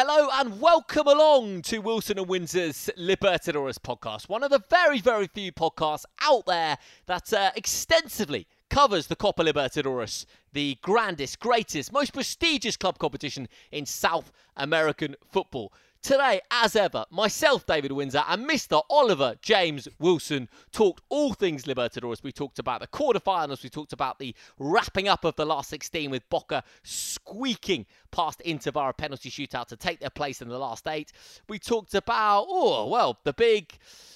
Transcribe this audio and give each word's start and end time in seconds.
Hello 0.00 0.28
and 0.32 0.60
welcome 0.60 1.08
along 1.08 1.62
to 1.62 1.80
Wilson 1.80 2.20
and 2.20 2.28
Windsor's 2.28 2.88
Libertadores 2.96 3.80
podcast, 3.80 4.28
one 4.28 4.44
of 4.44 4.50
the 4.52 4.62
very, 4.70 5.00
very 5.00 5.26
few 5.26 5.50
podcasts 5.50 6.04
out 6.22 6.46
there 6.46 6.78
that 7.06 7.32
uh, 7.32 7.50
extensively 7.56 8.46
covers 8.70 9.08
the 9.08 9.16
Copa 9.16 9.42
Libertadores, 9.42 10.24
the 10.52 10.78
grandest, 10.82 11.40
greatest, 11.40 11.92
most 11.92 12.12
prestigious 12.12 12.76
club 12.76 13.00
competition 13.00 13.48
in 13.72 13.84
South 13.86 14.30
American 14.56 15.16
football. 15.32 15.72
Today, 16.00 16.40
as 16.52 16.76
ever, 16.76 17.04
myself, 17.10 17.66
David 17.66 17.90
Windsor, 17.90 18.22
and 18.28 18.48
Mr. 18.48 18.82
Oliver 18.88 19.34
James 19.42 19.88
Wilson 19.98 20.48
talked 20.70 21.02
all 21.08 21.34
things 21.34 21.64
Libertadores. 21.64 22.22
We 22.22 22.30
talked 22.30 22.60
about 22.60 22.80
the 22.80 22.86
quarterfinals, 22.86 23.64
we 23.64 23.68
talked 23.68 23.92
about 23.92 24.20
the 24.20 24.34
wrapping 24.60 25.08
up 25.08 25.24
of 25.24 25.34
the 25.34 25.44
last 25.44 25.68
16 25.70 26.10
with 26.10 26.28
Boca 26.30 26.62
squeaking 26.84 27.84
past 28.12 28.40
Inter 28.42 28.70
via 28.70 28.92
penalty 28.92 29.28
shootout 29.28 29.66
to 29.66 29.76
take 29.76 29.98
their 29.98 30.10
place 30.10 30.40
in 30.40 30.48
the 30.48 30.58
last 30.58 30.86
eight. 30.86 31.12
We 31.48 31.58
talked 31.58 31.94
about, 31.94 32.46
oh, 32.48 32.86
well, 32.86 33.18
the 33.24 33.32
big, 33.32 33.72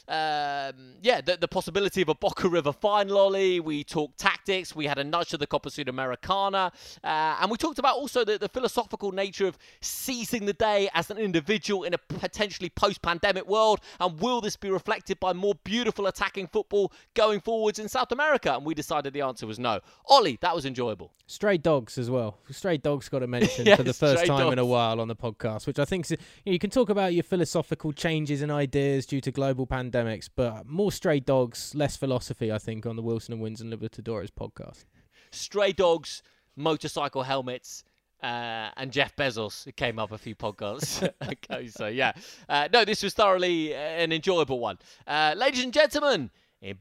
um, 0.09 0.95
yeah, 1.03 1.21
the, 1.21 1.37
the, 1.41 1.49
possibility 1.49 2.01
of 2.01 2.09
a 2.09 2.15
Boca 2.15 2.49
River 2.49 2.73
final, 2.73 3.19
Ollie. 3.19 3.61
We 3.61 3.85
talked 3.85 4.19
tactics. 4.19 4.75
We 4.75 4.87
had 4.87 4.99
a 4.99 5.05
nudge 5.05 5.31
to 5.31 5.37
the 5.37 5.47
Copa 5.47 5.69
Sudamericana. 5.69 6.73
Uh, 7.05 7.37
and 7.41 7.51
we 7.51 7.59
talked 7.59 7.79
about 7.79 7.97
also 7.97 8.25
the, 8.25 8.39
the 8.39 8.49
philosophical 8.49 9.13
nature 9.13 9.47
of 9.47 9.59
seizing 9.81 10.47
the 10.47 10.55
day 10.55 10.89
as 10.95 11.11
an 11.11 11.19
individual 11.19 11.72
in 11.81 11.95
a 11.95 11.99
potentially 11.99 12.71
post 12.71 13.03
pandemic 13.03 13.47
world. 13.49 13.81
And 14.01 14.21
will 14.21 14.41
this 14.41 14.57
be 14.57 14.71
reflected 14.71 15.19
by 15.19 15.33
more 15.33 15.55
beautiful 15.65 16.07
attacking 16.07 16.49
football 16.49 16.93
going 17.15 17.41
forwards 17.41 17.79
in 17.79 17.89
South 17.89 18.13
America? 18.13 18.55
And 18.55 18.65
we 18.65 18.75
decided 18.75 19.13
the 19.13 19.23
answer 19.23 19.47
was 19.47 19.59
no. 19.59 19.81
Ollie, 20.07 20.39
that 20.43 20.55
was 20.55 20.67
enjoyable. 20.67 21.13
Stray 21.27 21.57
dogs 21.57 21.97
as 21.97 22.11
well. 22.11 22.39
Stray 22.51 22.77
dogs 22.77 23.09
got 23.09 23.23
a 23.23 23.27
mention 23.27 23.67
yeah, 23.67 23.77
for 23.77 23.83
the 23.83 23.95
first 23.95 24.27
time 24.27 24.39
dogs. 24.39 24.53
in 24.53 24.59
a 24.59 24.67
while 24.67 25.01
on 25.01 25.09
the 25.09 25.17
podcast, 25.17 25.67
which 25.67 25.79
I 25.79 25.85
think 25.85 26.11
you, 26.11 26.17
know, 26.45 26.53
you 26.53 26.59
can 26.59 26.71
talk 26.71 26.91
about 26.91 27.15
your 27.15 27.23
philosophical 27.23 27.93
changes 27.93 28.43
and 28.43 28.53
ideas 28.53 29.07
due 29.07 29.21
to 29.23 29.33
global 29.33 29.67
pandemics, 29.67 30.29
but 30.35 30.67
more 30.67 30.93
stray 30.93 31.21
dogs, 31.21 31.75
less 31.75 31.97
philosophy, 31.97 32.53
I 32.53 32.59
think, 32.59 32.85
on 32.87 32.97
the 32.97 33.03
Wilson 33.03 33.33
and 33.33 33.43
Windsor 33.43 33.65
and 33.65 33.73
Libertadores 33.73 34.29
podcast. 34.31 34.85
Stray 35.31 35.73
dogs, 35.73 36.23
motorcycle 36.57 37.23
helmets, 37.23 37.85
uh, 38.23 38.71
and 38.77 38.93
Jeff 38.93 39.17
Bezos 39.17 39.75
came 39.77 39.99
up 39.99 40.13
a 40.13 40.19
few 40.19 40.35
podcasts 40.35 41.03
okay, 41.23 41.67
So 41.69 41.89
yeah, 41.89 42.13
uh, 42.49 42.69
no, 42.73 42.85
this 42.85 43.03
was 43.03 43.15
thoroughly 43.15 43.75
uh, 43.75 43.79
an 43.79 44.13
enjoyable 44.13 44.61
one, 44.61 44.79
uh, 45.07 45.35
ladies 45.37 45.65
and 45.65 45.73
gentlemen. 45.73 46.31
In... 46.61 46.79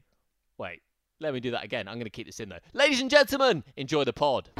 Wait, 0.58 0.82
let 1.20 1.34
me 1.34 1.40
do 1.40 1.50
that 1.52 1.64
again. 1.64 1.88
I'm 1.88 1.94
going 1.94 2.04
to 2.04 2.10
keep 2.10 2.26
this 2.26 2.40
in 2.40 2.48
though. 2.48 2.58
Ladies 2.72 3.00
and 3.00 3.10
gentlemen, 3.10 3.64
enjoy 3.76 4.04
the 4.04 4.12
pod. 4.12 4.50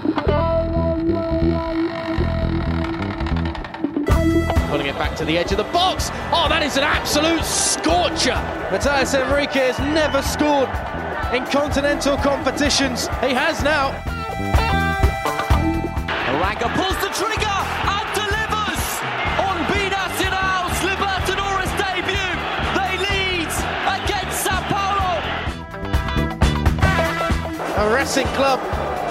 Pulling 4.72 4.86
it 4.86 4.96
back 4.96 5.14
to 5.16 5.24
the 5.26 5.36
edge 5.36 5.52
of 5.52 5.58
the 5.58 5.64
box. 5.64 6.08
Oh, 6.32 6.46
that 6.48 6.62
is 6.62 6.78
an 6.78 6.82
absolute 6.82 7.44
scorcher. 7.44 8.34
Matthias 8.72 9.12
Enrique 9.12 9.70
has 9.70 9.78
never 9.78 10.22
scored 10.22 10.70
in 11.34 11.44
continental 11.50 12.16
competitions. 12.16 13.06
He 13.20 13.34
has 13.34 13.62
now. 13.62 14.21
Aranga 16.52 16.68
pulls 16.76 16.96
the 16.96 17.08
trigger 17.16 17.58
and 17.96 18.06
delivers 18.12 18.82
on 19.40 19.56
Binacional's 19.72 20.76
Libertadores 20.84 21.72
debut. 21.80 22.32
They 22.76 22.92
lead 23.00 23.48
against 23.96 24.44
Sao 24.44 24.60
Paulo. 24.68 25.10
A 27.78 27.94
Racing 27.94 28.26
Club 28.36 28.60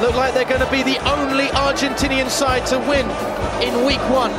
look 0.02 0.16
like 0.16 0.34
they're 0.36 0.46
going 0.46 0.62
to 0.62 0.70
be 0.70 0.84
the 0.84 1.00
only 1.10 1.48
Argentinian 1.48 2.30
side 2.30 2.68
to 2.68 2.78
win 2.78 3.10
in 3.64 3.86
week 3.88 4.02
one 4.12 4.32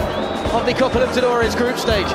of 0.55 0.65
the 0.65 0.73
Copa 0.73 0.99
Libertadores 0.99 1.57
group 1.57 1.79
stage. 1.79 2.07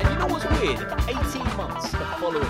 And 0.00 0.08
you 0.10 0.18
know 0.18 0.26
what's 0.26 0.44
weird? 0.60 0.80
18 1.08 1.56
months 1.56 1.94
of 1.94 2.18
following 2.18 2.48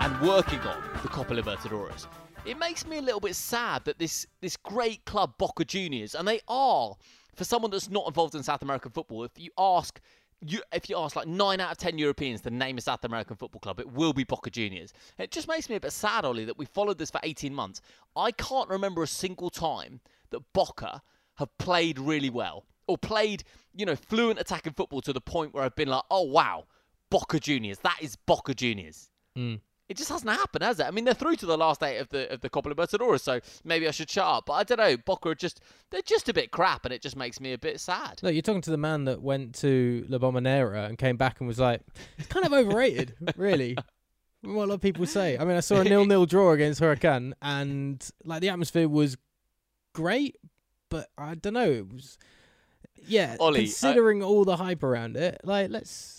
and 0.00 0.20
working 0.22 0.60
on 0.60 0.82
the 1.02 1.08
Copa 1.08 1.34
Libertadores. 1.34 2.06
It 2.44 2.58
makes 2.58 2.86
me 2.86 2.98
a 2.98 3.02
little 3.02 3.20
bit 3.20 3.36
sad 3.36 3.86
that 3.86 3.98
this 3.98 4.26
this 4.42 4.56
great 4.56 5.04
club 5.06 5.32
Boca 5.38 5.64
Juniors, 5.64 6.14
and 6.14 6.28
they 6.28 6.40
are 6.46 6.94
for 7.34 7.44
someone 7.44 7.70
that's 7.70 7.88
not 7.88 8.06
involved 8.06 8.34
in 8.34 8.42
South 8.42 8.60
American 8.60 8.92
football. 8.92 9.24
If 9.24 9.32
you 9.36 9.50
ask 9.56 9.98
you, 10.42 10.60
if 10.70 10.90
you 10.90 10.98
ask 10.98 11.16
like 11.16 11.26
nine 11.26 11.58
out 11.60 11.72
of 11.72 11.78
ten 11.78 11.96
Europeans 11.96 12.42
to 12.42 12.50
name 12.50 12.76
a 12.76 12.82
South 12.82 13.02
American 13.04 13.36
football 13.36 13.60
club, 13.60 13.80
it 13.80 13.90
will 13.90 14.12
be 14.12 14.24
Boca 14.24 14.50
Juniors. 14.50 14.92
It 15.18 15.30
just 15.30 15.48
makes 15.48 15.70
me 15.70 15.76
a 15.76 15.80
bit 15.80 15.92
sad, 15.92 16.26
Ollie, 16.26 16.44
that 16.44 16.58
we 16.58 16.66
followed 16.66 16.98
this 16.98 17.10
for 17.10 17.20
18 17.22 17.54
months. 17.54 17.80
I 18.14 18.30
can't 18.30 18.68
remember 18.68 19.02
a 19.02 19.06
single 19.06 19.48
time 19.48 20.00
that 20.28 20.40
Boca 20.52 21.00
have 21.36 21.56
played 21.56 21.98
really 21.98 22.30
well 22.30 22.66
or 22.86 22.98
played, 22.98 23.44
you 23.74 23.86
know, 23.86 23.96
fluent 23.96 24.38
attacking 24.38 24.74
football 24.74 25.00
to 25.00 25.14
the 25.14 25.20
point 25.20 25.54
where 25.54 25.64
I've 25.64 25.76
been 25.76 25.88
like, 25.88 26.04
oh 26.10 26.24
wow, 26.24 26.64
Boca 27.08 27.40
Juniors, 27.40 27.78
that 27.78 27.96
is 28.02 28.16
Boca 28.16 28.52
Juniors. 28.54 29.08
Mm. 29.34 29.60
It 29.88 29.98
just 29.98 30.08
hasn't 30.08 30.30
happened, 30.30 30.64
has 30.64 30.80
it? 30.80 30.86
I 30.86 30.90
mean, 30.90 31.04
they're 31.04 31.12
through 31.12 31.36
to 31.36 31.46
the 31.46 31.58
last 31.58 31.82
eight 31.82 31.98
of 31.98 32.08
the 32.08 32.32
of 32.32 32.40
the 32.40 32.48
Copa 32.48 32.70
Libertadores, 32.70 33.20
so 33.20 33.40
maybe 33.64 33.86
I 33.86 33.90
should 33.90 34.08
shut 34.08 34.24
up. 34.24 34.46
But 34.46 34.54
I 34.54 34.62
don't 34.64 34.78
know. 34.78 34.96
Boca 34.96 35.30
are 35.30 35.34
just 35.34 35.60
they're 35.90 36.00
just 36.00 36.28
a 36.28 36.32
bit 36.32 36.50
crap, 36.50 36.86
and 36.86 36.94
it 36.94 37.02
just 37.02 37.16
makes 37.16 37.38
me 37.38 37.52
a 37.52 37.58
bit 37.58 37.78
sad. 37.80 38.20
No, 38.22 38.30
you're 38.30 38.40
talking 38.40 38.62
to 38.62 38.70
the 38.70 38.78
man 38.78 39.04
that 39.04 39.20
went 39.20 39.54
to 39.56 40.06
La 40.08 40.18
Bombonera 40.18 40.86
and 40.88 40.96
came 40.96 41.18
back 41.18 41.40
and 41.40 41.46
was 41.46 41.58
like, 41.58 41.82
it's 42.16 42.28
kind 42.28 42.46
of 42.46 42.52
overrated, 42.52 43.14
really. 43.36 43.76
What 44.40 44.64
a 44.64 44.66
lot 44.66 44.74
of 44.74 44.80
people 44.80 45.06
say. 45.06 45.38
I 45.38 45.44
mean, 45.44 45.56
I 45.56 45.60
saw 45.60 45.80
a 45.80 45.84
nil-nil 45.84 46.26
draw 46.26 46.52
against 46.52 46.80
Huracan, 46.80 47.32
and 47.42 48.06
like 48.24 48.40
the 48.40 48.48
atmosphere 48.50 48.88
was 48.88 49.16
great, 49.94 50.36
but 50.90 51.08
I 51.18 51.34
don't 51.34 51.54
know. 51.54 51.70
It 51.70 51.92
was, 51.92 52.18
yeah. 53.06 53.36
Ollie, 53.40 53.60
considering 53.60 54.22
uh, 54.22 54.26
all 54.26 54.44
the 54.44 54.56
hype 54.56 54.82
around 54.82 55.16
it, 55.16 55.40
like 55.44 55.70
let's, 55.70 56.13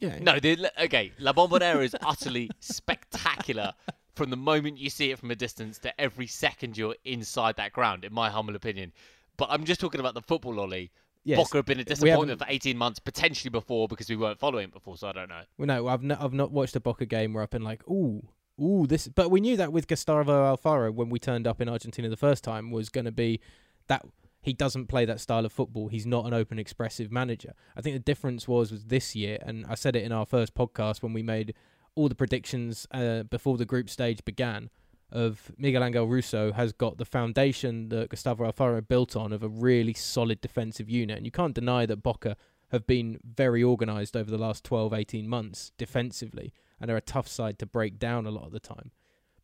yeah. 0.00 0.18
No, 0.20 0.38
the, 0.38 0.70
okay. 0.84 1.12
La 1.18 1.32
Bombonera 1.32 1.82
is 1.82 1.96
utterly 2.02 2.50
spectacular 2.60 3.72
from 4.14 4.30
the 4.30 4.36
moment 4.36 4.78
you 4.78 4.90
see 4.90 5.10
it 5.10 5.18
from 5.18 5.30
a 5.30 5.34
distance 5.34 5.78
to 5.78 6.00
every 6.00 6.26
second 6.26 6.76
you're 6.76 6.96
inside 7.04 7.56
that 7.56 7.72
ground. 7.72 8.04
In 8.04 8.12
my 8.12 8.30
humble 8.30 8.56
opinion, 8.56 8.92
but 9.36 9.48
I'm 9.50 9.64
just 9.64 9.80
talking 9.80 10.00
about 10.00 10.14
the 10.14 10.22
football, 10.22 10.60
Ollie. 10.60 10.90
Yes. 11.24 11.38
Boca 11.38 11.58
have 11.58 11.64
been 11.64 11.80
a 11.80 11.84
disappointment 11.84 12.38
for 12.38 12.46
18 12.48 12.76
months, 12.76 12.98
potentially 12.98 13.48
before 13.48 13.88
because 13.88 14.10
we 14.10 14.16
weren't 14.16 14.38
following 14.38 14.64
it 14.64 14.72
before, 14.72 14.98
so 14.98 15.08
I 15.08 15.12
don't 15.12 15.30
know. 15.30 15.40
Well, 15.56 15.66
no, 15.66 15.88
I've, 15.88 16.04
n- 16.04 16.12
I've 16.12 16.34
not 16.34 16.50
watched 16.50 16.76
a 16.76 16.80
Boca 16.80 17.06
game 17.06 17.32
where 17.32 17.42
I've 17.42 17.50
been 17.50 17.64
like, 17.64 17.86
ooh, 17.88 18.22
ooh, 18.60 18.86
this. 18.86 19.08
But 19.08 19.30
we 19.30 19.40
knew 19.40 19.56
that 19.56 19.72
with 19.72 19.88
Gustavo 19.88 20.54
Alfaro 20.54 20.92
when 20.92 21.08
we 21.08 21.18
turned 21.18 21.46
up 21.46 21.62
in 21.62 21.68
Argentina 21.68 22.10
the 22.10 22.16
first 22.18 22.44
time 22.44 22.70
was 22.70 22.90
going 22.90 23.06
to 23.06 23.12
be 23.12 23.40
that 23.86 24.04
he 24.44 24.52
doesn't 24.52 24.88
play 24.88 25.06
that 25.06 25.20
style 25.20 25.46
of 25.46 25.52
football. 25.52 25.88
He's 25.88 26.04
not 26.04 26.26
an 26.26 26.34
open, 26.34 26.58
expressive 26.58 27.10
manager. 27.10 27.54
I 27.74 27.80
think 27.80 27.94
the 27.94 28.00
difference 28.00 28.46
was 28.46 28.70
was 28.70 28.84
this 28.84 29.16
year, 29.16 29.38
and 29.40 29.64
I 29.66 29.74
said 29.74 29.96
it 29.96 30.04
in 30.04 30.12
our 30.12 30.26
first 30.26 30.54
podcast 30.54 31.02
when 31.02 31.14
we 31.14 31.22
made 31.22 31.54
all 31.94 32.10
the 32.10 32.14
predictions 32.14 32.86
uh, 32.90 33.22
before 33.22 33.56
the 33.56 33.64
group 33.64 33.88
stage 33.88 34.24
began. 34.24 34.68
Of 35.10 35.52
Miguel 35.56 35.84
Angel 35.84 36.06
Russo 36.06 36.52
has 36.52 36.72
got 36.72 36.98
the 36.98 37.04
foundation 37.04 37.88
that 37.90 38.10
Gustavo 38.10 38.50
Alfaro 38.50 38.86
built 38.86 39.14
on 39.14 39.32
of 39.32 39.42
a 39.42 39.48
really 39.48 39.94
solid 39.94 40.40
defensive 40.40 40.90
unit, 40.90 41.16
and 41.16 41.24
you 41.24 41.32
can't 41.32 41.54
deny 41.54 41.86
that 41.86 42.02
Boca 42.02 42.36
have 42.70 42.86
been 42.86 43.18
very 43.24 43.62
organised 43.62 44.16
over 44.16 44.30
the 44.30 44.38
last 44.38 44.64
12, 44.64 44.92
18 44.92 45.28
months 45.28 45.72
defensively 45.78 46.52
and 46.80 46.90
are 46.90 46.96
a 46.96 47.00
tough 47.00 47.28
side 47.28 47.58
to 47.60 47.66
break 47.66 47.98
down 47.98 48.26
a 48.26 48.30
lot 48.30 48.44
of 48.44 48.52
the 48.52 48.60
time. 48.60 48.90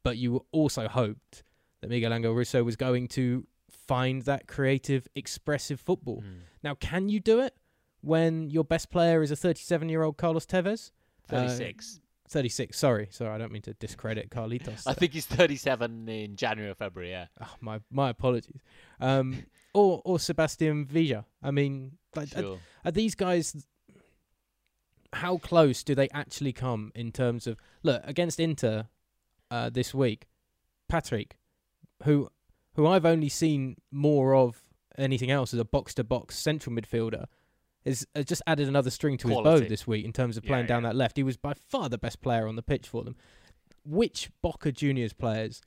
But 0.03 0.19
you 0.19 0.45
also 0.51 0.89
hoped 0.89 1.45
that 1.81 1.89
Miguel 1.89 2.13
Angel 2.13 2.35
Russo 2.35 2.65
was 2.65 2.77
going 2.77 3.07
to 3.09 3.47
find 3.73 4.23
that 4.23 4.47
creative, 4.47 5.09
expressive 5.15 5.81
football. 5.81 6.23
Mm. 6.23 6.41
Now, 6.63 6.75
can 6.75 7.09
you 7.09 7.21
do 7.21 7.41
it 7.41 7.57
when 8.01 8.51
your 8.51 8.65
best 8.65 8.91
player 8.91 9.23
is 9.23 9.31
a 9.31 9.37
37 9.37 9.89
year 9.89 10.03
old 10.03 10.17
Carlos 10.17 10.47
Tevez? 10.47 10.91
36. 11.29 11.97
Uh, 11.97 12.01
36. 12.31 12.79
Sorry, 12.79 13.09
sorry. 13.11 13.35
I 13.35 13.39
don't 13.39 13.51
mean 13.51 13.63
to 13.63 13.75
discredit 13.75 14.31
Carlitos. 14.31 14.85
I 14.87 14.95
think 14.95 15.13
he's 15.13 15.27
37 15.27 16.09
in 16.09 16.37
January 16.37 16.71
or 16.71 16.75
February. 16.75 17.11
Yeah. 17.11 17.27
Oh, 17.41 17.55
my 17.61 17.81
my 17.91 18.11
apologies. 18.11 18.61
Um, 19.01 19.45
or 19.75 20.01
or 20.05 20.19
Sebastian 20.21 20.87
Villa. 20.87 21.25
I 21.43 21.51
mean, 21.51 21.99
like, 22.15 22.29
sure. 22.29 22.55
are, 22.55 22.59
are, 22.85 22.93
these 22.93 23.17
guys 23.17 23.67
how 25.13 25.39
close 25.39 25.83
do 25.83 25.95
they 25.95 26.09
actually 26.11 26.53
come 26.53 26.93
in 26.95 27.11
terms 27.11 27.49
of 27.49 27.59
look 27.83 28.01
against 28.05 28.39
Inter 28.39 28.87
uh, 29.51 29.71
this 29.71 29.93
week? 29.93 30.29
Patrick, 30.89 31.37
who 32.05 32.29
who 32.81 32.87
I've 32.87 33.05
only 33.05 33.29
seen 33.29 33.77
more 33.93 34.35
of 34.35 34.63
anything 34.97 35.31
else 35.31 35.53
as 35.53 35.61
a 35.61 35.65
box 35.65 35.93
to 35.95 36.05
box 36.05 36.39
central 36.39 36.75
midfielder, 36.75 37.27
has, 37.85 38.07
just 38.25 38.43
added 38.47 38.69
another 38.69 38.91
string 38.91 39.19
to 39.19 39.29
Quality. 39.29 39.51
his 39.51 39.61
bow 39.61 39.69
this 39.69 39.87
week 39.87 40.05
in 40.05 40.13
terms 40.13 40.39
of 40.39 40.45
playing 40.45 40.65
yeah, 40.65 40.69
down 40.69 40.83
yeah. 40.83 40.91
that 40.91 40.97
left. 40.97 41.19
He 41.19 41.23
was 41.23 41.37
by 41.37 41.53
far 41.53 41.91
the 41.91 41.99
best 41.99 42.23
player 42.23 42.49
on 42.49 42.57
the 42.57 42.63
pitch 42.63 42.89
for 42.89 43.05
them. 43.05 43.17
Which 43.85 44.31
Boca 44.41 44.73
Juniors 44.73 45.13
players 45.13 45.61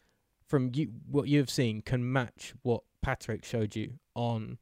from 0.48 0.72
you, 0.74 0.90
what 1.08 1.28
you've 1.28 1.52
seen 1.52 1.82
can 1.82 2.12
match 2.12 2.54
what 2.64 2.82
Patrick 3.04 3.46
showed 3.46 3.76
you 3.76 3.94
on 4.16 4.58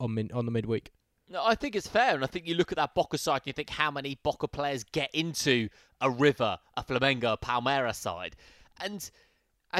on 0.00 0.14
min, 0.14 0.30
on 0.34 0.44
the 0.44 0.52
midweek? 0.52 0.90
No, 1.30 1.42
I 1.42 1.54
think 1.54 1.74
it's 1.74 1.88
fair, 1.88 2.14
and 2.14 2.22
I 2.22 2.26
think 2.26 2.46
you 2.46 2.54
look 2.54 2.72
at 2.72 2.76
that 2.76 2.94
Boca 2.94 3.16
side 3.16 3.36
and 3.36 3.46
you 3.46 3.52
think 3.54 3.70
how 3.70 3.90
many 3.90 4.18
Boca 4.22 4.46
players 4.46 4.84
get 4.84 5.10
into 5.14 5.70
a 6.02 6.10
River, 6.10 6.58
a 6.76 6.84
Flamengo, 6.84 7.32
a 7.32 7.38
Palmeiras 7.38 7.94
side, 7.94 8.36
and 8.82 9.10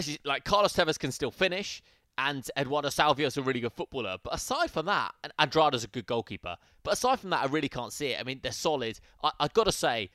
you 0.02 0.18
like, 0.24 0.44
Carlos 0.44 0.72
Tevez 0.72 0.98
can 0.98 1.12
still 1.12 1.30
finish. 1.30 1.82
and 2.16 2.48
Eduardo 2.56 2.88
is 2.88 3.36
a 3.36 3.42
really 3.42 3.60
good 3.60 3.72
footballer. 3.72 4.18
But 4.22 4.34
aside 4.34 4.70
from 4.70 4.86
that, 4.86 5.14
and 5.22 5.32
Andrada's 5.38 5.84
a 5.84 5.88
good 5.88 6.06
goalkeeper. 6.06 6.56
But 6.82 6.94
aside 6.94 7.20
from 7.20 7.30
that, 7.30 7.42
I 7.42 7.46
really 7.46 7.68
can't 7.68 7.92
see 7.92 8.08
it. 8.08 8.20
I 8.20 8.22
mean, 8.22 8.40
they're 8.42 8.52
solid. 8.52 9.00
I, 9.22 9.30
I've 9.40 9.54
got 9.54 9.64
to 9.64 9.72
say, 9.72 10.10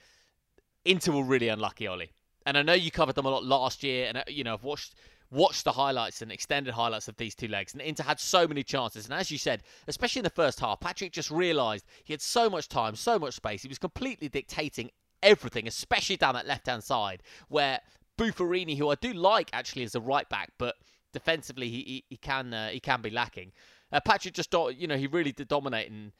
Inter 0.86 1.12
were 1.12 1.24
really 1.24 1.50
unlucky, 1.50 1.88
Ollie. 1.88 2.12
And 2.46 2.58
I 2.58 2.62
know 2.62 2.74
you 2.74 2.90
covered 2.90 3.16
them 3.16 3.26
a 3.26 3.30
lot 3.30 3.44
last 3.44 3.84
year, 3.84 4.08
and 4.08 4.18
uh, 4.18 4.24
you 4.28 4.44
know 4.44 4.54
I've 4.54 4.64
watched 4.64 4.96
watched 5.32 5.64
the 5.64 5.72
highlights 5.72 6.24
and 6.24 6.32
extended 6.32 6.74
highlights 6.74 7.08
of 7.08 7.16
these 7.18 7.36
two 7.36 7.48
legs. 7.48 7.74
And 7.74 7.82
Inter 7.82 8.04
had 8.04 8.20
so 8.20 8.48
many 8.48 8.64
chances. 8.64 9.06
And 9.06 9.14
as 9.14 9.30
you 9.30 9.38
said, 9.38 9.62
especially 9.88 10.22
in 10.22 10.24
the 10.24 10.32
first 10.32 10.60
half, 10.60 10.80
Patrick 10.80 11.12
just 11.12 11.30
realised 11.30 11.86
he 12.04 12.14
had 12.14 12.22
so 12.22 12.50
much 12.50 12.68
time, 12.68 12.96
so 12.96 13.20
much 13.20 13.36
space. 13.36 13.62
He 13.62 13.68
was 13.68 13.78
completely 13.78 14.28
dictating 14.28 14.90
everything, 15.22 15.68
especially 15.68 16.18
down 16.18 16.34
that 16.34 16.48
left 16.48 16.66
hand 16.66 16.84
side, 16.84 17.22
where 17.50 17.82
Buffarini, 18.20 18.78
who 18.78 18.90
I 18.90 18.96
do 18.96 19.14
like 19.14 19.50
actually 19.54 19.84
as 19.84 19.96
a 19.96 20.02
right 20.02 20.28
back, 20.28 20.52
but 20.58 20.76
defensively 21.14 21.70
he 21.70 21.84
he, 21.84 22.04
he 22.10 22.18
can 22.18 22.54
uh, 22.54 22.70
he 22.70 22.80
can 22.80 23.02
be 23.02 23.10
lacking. 23.10 23.52
Uh, 23.92 24.00
Patrick 24.00 24.34
just 24.34 24.54
you 24.78 24.88
know 24.88 24.98
he 24.98 25.08
really 25.08 25.32
did 25.32 25.48
dominate 25.48 25.90
and 25.90 26.12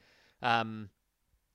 um, 0.42 0.90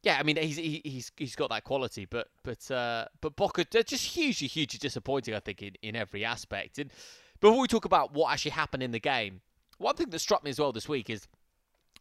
yeah, 0.03 0.19
I 0.21 0.23
mean 0.23 0.37
he's 0.37 0.57
he, 0.57 0.83
he's 0.85 1.11
he's 1.17 1.35
got 1.35 1.49
that 1.51 1.65
quality, 1.65 2.05
but 2.05 2.29
but 2.43 2.71
uh, 2.71 3.07
but 3.21 3.35
Boca 3.37 3.65
they're 3.71 3.83
just 3.83 4.05
hugely 4.15 4.47
hugely 4.47 4.79
disappointing. 4.79 5.35
I 5.35 5.41
think 5.41 5.63
in, 5.63 5.73
in 5.83 5.97
every 5.97 6.25
aspect. 6.25 6.79
And 6.79 6.93
before 7.41 7.59
we 7.59 7.67
talk 7.67 7.87
about 7.87 8.13
what 8.13 8.33
actually 8.33 8.53
happened 8.53 8.83
in 8.83 8.91
the 8.91 9.01
game, 9.01 9.41
one 9.79 9.97
thing 9.97 10.11
that 10.11 10.19
struck 10.19 10.45
me 10.45 10.51
as 10.51 10.59
well 10.59 10.73
this 10.73 10.89
week 10.89 11.09
is 11.09 11.27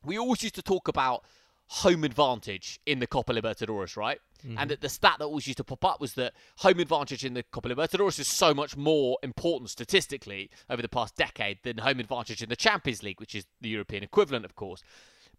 we 0.04 0.20
always 0.20 0.44
used 0.44 0.56
to 0.56 0.62
talk 0.62 0.90
about 0.90 1.24
home 1.68 2.04
advantage 2.04 2.80
in 2.86 3.00
the 3.00 3.08
Copa 3.08 3.34
Libertadores, 3.34 3.96
right? 3.96 4.20
Mm-hmm. 4.46 4.58
And 4.58 4.72
the 4.72 4.90
stat 4.90 5.16
that 5.20 5.26
always 5.26 5.48
used 5.48 5.58
to 5.58 5.64
pop 5.64 5.86
up 5.86 6.02
was 6.02 6.14
that 6.16 6.34
home 6.58 6.80
advantage 6.80 7.24
in 7.24 7.34
the 7.34 7.44
Copa 7.44 7.70
Libertadores 7.70 8.20
is 8.20 8.28
so 8.28 8.54
much 8.54 8.76
more 8.76 9.18
important 9.24 9.70
statistically 9.70 10.50
over 10.70 10.82
the 10.82 10.90
past 10.90 11.16
decade 11.16 11.60
than 11.64 11.78
home 11.78 12.00
advantage 12.00 12.42
in 12.44 12.50
the 12.50 12.56
Champions 12.56 13.04
League, 13.04 13.20
which 13.20 13.36
is 13.36 13.46
the 13.62 13.70
European 13.70 14.04
equivalent, 14.04 14.46
of 14.46 14.56
course. 14.56 14.84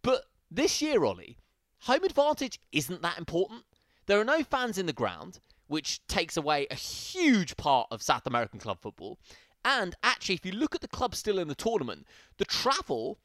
But 0.01 0.25
this 0.49 0.81
year, 0.81 1.03
Ollie, 1.03 1.37
home 1.79 2.03
advantage 2.03 2.59
isn't 2.71 3.01
that 3.01 3.17
important. 3.17 3.63
There 4.07 4.19
are 4.19 4.25
no 4.25 4.43
fans 4.43 4.77
in 4.77 4.85
the 4.85 4.93
ground, 4.93 5.39
which 5.67 6.05
takes 6.07 6.37
away 6.37 6.67
a 6.69 6.75
huge 6.75 7.57
part 7.57 7.87
of 7.91 8.01
South 8.01 8.27
American 8.27 8.59
club 8.59 8.79
football. 8.81 9.17
And 9.63 9.95
actually, 10.03 10.35
if 10.35 10.45
you 10.45 10.51
look 10.51 10.75
at 10.75 10.81
the 10.81 10.87
clubs 10.87 11.17
still 11.17 11.39
in 11.39 11.47
the 11.47 11.55
tournament, 11.55 12.05
the 12.37 12.45
travel 12.45 13.17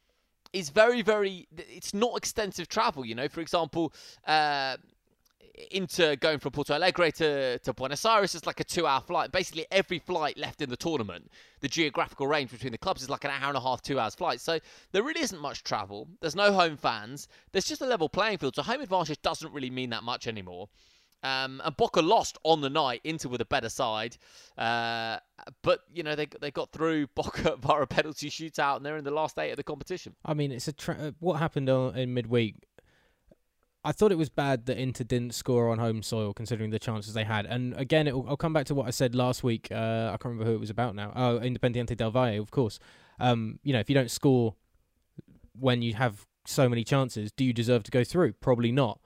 is 0.52 0.70
very, 0.70 1.02
very. 1.02 1.46
It's 1.56 1.92
not 1.92 2.16
extensive 2.16 2.68
travel. 2.68 3.04
You 3.04 3.14
know, 3.14 3.28
for 3.28 3.40
example, 3.40 3.92
uh, 4.26 4.78
Inter 5.70 6.16
going 6.16 6.38
from 6.38 6.52
Porto 6.52 6.74
Alegre 6.74 7.10
to, 7.12 7.58
to 7.58 7.72
Buenos 7.72 8.04
Aires 8.04 8.34
is 8.34 8.46
like 8.46 8.60
a 8.60 8.64
two 8.64 8.86
hour 8.86 9.00
flight. 9.00 9.32
Basically, 9.32 9.66
every 9.70 9.98
flight 9.98 10.38
left 10.38 10.62
in 10.62 10.70
the 10.70 10.76
tournament, 10.76 11.30
the 11.60 11.68
geographical 11.68 12.26
range 12.26 12.50
between 12.50 12.72
the 12.72 12.78
clubs 12.78 13.02
is 13.02 13.10
like 13.10 13.24
an 13.24 13.30
hour 13.30 13.48
and 13.48 13.56
a 13.56 13.60
half, 13.60 13.82
two 13.82 13.98
hours 13.98 14.14
flight. 14.14 14.40
So 14.40 14.58
there 14.92 15.02
really 15.02 15.20
isn't 15.22 15.40
much 15.40 15.62
travel. 15.62 16.08
There's 16.20 16.36
no 16.36 16.52
home 16.52 16.76
fans. 16.76 17.28
There's 17.52 17.66
just 17.66 17.80
a 17.82 17.86
level 17.86 18.08
playing 18.08 18.38
field. 18.38 18.54
So 18.56 18.62
home 18.62 18.80
advantage 18.80 19.20
doesn't 19.22 19.52
really 19.52 19.70
mean 19.70 19.90
that 19.90 20.02
much 20.02 20.26
anymore. 20.26 20.68
Um, 21.22 21.60
and 21.64 21.76
Boca 21.76 22.00
lost 22.00 22.38
on 22.44 22.62
the 22.62 22.70
night 22.70 23.02
Inter 23.04 23.28
with 23.28 23.42
a 23.42 23.46
better 23.46 23.68
side, 23.68 24.16
uh, 24.56 25.18
but 25.62 25.80
you 25.92 26.02
know 26.02 26.14
they 26.14 26.26
they 26.40 26.50
got 26.50 26.72
through 26.72 27.06
Boca 27.14 27.56
via 27.56 27.82
a 27.82 27.86
penalty 27.86 28.30
shootout, 28.30 28.76
and 28.76 28.86
they're 28.86 28.96
in 28.96 29.04
the 29.04 29.10
last 29.10 29.38
eight 29.38 29.50
of 29.50 29.58
the 29.58 29.62
competition. 29.62 30.14
I 30.24 30.32
mean, 30.32 30.50
it's 30.50 30.66
a 30.68 30.72
tra- 30.72 30.96
uh, 30.98 31.10
what 31.20 31.34
happened 31.34 31.68
on, 31.68 31.94
in 31.96 32.14
midweek. 32.14 32.56
I 33.82 33.92
thought 33.92 34.12
it 34.12 34.18
was 34.18 34.28
bad 34.28 34.66
that 34.66 34.76
Inter 34.76 35.04
didn't 35.04 35.34
score 35.34 35.70
on 35.70 35.78
home 35.78 36.02
soil, 36.02 36.34
considering 36.34 36.70
the 36.70 36.78
chances 36.78 37.14
they 37.14 37.24
had. 37.24 37.46
And 37.46 37.74
again, 37.74 38.06
I'll 38.08 38.36
come 38.36 38.52
back 38.52 38.66
to 38.66 38.74
what 38.74 38.86
I 38.86 38.90
said 38.90 39.14
last 39.14 39.42
week. 39.42 39.68
Uh, 39.70 40.08
I 40.08 40.18
can't 40.20 40.26
remember 40.26 40.44
who 40.44 40.54
it 40.54 40.60
was 40.60 40.70
about 40.70 40.94
now. 40.94 41.12
Oh, 41.16 41.38
Independiente 41.38 41.96
del 41.96 42.10
Valle, 42.10 42.38
of 42.38 42.50
course. 42.50 42.78
Um, 43.18 43.58
you 43.62 43.72
know, 43.72 43.80
if 43.80 43.88
you 43.88 43.94
don't 43.94 44.10
score 44.10 44.54
when 45.58 45.80
you 45.80 45.94
have 45.94 46.26
so 46.46 46.68
many 46.68 46.84
chances, 46.84 47.32
do 47.32 47.44
you 47.44 47.54
deserve 47.54 47.82
to 47.84 47.90
go 47.90 48.04
through? 48.04 48.34
Probably 48.34 48.70
not. 48.70 49.00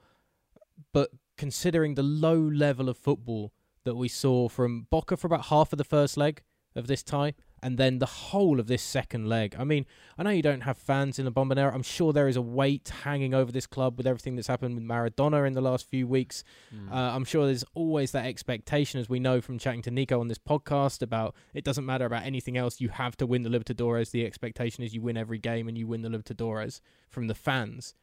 But 0.91 1.09
considering 1.37 1.95
the 1.95 2.03
low 2.03 2.39
level 2.39 2.89
of 2.89 2.97
football 2.97 3.53
that 3.85 3.95
we 3.95 4.09
saw 4.09 4.49
from 4.49 4.87
Boca 4.89 5.15
for 5.15 5.27
about 5.27 5.45
half 5.45 5.71
of 5.71 5.77
the 5.77 5.83
first 5.83 6.17
leg 6.17 6.41
of 6.75 6.87
this 6.87 7.03
tie, 7.03 7.33
and 7.61 7.77
then 7.77 7.99
the 7.99 8.05
whole 8.05 8.59
of 8.59 8.67
this 8.67 8.81
second 8.81 9.27
leg. 9.27 9.55
I 9.57 9.63
mean, 9.63 9.85
I 10.17 10.23
know 10.23 10.29
you 10.29 10.41
don't 10.41 10.61
have 10.61 10.77
fans 10.77 11.17
in 11.17 11.25
the 11.25 11.31
Bombonera. 11.31 11.73
I'm 11.73 11.83
sure 11.83 12.13
there 12.13 12.27
is 12.27 12.35
a 12.35 12.41
weight 12.41 12.91
hanging 13.03 13.33
over 13.33 13.51
this 13.51 13.65
club 13.65 13.97
with 13.97 14.05
everything 14.05 14.35
that's 14.35 14.47
happened 14.47 14.75
with 14.75 14.83
Maradona 14.83 15.47
in 15.47 15.53
the 15.53 15.61
last 15.61 15.89
few 15.89 16.07
weeks. 16.07 16.43
Mm. 16.73 16.91
Uh, 16.91 17.15
I'm 17.15 17.25
sure 17.25 17.45
there's 17.45 17.65
always 17.73 18.11
that 18.11 18.25
expectation, 18.25 18.99
as 18.99 19.09
we 19.09 19.19
know 19.19 19.41
from 19.41 19.57
chatting 19.57 19.81
to 19.83 19.91
Nico 19.91 20.19
on 20.19 20.27
this 20.27 20.37
podcast, 20.37 21.01
about 21.01 21.35
it 21.53 21.63
doesn't 21.63 21.85
matter 21.85 22.05
about 22.05 22.23
anything 22.23 22.57
else. 22.57 22.79
You 22.79 22.89
have 22.89 23.17
to 23.17 23.25
win 23.25 23.43
the 23.43 23.49
Libertadores. 23.49 24.11
The 24.11 24.25
expectation 24.25 24.83
is 24.83 24.93
you 24.93 25.01
win 25.01 25.17
every 25.17 25.39
game 25.39 25.67
and 25.67 25.77
you 25.77 25.87
win 25.87 26.01
the 26.01 26.09
Libertadores 26.09 26.81
from 27.09 27.27
the 27.27 27.35
fans. 27.35 27.95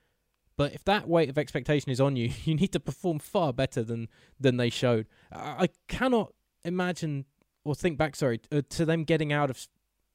But 0.56 0.75
if 0.75 0.84
that 0.84 1.08
weight 1.08 1.28
of 1.28 1.38
expectation 1.38 1.90
is 1.90 2.00
on 2.00 2.16
you, 2.16 2.31
you 2.44 2.55
need 2.55 2.72
to 2.72 2.81
perform 2.81 3.19
far 3.19 3.52
better 3.52 3.82
than 3.82 4.08
than 4.38 4.56
they 4.56 4.70
showed. 4.70 5.06
I, 5.31 5.64
I 5.64 5.69
cannot 5.88 6.32
imagine 6.64 7.26
or 7.64 7.75
think 7.75 7.99
back, 7.99 8.17
sorry, 8.17 8.41
uh, 8.50 8.62
to 8.70 8.85
them 8.85 9.05
getting 9.05 9.32
out 9.32 9.50
of 9.50 9.67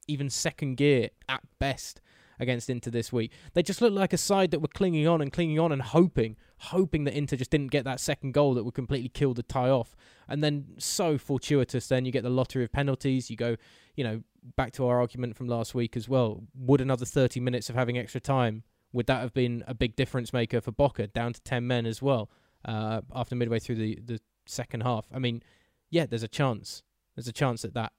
even 0.08 0.30
second 0.30 0.76
gear 0.76 1.10
at 1.28 1.42
best 1.60 2.02
against 2.40 2.70
Inter 2.70 2.92
this 2.92 3.12
week. 3.12 3.32
They 3.54 3.64
just 3.64 3.82
looked 3.82 3.96
like 3.96 4.14
a 4.14 4.18
side 4.18 4.52
that 4.52 4.60
were 4.60 4.68
clinging 4.68 5.08
on 5.08 5.22
and 5.22 5.32
clinging 5.32 5.60
on 5.60 5.72
and 5.72 5.82
hoping, 5.82 6.38
hoping 6.60 7.04
that 7.06 7.16
Inter 7.16 7.36
just 7.36 7.50
didn't 7.50 7.72
get 7.72 7.84
that 7.86 8.00
second 8.00 8.34
goal 8.34 8.54
that 8.54 8.64
would 8.64 8.76
completely 8.76 9.10
kill 9.10 9.34
the 9.34 9.44
tie 9.44 9.70
off. 9.70 9.96
And 10.28 10.44
then 10.44 10.66
so 10.78 11.18
fortuitous, 11.18 11.88
then 11.88 12.06
you 12.06 12.12
get 12.12 12.24
the 12.24 12.30
lottery 12.30 12.64
of 12.64 12.72
penalties. 12.72 13.30
You 13.30 13.38
go, 13.38 13.56
you 13.96 14.04
know, 14.04 14.22
back 14.56 14.72
to 14.74 14.86
our 14.86 15.00
argument 15.00 15.36
from 15.36 15.48
last 15.48 15.74
week 15.74 15.98
as 15.98 16.08
well. 16.08 16.44
Would 16.56 16.82
another 16.82 17.06
30 17.06 17.40
minutes 17.40 17.70
of 17.70 17.76
having 17.76 17.98
extra 17.98 18.22
time 18.22 18.64
would 18.94 19.08
that 19.08 19.22
have 19.22 19.34
been 19.34 19.64
a 19.68 19.74
big 19.74 19.96
difference 19.96 20.32
maker 20.32 20.62
for 20.62 20.72
Boca 20.72 21.08
down 21.08 21.34
to 21.34 21.42
10 21.42 21.68
men 21.68 21.86
as 21.86 22.02
well 22.02 22.30
uh, 22.66 23.02
after 23.14 23.36
midway 23.36 23.60
through 23.60 23.76
the, 23.76 24.00
the 24.04 24.20
second 24.46 24.82
half? 24.82 25.06
I 25.14 25.20
mean, 25.20 25.44
yeah, 25.90 26.06
there's 26.06 26.24
a 26.24 26.28
chance. 26.28 26.84
There's 27.18 27.28
a 27.28 27.34
chance 27.34 27.64
that 27.64 27.74
that, 27.74 27.92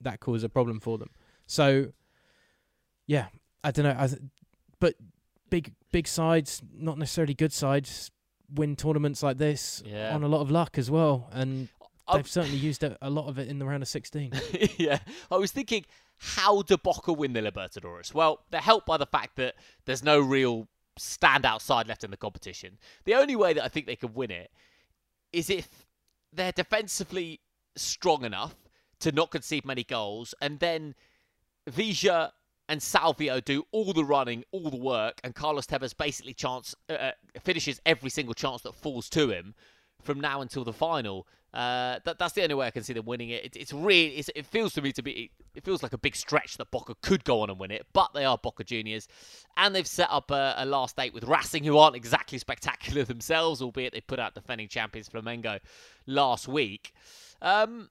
that 0.00 0.20
caused 0.20 0.44
a 0.44 0.48
problem 0.48 0.80
for 0.80 0.96
them. 0.96 1.10
So, 1.46 1.88
yeah, 3.06 3.26
I 3.62 3.72
don't 3.72 3.84
know. 3.84 3.96
I 3.98 4.06
th- 4.06 4.22
but 4.80 4.94
big 5.50 5.72
big 5.92 6.06
sides, 6.06 6.62
not 6.72 6.96
necessarily 6.96 7.34
good 7.34 7.52
sides, 7.52 8.10
win 8.54 8.76
tournaments 8.76 9.22
like 9.22 9.38
this 9.38 9.82
yeah. 9.84 10.14
on 10.14 10.22
a 10.22 10.28
lot 10.28 10.40
of 10.40 10.50
luck 10.50 10.78
as 10.78 10.90
well. 10.90 11.28
And 11.32 11.68
they've 12.12 12.28
certainly 12.28 12.58
used 12.58 12.82
a, 12.84 12.96
a 13.02 13.10
lot 13.10 13.28
of 13.28 13.38
it 13.38 13.48
in 13.48 13.58
the 13.58 13.64
round 13.64 13.82
of 13.82 13.88
16. 13.88 14.32
yeah. 14.76 14.98
I 15.30 15.36
was 15.36 15.52
thinking 15.52 15.84
how 16.16 16.62
do 16.62 16.76
Boca 16.76 17.12
win 17.12 17.32
the 17.32 17.40
Libertadores? 17.40 18.14
Well, 18.14 18.40
they're 18.50 18.60
helped 18.60 18.86
by 18.86 18.96
the 18.96 19.06
fact 19.06 19.36
that 19.36 19.56
there's 19.84 20.02
no 20.02 20.20
real 20.20 20.68
standout 20.98 21.60
side 21.60 21.88
left 21.88 22.04
in 22.04 22.10
the 22.10 22.16
competition. 22.16 22.78
The 23.04 23.14
only 23.14 23.36
way 23.36 23.52
that 23.52 23.64
I 23.64 23.68
think 23.68 23.86
they 23.86 23.96
could 23.96 24.14
win 24.14 24.30
it 24.30 24.50
is 25.32 25.50
if 25.50 25.86
they're 26.32 26.52
defensively 26.52 27.40
strong 27.76 28.24
enough 28.24 28.54
to 29.00 29.12
not 29.12 29.30
concede 29.30 29.64
many 29.64 29.84
goals, 29.84 30.34
and 30.40 30.58
then 30.60 30.94
Villa 31.68 32.32
and 32.68 32.80
Salvio 32.80 33.44
do 33.44 33.64
all 33.72 33.92
the 33.92 34.04
running, 34.04 34.44
all 34.50 34.70
the 34.70 34.76
work, 34.76 35.20
and 35.22 35.34
Carlos 35.34 35.66
Tevez 35.66 35.96
basically 35.96 36.34
chance 36.34 36.74
uh, 36.88 36.92
uh 36.94 37.12
finishes 37.42 37.80
every 37.84 38.10
single 38.10 38.34
chance 38.34 38.62
that 38.62 38.74
falls 38.74 39.08
to 39.10 39.28
him 39.30 39.54
from 40.02 40.20
now 40.20 40.40
until 40.40 40.64
the 40.64 40.72
final. 40.72 41.26
Uh, 41.54 42.00
that, 42.04 42.18
that's 42.18 42.32
the 42.32 42.42
only 42.42 42.56
way 42.56 42.66
I 42.66 42.72
can 42.72 42.82
see 42.82 42.92
them 42.92 43.06
winning 43.06 43.30
it. 43.30 43.44
it 43.44 43.56
it's 43.56 43.72
really, 43.72 44.16
it's, 44.16 44.28
it 44.34 44.44
feels 44.44 44.72
to 44.74 44.82
me 44.82 44.90
to 44.92 45.02
be, 45.02 45.30
it 45.54 45.64
feels 45.64 45.84
like 45.84 45.92
a 45.92 45.98
big 45.98 46.16
stretch 46.16 46.56
that 46.56 46.72
Boca 46.72 46.96
could 47.00 47.22
go 47.22 47.42
on 47.42 47.50
and 47.50 47.60
win 47.60 47.70
it, 47.70 47.86
but 47.92 48.12
they 48.12 48.24
are 48.24 48.36
Boca 48.36 48.64
Juniors, 48.64 49.06
and 49.56 49.72
they've 49.72 49.86
set 49.86 50.08
up 50.10 50.32
a, 50.32 50.54
a 50.58 50.66
last 50.66 50.98
eight 50.98 51.14
with 51.14 51.22
Racing, 51.22 51.62
who 51.62 51.78
aren't 51.78 51.94
exactly 51.94 52.38
spectacular 52.38 53.04
themselves, 53.04 53.62
albeit 53.62 53.92
they 53.92 54.00
put 54.00 54.18
out 54.18 54.34
defending 54.34 54.66
champions 54.66 55.08
Flamengo 55.08 55.60
last 56.06 56.48
week. 56.48 56.92
Um, 57.40 57.88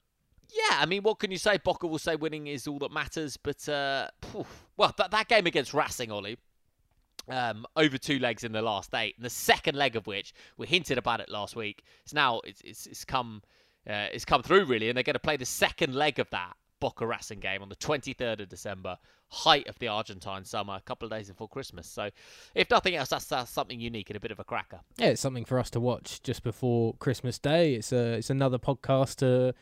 yeah, 0.50 0.80
I 0.80 0.86
mean, 0.86 1.04
what 1.04 1.20
can 1.20 1.32
you 1.32 1.38
say? 1.38 1.58
Boca 1.58 1.88
will 1.88 2.00
say 2.00 2.18
winning 2.18 2.48
is 2.48 2.68
all 2.68 2.80
that 2.80 2.92
matters, 2.92 3.38
but 3.38 3.68
uh, 3.70 4.10
well, 4.78 4.94
that, 4.98 5.12
that 5.12 5.30
game 5.30 5.46
against 5.46 5.74
Racing, 5.74 6.12
Ollie, 6.12 6.38
um, 7.30 7.66
over 7.76 7.98
two 7.98 8.20
legs 8.20 8.44
in 8.44 8.52
the 8.52 8.62
last 8.62 8.94
eight, 8.94 9.16
and 9.18 9.26
the 9.26 9.30
second 9.30 9.76
leg 9.76 9.96
of 9.96 10.08
which 10.08 10.34
we 10.58 10.68
hinted 10.68 10.98
about 10.98 11.20
it 11.20 11.30
last 11.30 11.56
week. 11.56 11.84
It's 12.04 12.14
now 12.14 12.42
it's 12.44 12.62
it's, 12.62 12.86
it's 12.86 13.06
come 13.06 13.42
uh, 13.90 14.08
it's 14.14 14.26
come 14.26 14.44
through 14.44 14.66
really, 14.66 14.90
and 14.90 14.98
they're 14.98 15.04
going 15.04 15.14
to 15.14 15.20
play 15.20 15.38
the 15.38 15.46
second 15.46 15.96
leg 15.96 16.20
of 16.20 16.30
that 16.32 16.54
Boca 16.84 17.08
Racing 17.08 17.40
game 17.40 17.62
on 17.62 17.70
the 17.70 17.78
23rd 17.78 18.42
of 18.42 18.50
December, 18.50 18.98
height 19.30 19.70
of 19.70 19.80
the 19.80 19.88
Argentine 19.88 20.44
summer, 20.44 20.76
a 20.76 20.82
couple 20.82 21.06
of 21.06 21.12
days 21.14 21.30
before 21.30 21.48
Christmas. 21.48 21.88
So, 21.88 22.10
if 22.56 22.70
nothing 22.70 22.96
else, 22.96 23.08
that's, 23.08 23.24
that's 23.24 23.50
something 23.50 23.80
unique 23.80 24.10
and 24.10 24.18
a 24.18 24.20
bit 24.20 24.32
of 24.32 24.40
a 24.42 24.44
cracker. 24.44 24.82
Yeah, 24.98 25.08
it's 25.08 25.22
something 25.22 25.46
for 25.46 25.60
us 25.60 25.70
to 25.70 25.80
watch 25.80 26.22
just 26.24 26.44
before 26.44 26.94
Christmas 26.96 27.40
Day. 27.40 27.76
It's 27.76 27.94
a 27.94 28.16
it's 28.16 28.30
another 28.30 28.60
podcast 28.60 29.16
to 29.18 29.54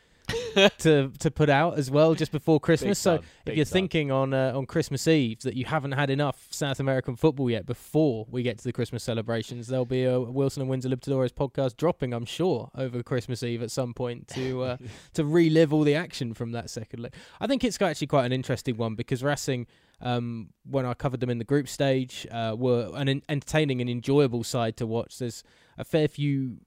to 0.78 1.10
to 1.18 1.30
put 1.30 1.48
out 1.48 1.78
as 1.78 1.90
well 1.90 2.14
just 2.14 2.32
before 2.32 2.60
Christmas. 2.60 2.98
so 2.98 3.20
if 3.46 3.56
you're 3.56 3.64
thinking 3.64 4.10
on 4.10 4.34
uh, 4.34 4.52
on 4.54 4.66
Christmas 4.66 5.06
Eve 5.08 5.40
that 5.40 5.54
you 5.54 5.64
haven't 5.64 5.92
had 5.92 6.10
enough 6.10 6.46
South 6.50 6.80
American 6.80 7.16
football 7.16 7.50
yet 7.50 7.66
before 7.66 8.26
we 8.30 8.42
get 8.42 8.58
to 8.58 8.64
the 8.64 8.72
Christmas 8.72 9.02
celebrations, 9.02 9.68
there'll 9.68 9.84
be 9.84 10.04
a 10.04 10.20
Wilson 10.20 10.62
and 10.62 10.70
Windsor 10.70 10.88
Libertadores 10.88 11.32
podcast 11.32 11.76
dropping, 11.76 12.12
I'm 12.12 12.24
sure, 12.24 12.70
over 12.76 13.02
Christmas 13.02 13.42
Eve 13.42 13.62
at 13.62 13.70
some 13.70 13.94
point 13.94 14.28
to 14.28 14.62
uh, 14.62 14.76
to 15.14 15.24
relive 15.24 15.72
all 15.72 15.82
the 15.82 15.94
action 15.94 16.34
from 16.34 16.52
that 16.52 16.70
second 16.70 17.00
leg. 17.00 17.14
I 17.40 17.46
think 17.46 17.64
it's 17.64 17.80
actually 17.80 18.06
quite 18.06 18.26
an 18.26 18.32
interesting 18.32 18.76
one 18.76 18.94
because 18.94 19.22
Racing 19.22 19.66
um, 20.02 20.48
when 20.68 20.84
I 20.84 20.94
covered 20.94 21.20
them 21.20 21.30
in 21.30 21.38
the 21.38 21.44
group 21.44 21.68
stage, 21.68 22.26
uh, 22.30 22.54
were 22.58 22.90
an 22.94 23.22
entertaining 23.28 23.80
and 23.80 23.88
enjoyable 23.88 24.44
side 24.44 24.76
to 24.78 24.86
watch. 24.86 25.18
There's 25.18 25.44
a 25.78 25.84
fair 25.84 26.08
few 26.08 26.58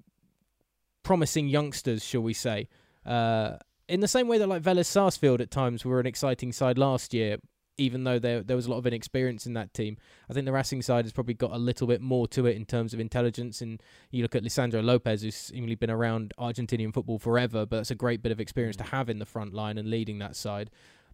promising 1.03 1.47
youngsters, 1.47 2.03
shall 2.03 2.21
we 2.21 2.33
say. 2.33 2.69
Uh, 3.05 3.57
in 3.87 3.99
the 3.99 4.07
same 4.07 4.27
way 4.27 4.37
that 4.37 4.47
like 4.47 4.61
Velez 4.61 4.85
Sarsfield 4.85 5.41
at 5.41 5.51
times 5.51 5.85
were 5.85 5.99
an 5.99 6.05
exciting 6.05 6.51
side 6.51 6.77
last 6.77 7.13
year, 7.13 7.37
even 7.77 8.03
though 8.03 8.17
there 8.19 8.41
there 8.41 8.55
was 8.55 8.65
a 8.67 8.71
lot 8.71 8.77
of 8.77 8.87
inexperience 8.87 9.45
in 9.45 9.53
that 9.53 9.73
team. 9.73 9.97
I 10.29 10.33
think 10.33 10.45
the 10.45 10.51
Racing 10.53 10.81
side 10.81 11.05
has 11.05 11.11
probably 11.13 11.33
got 11.33 11.51
a 11.51 11.57
little 11.57 11.87
bit 11.87 12.01
more 12.01 12.27
to 12.29 12.45
it 12.45 12.55
in 12.55 12.65
terms 12.65 12.93
of 12.93 12.99
intelligence. 12.99 13.61
And 13.61 13.81
you 14.11 14.21
look 14.23 14.35
at 14.35 14.43
Lisandro 14.43 14.83
Lopez, 14.83 15.21
who's 15.21 15.35
seemingly 15.35 15.75
been 15.75 15.91
around 15.91 16.33
Argentinian 16.39 16.93
football 16.93 17.19
forever, 17.19 17.65
but 17.65 17.79
it's 17.79 17.91
a 17.91 17.95
great 17.95 18.21
bit 18.23 18.31
of 18.31 18.39
experience 18.39 18.77
to 18.77 18.83
Mm. 18.83 18.89
have 18.89 19.09
in 19.09 19.19
the 19.19 19.25
front 19.25 19.53
line 19.53 19.77
and 19.77 19.89
leading 19.89 20.19
that 20.19 20.35
side. 20.35 20.69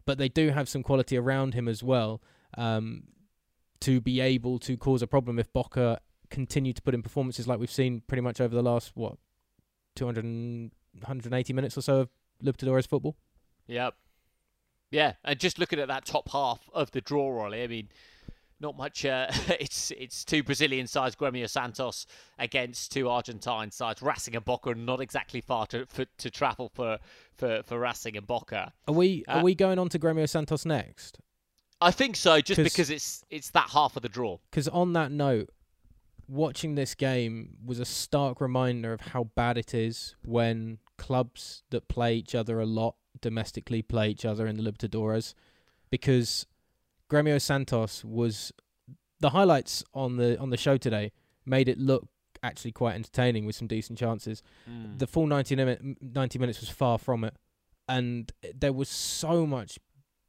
But 0.06 0.18
they 0.18 0.30
do 0.30 0.50
have 0.50 0.70
some 0.70 0.84
quality 0.84 1.18
around 1.18 1.54
him 1.54 1.68
as 1.68 1.84
well 1.84 2.22
um, 2.58 3.04
to 3.82 4.00
be 4.02 4.20
able 4.20 4.60
to 4.60 4.78
cause 4.78 5.02
a 5.02 5.08
problem 5.08 5.40
if 5.40 5.52
Boca 5.52 6.00
continue 6.30 6.74
to 6.74 6.82
put 6.82 6.94
in 6.94 7.02
performances 7.02 7.48
like 7.48 7.60
we've 7.60 7.72
seen 7.72 8.02
pretty 8.08 8.22
much 8.22 8.40
over 8.40 8.56
the 8.56 8.62
last 8.64 8.92
what 8.96 9.18
200 9.96 10.24
180 10.24 11.54
minutes 11.54 11.78
or 11.78 11.82
so 11.82 12.00
of 12.02 12.10
Libertadores 12.44 12.88
football. 12.88 13.16
Yep. 13.68 13.94
Yeah, 14.92 15.14
and 15.24 15.40
just 15.40 15.58
looking 15.58 15.80
at 15.80 15.88
that 15.88 16.06
top 16.06 16.30
half 16.32 16.70
of 16.74 16.92
the 16.92 17.00
draw, 17.02 17.44
Ollie, 17.46 17.64
I 17.64 17.68
mean, 17.68 17.88
not 18.60 18.76
much. 18.76 19.06
Uh, 19.06 19.28
it's 19.60 19.92
it's 19.92 20.26
two 20.26 20.44
Brazilian 20.44 20.86
sides, 20.86 21.16
Gremio 21.16 21.50
Santos 21.50 22.06
against 22.38 22.92
two 22.92 23.08
Argentine 23.10 23.72
sides, 23.72 24.02
Racing 24.02 24.36
and 24.36 24.44
Boca, 24.44 24.72
and 24.72 24.86
not 24.86 25.00
exactly 25.00 25.40
far 25.40 25.66
to 25.68 25.86
for, 25.86 26.06
to 26.18 26.30
travel 26.30 26.70
for, 26.74 27.00
for, 27.38 27.64
for 27.64 27.80
Racing 27.80 28.18
and 28.18 28.28
Boca. 28.28 28.74
Are 28.88 28.94
we 28.94 29.24
Uh, 29.28 29.36
are 29.38 29.44
we 29.44 29.56
going 29.56 29.80
on 29.80 29.88
to 29.90 29.98
Gremio 30.00 30.28
Santos 30.28 30.66
next? 30.66 31.20
I 31.80 31.92
think 31.92 32.16
so, 32.18 32.42
just 32.42 32.58
'Cause- 32.60 32.64
because 32.66 32.90
it's 32.90 33.24
it's 33.30 33.50
that 33.52 33.70
half 33.70 33.96
of 33.96 34.02
the 34.04 34.10
draw. 34.10 34.40
Because 34.52 34.68
on 34.68 34.92
that 34.94 35.12
note, 35.12 35.50
watching 36.28 36.76
this 36.76 36.96
game 36.96 37.56
was 37.66 37.80
a 37.80 37.86
stark 37.86 38.42
reminder 38.42 38.94
of 38.94 39.02
how 39.02 39.24
bad 39.36 39.58
it 39.58 39.74
is 39.74 40.16
when 40.24 40.80
clubs 41.02 41.64
that 41.72 41.88
play 41.88 42.14
each 42.14 42.36
other 42.36 42.60
a 42.60 42.66
lot 42.66 42.96
domestically 43.20 43.82
play 43.82 44.10
each 44.10 44.24
other 44.24 44.46
in 44.46 44.56
the 44.56 44.64
Libertadores. 44.64 45.34
Because 45.90 46.46
Gremio 47.10 47.42
Santos 47.42 48.06
was 48.06 48.54
the 49.20 49.32
highlights 49.32 49.84
on 49.94 50.18
the 50.18 50.40
on 50.40 50.52
the 50.52 50.58
show 50.58 50.78
today 50.78 51.12
made 51.46 51.68
it 51.68 51.80
look 51.80 52.08
actually 52.44 52.72
quite 52.72 52.96
entertaining 52.96 53.46
with 53.46 53.56
some 53.56 53.68
decent 53.68 53.98
chances. 53.98 54.44
Mm. 54.70 55.00
The 55.00 55.08
full 55.08 55.28
90, 55.28 55.56
nim- 55.56 55.98
90 56.02 56.40
minutes 56.40 56.60
was 56.60 56.70
far 56.70 56.98
from 56.98 57.24
it. 57.24 57.36
And 57.88 58.32
there 58.56 58.74
was 58.74 58.90
so 58.90 59.46
much 59.46 59.80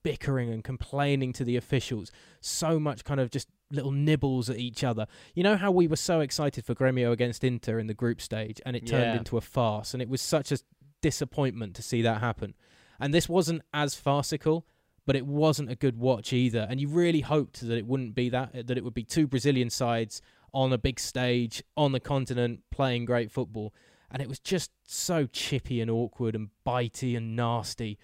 bickering 0.02 0.50
and 0.50 0.64
complaining 0.64 1.32
to 1.34 1.44
the 1.44 1.56
officials, 1.56 2.10
so 2.40 2.80
much 2.80 3.04
kind 3.04 3.20
of 3.20 3.30
just 3.30 3.48
little 3.72 3.90
nibbles 3.90 4.48
at 4.50 4.58
each 4.58 4.84
other. 4.84 5.06
You 5.34 5.42
know 5.42 5.56
how 5.56 5.70
we 5.72 5.88
were 5.88 5.96
so 5.96 6.20
excited 6.20 6.64
for 6.64 6.74
Gremio 6.74 7.10
against 7.10 7.42
Inter 7.42 7.78
in 7.78 7.86
the 7.88 7.94
group 7.94 8.20
stage 8.20 8.60
and 8.66 8.76
it 8.76 8.86
turned 8.86 9.04
Yeah. 9.04 9.16
into 9.18 9.36
a 9.36 9.40
farce 9.40 9.94
and 9.94 10.02
it 10.02 10.08
was 10.08 10.20
such 10.20 10.52
a 10.52 10.58
disappointment 11.00 11.74
to 11.76 11.82
see 11.82 12.02
that 12.02 12.20
happen. 12.20 12.54
And 13.00 13.12
this 13.12 13.28
wasn't 13.28 13.62
as 13.74 13.94
farcical, 13.94 14.66
but 15.06 15.16
it 15.16 15.26
wasn't 15.26 15.70
a 15.70 15.74
good 15.74 15.96
watch 15.98 16.32
either. 16.32 16.66
And 16.70 16.80
you 16.80 16.88
really 16.88 17.20
hoped 17.22 17.60
that 17.66 17.76
it 17.76 17.86
wouldn't 17.86 18.14
be 18.14 18.28
that 18.28 18.52
that 18.68 18.76
it 18.78 18.84
would 18.84 18.94
be 18.94 19.02
two 19.04 19.26
Brazilian 19.26 19.70
sides 19.70 20.22
on 20.54 20.72
a 20.72 20.78
big 20.78 21.00
stage 21.00 21.62
on 21.76 21.92
the 21.92 22.00
continent 22.00 22.60
playing 22.70 23.04
great 23.06 23.30
football. 23.32 23.74
And 24.10 24.20
it 24.22 24.28
was 24.28 24.38
just 24.38 24.70
so 24.86 25.26
chippy 25.26 25.80
and 25.80 25.90
awkward 25.90 26.34
and 26.36 26.50
bitey 26.66 27.16
and 27.16 27.34
nasty. 27.34 27.98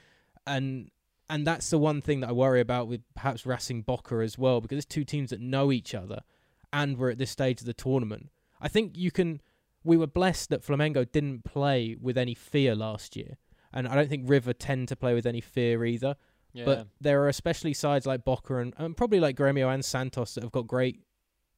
And 0.46 0.90
and 1.30 1.46
that's 1.46 1.70
the 1.70 1.78
one 1.78 2.00
thing 2.00 2.20
that 2.20 2.30
I 2.30 2.32
worry 2.32 2.60
about 2.60 2.88
with 2.88 3.02
perhaps 3.14 3.46
Racing 3.46 3.82
Boca 3.82 4.16
as 4.16 4.38
well, 4.38 4.60
because 4.60 4.78
it's 4.78 4.86
two 4.86 5.04
teams 5.04 5.30
that 5.30 5.40
know 5.40 5.72
each 5.72 5.94
other 5.94 6.20
and 6.72 6.96
we're 6.98 7.10
at 7.10 7.18
this 7.18 7.30
stage 7.30 7.60
of 7.60 7.66
the 7.66 7.74
tournament. 7.74 8.30
I 8.60 8.68
think 8.68 8.96
you 8.96 9.10
can 9.10 9.40
we 9.84 9.96
were 9.96 10.06
blessed 10.06 10.50
that 10.50 10.64
Flamengo 10.64 11.10
didn't 11.10 11.44
play 11.44 11.96
with 12.00 12.18
any 12.18 12.34
fear 12.34 12.74
last 12.74 13.16
year. 13.16 13.36
And 13.72 13.86
I 13.86 13.94
don't 13.94 14.08
think 14.08 14.28
River 14.28 14.52
tend 14.52 14.88
to 14.88 14.96
play 14.96 15.14
with 15.14 15.26
any 15.26 15.40
fear 15.40 15.84
either. 15.84 16.16
yeah. 16.52 16.64
But 16.64 16.88
there 17.00 17.22
are 17.22 17.28
especially 17.28 17.74
sides 17.74 18.06
like 18.06 18.24
Boca 18.24 18.56
and, 18.58 18.74
and 18.76 18.96
probably 18.96 19.20
like 19.20 19.36
Gremio 19.36 19.72
and 19.72 19.84
Santos 19.84 20.34
that 20.34 20.42
have 20.42 20.52
got 20.52 20.66
great 20.66 21.00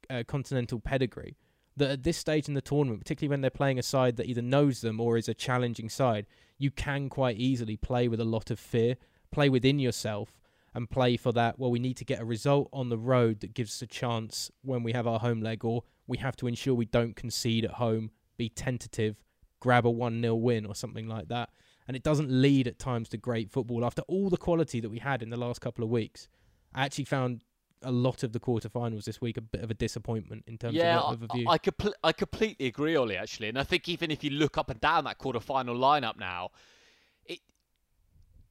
uh, 0.08 0.24
continental 0.26 0.80
pedigree. 0.80 1.36
That 1.76 1.90
at 1.90 2.02
this 2.02 2.18
stage 2.18 2.48
in 2.48 2.54
the 2.54 2.60
tournament, 2.60 3.00
particularly 3.00 3.30
when 3.30 3.40
they're 3.40 3.50
playing 3.50 3.78
a 3.78 3.82
side 3.82 4.16
that 4.16 4.26
either 4.26 4.42
knows 4.42 4.80
them 4.80 5.00
or 5.00 5.16
is 5.16 5.28
a 5.28 5.34
challenging 5.34 5.88
side, 5.88 6.26
you 6.58 6.70
can 6.70 7.08
quite 7.08 7.38
easily 7.38 7.76
play 7.76 8.08
with 8.08 8.20
a 8.20 8.24
lot 8.24 8.50
of 8.50 8.58
fear, 8.58 8.96
play 9.30 9.49
within 9.49 9.78
yourself, 9.78 10.38
and 10.75 10.88
play 10.88 11.16
for 11.16 11.32
that. 11.32 11.58
Well, 11.58 11.70
we 11.70 11.78
need 11.78 11.96
to 11.99 12.04
get 12.04 12.20
a 12.20 12.25
result 12.25 12.68
on 12.72 12.88
the 12.88 12.99
road 12.99 13.40
that 13.40 13.54
gives 13.54 13.72
us 13.72 13.82
a 13.82 13.87
chance 13.87 14.50
when 14.62 14.82
we 14.82 14.92
have 14.92 15.06
our 15.06 15.18
home 15.18 15.40
leg, 15.40 15.64
or 15.64 15.84
we 16.06 16.18
have 16.18 16.37
to 16.37 16.46
ensure 16.46 16.75
we 16.75 16.84
don't 16.84 17.16
concede 17.16 17.64
at 17.64 17.72
home, 17.72 18.10
be 18.37 18.49
tentative, 18.49 19.22
grab 19.60 19.84
a 19.84 19.90
1 19.90 20.20
0 20.20 20.34
win 20.37 20.64
or 20.64 20.75
something 20.75 21.06
like 21.06 21.28
that 21.28 21.50
and 21.90 21.96
it 21.96 22.04
doesn't 22.04 22.30
lead 22.30 22.68
at 22.68 22.78
times 22.78 23.08
to 23.08 23.16
great 23.16 23.50
football. 23.50 23.84
After 23.84 24.02
all 24.02 24.30
the 24.30 24.37
quality 24.37 24.78
that 24.78 24.88
we 24.88 25.00
had 25.00 25.25
in 25.25 25.30
the 25.30 25.37
last 25.37 25.60
couple 25.60 25.82
of 25.82 25.90
weeks, 25.90 26.28
I 26.72 26.84
actually 26.84 27.06
found 27.06 27.42
a 27.82 27.90
lot 27.90 28.22
of 28.22 28.32
the 28.32 28.38
quarterfinals 28.38 29.02
this 29.02 29.20
week 29.20 29.37
a 29.37 29.40
bit 29.40 29.60
of 29.64 29.72
a 29.72 29.75
disappointment 29.75 30.44
in 30.46 30.56
terms 30.56 30.75
yeah, 30.75 31.00
of 31.00 31.18
overview. 31.18 31.49
I, 31.49 31.54
I, 31.54 31.58
compl- 31.58 31.92
I 32.04 32.12
completely 32.12 32.66
agree, 32.66 32.94
Ollie. 32.94 33.16
Actually, 33.16 33.49
and 33.49 33.58
I 33.58 33.64
think 33.64 33.88
even 33.88 34.12
if 34.12 34.22
you 34.22 34.30
look 34.30 34.56
up 34.56 34.70
and 34.70 34.80
down 34.80 35.02
that 35.02 35.18
quarter-final 35.18 35.76
lineup 35.76 36.16
now, 36.16 36.50
it, 37.25 37.40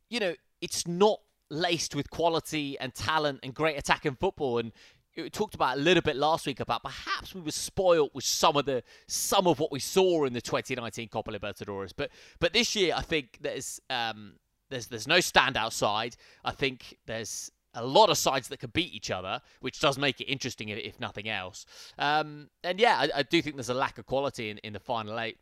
you 0.10 0.20
know, 0.20 0.36
it's 0.62 0.88
not 0.88 1.20
laced 1.50 1.96
with 1.96 2.10
quality 2.10 2.78
and 2.80 2.94
talent 2.94 3.40
and 3.44 3.54
great 3.54 3.78
attacking 3.78 4.16
football. 4.16 4.60
And 4.60 4.72
we 5.18 5.30
talked 5.30 5.56
about 5.56 5.78
a 5.78 5.82
little 5.82 6.02
bit 6.02 6.16
last 6.16 6.46
week 6.46 6.60
about 6.60 6.84
perhaps 6.84 7.34
we 7.34 7.42
were 7.42 7.52
spoilt 7.52 8.12
with 8.14 8.24
some 8.24 8.56
of 8.56 8.66
the 8.66 8.84
some 9.08 9.48
of 9.48 9.60
what 9.60 9.72
we 9.72 9.80
saw 9.80 10.26
in 10.26 10.34
the 10.34 10.42
2019 10.42 11.10
Copa 11.10 11.32
Libertadores. 11.32 11.92
But 11.96 12.12
but 12.40 12.54
this 12.54 12.76
year, 12.76 12.94
I 12.96 13.02
think 13.02 13.40
there's 13.42 13.80
um, 13.90 14.34
there's 14.70 14.88
there's 14.88 15.08
no 15.08 15.18
standout 15.18 15.74
side. 15.74 16.16
I 16.44 16.52
think 16.52 16.98
there's 17.06 17.52
a 17.76 17.86
lot 17.86 18.10
of 18.10 18.18
sides 18.18 18.48
that 18.48 18.60
can 18.60 18.72
beat 18.72 18.94
each 18.94 19.12
other, 19.12 19.42
which 19.62 19.80
does 19.80 19.98
make 19.98 20.20
it 20.20 20.26
interesting 20.26 20.70
if, 20.70 20.80
if 20.80 21.00
nothing 21.00 21.30
else. 21.30 21.66
Um, 21.98 22.50
and 22.64 22.80
yeah, 22.80 22.98
I, 22.98 23.20
I 23.20 23.24
do 23.24 23.42
think 23.42 23.56
there's 23.56 23.70
a 23.70 23.76
lack 23.76 23.98
of 23.98 24.06
quality 24.06 24.50
in, 24.50 24.58
in 24.60 24.74
the 24.74 24.80
final 24.80 25.20
eight. 25.20 25.38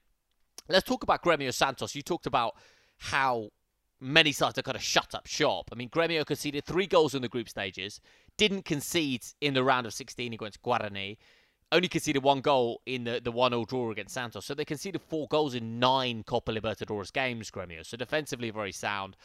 Let's 0.68 0.86
talk 0.86 1.04
about 1.04 1.24
Gremio 1.24 1.54
Santos. 1.54 1.96
You 1.96 2.02
talked 2.02 2.28
about 2.28 2.56
how 2.98 3.50
many 4.00 4.32
sides 4.32 4.58
are 4.58 4.64
kind 4.64 4.78
of 4.78 4.84
shut 4.84 5.16
up 5.16 5.28
shop. 5.28 5.70
I 5.72 5.76
mean, 5.76 5.90
Gremio 5.90 6.26
conceded 6.26 6.66
three 6.66 6.88
goals 6.88 7.16
in 7.16 7.22
the 7.22 7.30
group 7.30 7.50
stages, 7.50 8.00
didn't 8.38 8.66
concede 8.66 9.24
in 9.42 9.54
the 9.54 9.64
round 9.64 9.86
of 9.86 9.94
16 9.94 10.34
against 10.34 10.62
Guarani, 10.62 11.18
only 11.72 11.88
conceded 11.88 12.24
one 12.24 12.42
goal 12.42 12.82
in 12.86 13.04
the, 13.04 13.20
the 13.22 13.32
1 13.32 13.52
0 13.52 13.66
draw 13.66 13.92
against 13.92 14.14
Santos. 14.14 14.46
So 14.46 14.54
they 14.54 14.66
conceded 14.66 15.02
four 15.02 15.28
goals 15.28 15.54
in 15.54 15.80
nine 15.80 16.24
Copa 16.24 16.52
Libertadores 16.52 17.12
games, 17.12 17.52
Gremio. 17.52 17.86
So 17.86 17.98
defensively, 17.98 18.50
very 18.52 18.72
sound. 18.72 19.18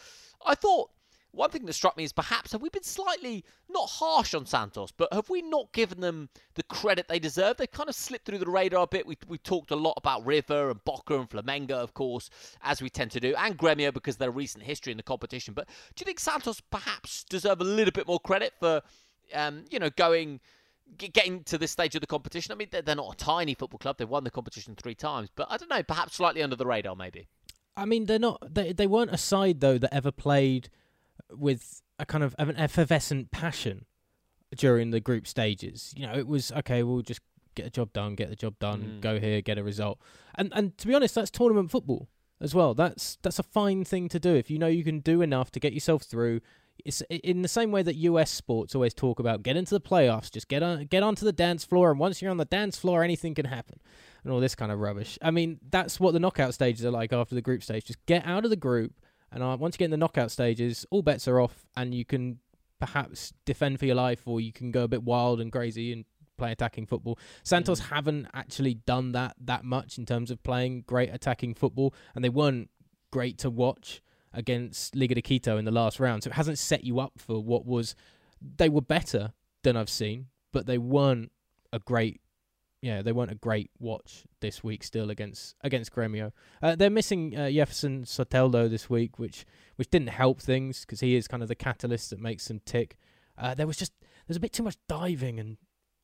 I 0.45 0.55
thought 0.55 0.91
one 1.33 1.51
thing 1.51 1.65
that 1.65 1.73
struck 1.73 1.97
me 1.97 2.05
is 2.05 2.13
perhaps 2.13 2.53
have 2.53 2.61
we 2.61 2.69
been 2.69 2.83
slightly 2.83 3.45
not 3.69 3.89
harsh 3.89 4.35
on 4.35 4.45
Santos, 4.47 4.93
but 4.93 5.13
have 5.13 5.31
we 5.31 5.41
not 5.43 5.73
given 5.73 6.01
them 6.01 6.29
the 6.55 6.63
credit 6.65 7.09
they 7.09 7.19
deserve? 7.19 7.57
They 7.57 7.67
kind 7.67 7.89
of 7.89 7.95
slipped 7.95 8.27
through 8.27 8.39
the 8.39 8.51
radar 8.51 8.85
a 8.85 8.87
bit. 8.87 9.07
We 9.07 9.17
we 9.27 9.39
talked 9.39 9.71
a 9.71 9.77
lot 9.77 9.95
about 9.97 10.25
River 10.27 10.71
and 10.71 10.85
Boca 10.85 11.19
and 11.19 11.29
Flamengo, 11.29 11.73
of 11.73 11.95
course, 11.95 12.29
as 12.63 12.83
we 12.83 12.91
tend 12.91 13.11
to 13.13 13.21
do, 13.21 13.35
and 13.37 13.59
Gremio 13.59 13.93
because 13.93 14.19
their 14.19 14.31
recent 14.31 14.63
history 14.63 14.91
in 14.91 14.99
the 14.99 15.03
competition. 15.03 15.55
But 15.55 15.69
do 15.95 16.03
you 16.03 16.05
think 16.05 16.21
Santos 16.21 16.61
perhaps 16.61 17.25
deserve 17.25 17.61
a 17.61 17.65
little 17.65 17.93
bit 17.93 18.07
more 18.07 18.21
credit 18.21 18.53
for, 18.61 18.83
um, 19.35 19.65
you 19.71 19.79
know, 19.79 19.91
going? 19.91 20.41
Getting 20.99 21.43
to 21.45 21.57
this 21.57 21.71
stage 21.71 21.95
of 21.95 22.03
the 22.03 22.07
competition, 22.07 22.53
I 22.53 22.55
mean, 22.55 22.69
they're, 22.71 22.83
they're 22.83 22.95
not 22.95 23.15
a 23.15 23.17
tiny 23.17 23.55
football 23.55 23.79
club. 23.79 23.97
They've 23.97 24.07
won 24.07 24.25
the 24.25 24.31
competition 24.31 24.75
three 24.75 24.95
times, 24.95 25.31
but 25.35 25.47
I 25.49 25.57
don't 25.57 25.71
know, 25.71 25.83
perhaps 25.83 26.17
slightly 26.17 26.43
under 26.43 26.57
the 26.57 26.67
radar, 26.67 26.95
maybe. 26.95 27.29
I 27.79 27.87
mean, 27.87 28.05
they're 28.05 28.19
not. 28.19 28.43
They 28.53 28.75
they 28.75 28.87
weren't 28.87 29.11
a 29.11 29.17
side 29.17 29.61
though 29.61 29.79
that 29.79 29.95
ever 29.95 30.11
played 30.11 30.69
with 31.35 31.83
a 31.99 32.07
kind 32.07 32.25
of 32.25 32.35
an 32.39 32.57
effervescent 32.57 33.31
passion 33.31 33.87
during 34.57 34.91
the 34.91 35.01
group 35.01 35.27
stages. 35.27 35.93
You 35.97 36.07
know, 36.07 36.15
it 36.15 36.27
was 36.27 36.53
okay. 36.53 36.83
We'll 36.83 37.03
just 37.03 37.21
get 37.55 37.67
a 37.67 37.71
job 37.71 37.93
done, 37.93 38.15
get 38.15 38.31
the 38.31 38.37
job 38.37 38.59
done, 38.59 38.83
Mm. 38.83 39.01
go 39.01 39.21
here, 39.21 39.41
get 39.43 39.59
a 39.59 39.63
result. 39.65 39.99
And 40.35 40.53
and 40.55 40.77
to 40.79 40.87
be 40.87 40.95
honest, 40.95 41.15
that's 41.15 41.31
tournament 41.31 41.71
football 41.71 42.09
as 42.41 42.55
well. 42.55 42.75
That's 42.75 43.17
that's 43.23 43.39
a 43.39 43.43
fine 43.43 43.85
thing 43.85 44.09
to 44.11 44.19
do 44.21 44.35
if 44.35 44.51
you 44.51 44.59
know 44.59 44.67
you 44.67 44.85
can 44.85 45.01
do 45.01 45.23
enough 45.23 45.51
to 45.53 45.61
get 45.61 45.73
yourself 45.73 46.03
through. 46.03 46.41
It's 46.85 47.03
in 47.11 47.43
the 47.43 47.49
same 47.49 47.71
way 47.71 47.83
that 47.83 47.95
US 47.97 48.31
sports 48.31 48.75
always 48.75 48.95
talk 48.95 49.21
about 49.21 49.43
get 49.43 49.57
into 49.57 49.75
the 49.75 49.81
playoffs, 49.81 50.31
just 50.33 50.49
get 50.49 50.63
on 50.63 50.85
get 50.87 51.03
onto 51.03 51.25
the 51.25 51.33
dance 51.33 51.65
floor, 51.65 51.91
and 51.91 52.01
once 52.01 52.21
you're 52.21 52.31
on 52.31 52.39
the 52.39 52.45
dance 52.47 52.77
floor, 52.79 53.05
anything 53.05 53.35
can 53.35 53.45
happen, 53.47 53.79
and 54.25 54.33
all 54.33 54.41
this 54.41 54.55
kind 54.55 54.73
of 54.73 54.81
rubbish. 54.81 55.19
I 55.23 55.31
mean, 55.31 55.61
that's 55.71 56.01
what 56.01 56.13
the 56.13 56.21
knockout 56.21 56.55
stages 56.55 56.85
are 56.85 56.91
like 56.91 57.13
after 57.13 57.35
the 57.35 57.43
group 57.43 57.63
stage. 57.63 57.85
Just 57.85 58.05
get 58.07 58.27
out 58.27 58.45
of 58.45 58.51
the 58.51 58.57
group, 58.57 58.95
and 59.33 59.43
uh, 59.43 59.57
once 59.59 59.75
you 59.75 59.79
get 59.79 59.87
in 59.87 59.91
the 59.91 59.97
knockout 59.97 60.31
stages, 60.31 60.87
all 60.91 61.03
bets 61.03 61.27
are 61.27 61.41
off, 61.41 61.67
and 61.77 61.95
you 61.95 62.05
can 62.05 62.39
perhaps 62.79 63.33
defend 63.45 63.79
for 63.79 63.87
your 63.87 63.95
life, 63.95 64.23
or 64.27 64.41
you 64.41 64.53
can 64.53 64.71
go 64.71 64.83
a 64.85 64.89
bit 64.89 65.03
wild 65.03 65.41
and 65.41 65.53
crazy 65.53 65.93
and 65.93 66.05
play 66.37 66.51
attacking 66.53 66.87
football. 66.87 67.19
Santos 67.45 67.81
Mm. 67.81 67.89
haven't 67.91 68.29
actually 68.35 68.75
done 68.75 69.13
that 69.13 69.37
that 69.39 69.65
much 69.65 69.99
in 69.99 70.07
terms 70.07 70.31
of 70.31 70.43
playing 70.43 70.83
great 70.83 71.11
attacking 71.13 71.55
football, 71.55 71.95
and 72.15 72.25
they 72.25 72.29
weren't 72.29 72.71
great 73.11 73.39
to 73.39 73.51
watch 73.51 74.03
against 74.33 74.97
Liga 74.97 75.15
de 75.15 75.23
Quito 75.23 75.57
in 75.59 75.65
the 75.65 75.71
last 75.71 76.01
round. 76.01 76.25
So 76.25 76.31
it 76.31 76.35
hasn't 76.35 76.59
set 76.59 76.85
you 76.85 76.99
up 77.01 77.13
for 77.19 77.43
what 77.43 77.67
was 77.67 77.95
they 78.41 78.69
were 78.69 78.81
better 78.81 79.33
than 79.63 79.77
I've 79.77 79.91
seen, 79.91 80.29
but 80.53 80.67
they 80.67 80.79
weren't 80.79 81.31
a 81.73 81.79
great. 81.79 82.21
Yeah, 82.83 83.01
they 83.01 83.13
weren't 83.13 83.31
a 83.31 83.37
great 83.37 83.71
watch 83.79 84.25
this 84.41 84.65
week 84.65 84.83
still 84.83 85.09
against 85.09 85.55
against 85.63 85.95
Gremio. 85.95 86.33
Uh, 86.61 86.75
they're 86.75 86.91
missing 86.91 87.37
uh, 87.37 87.43
Yeferson 87.43 88.05
Soteldo 88.05 88.69
this 88.69 88.91
week, 88.91 89.21
which 89.21 89.47
which 89.77 89.89
didn't 89.89 90.09
help 90.09 90.41
things 90.41 90.81
because 90.81 90.99
he 90.99 91.15
is 91.15 91.29
kind 91.29 91.45
of 91.45 91.49
the 91.49 91.55
catalyst 91.55 92.11
that 92.11 92.19
makes 92.19 92.49
them 92.49 92.61
tick. 92.67 92.99
Uh, 93.39 93.55
there 93.55 93.69
was 93.69 93.77
just 93.77 93.93
there's 94.27 94.37
a 94.37 94.41
bit 94.41 94.53
too 94.53 94.65
much 94.65 94.77
diving 94.89 95.39
and 95.39 95.59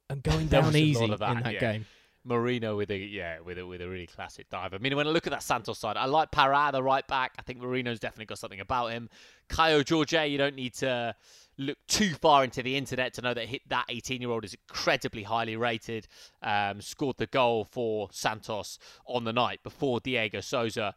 and 0.09 0.23
going 0.23 0.47
down 0.49 0.67
was 0.67 0.75
a 0.75 0.79
lot 0.79 0.83
easy 0.83 1.07
that, 1.07 1.37
in 1.37 1.43
that 1.43 1.55
yeah. 1.55 1.61
game. 1.61 1.87
Marinho 2.29 2.77
with 2.77 2.91
a 2.91 2.97
yeah 2.97 3.41
with 3.41 3.59
a 3.59 3.67
with 3.67 3.81
a 3.81 3.89
really 3.89 4.07
classic 4.07 4.49
dive. 4.51 4.75
I 4.75 4.79
mean, 4.79 4.97
when 4.97 5.07
I 5.07 5.11
look 5.11 5.27
at 5.27 5.31
that 5.31 5.43
Santos 5.43 5.79
side, 5.79 5.97
I 5.97 6.07
like 6.07 6.31
Pará, 6.31 6.71
the 6.73 6.83
right 6.83 7.07
back. 7.07 7.35
I 7.39 7.43
think 7.43 7.61
Marinho's 7.61 7.99
definitely 7.99 8.27
got 8.27 8.39
something 8.39 8.61
about 8.61 8.93
him. 8.93 9.09
Caio 9.49 9.83
Jorge, 9.89 10.29
you 10.29 10.39
don't 10.39 10.55
need 10.55 10.75
to 10.75 11.15
look 11.57 11.79
too 11.89 12.15
far 12.15 12.45
into 12.45 12.63
the 12.63 12.77
internet 12.77 13.15
to 13.15 13.23
know 13.23 13.35
that 13.35 13.47
hit 13.47 13.63
that 13.69 13.87
18 13.89 14.21
year 14.21 14.31
old 14.31 14.45
is 14.45 14.55
incredibly 14.55 15.25
highly 15.25 15.57
rated. 15.57 16.07
Um, 16.43 16.81
scored 16.81 17.17
the 17.19 17.27
goal 17.27 17.65
for 17.65 18.09
Santos 18.13 18.79
on 19.07 19.25
the 19.25 19.33
night 19.33 19.63
before 19.63 20.01
Diego 20.01 20.41
Souza 20.41 20.95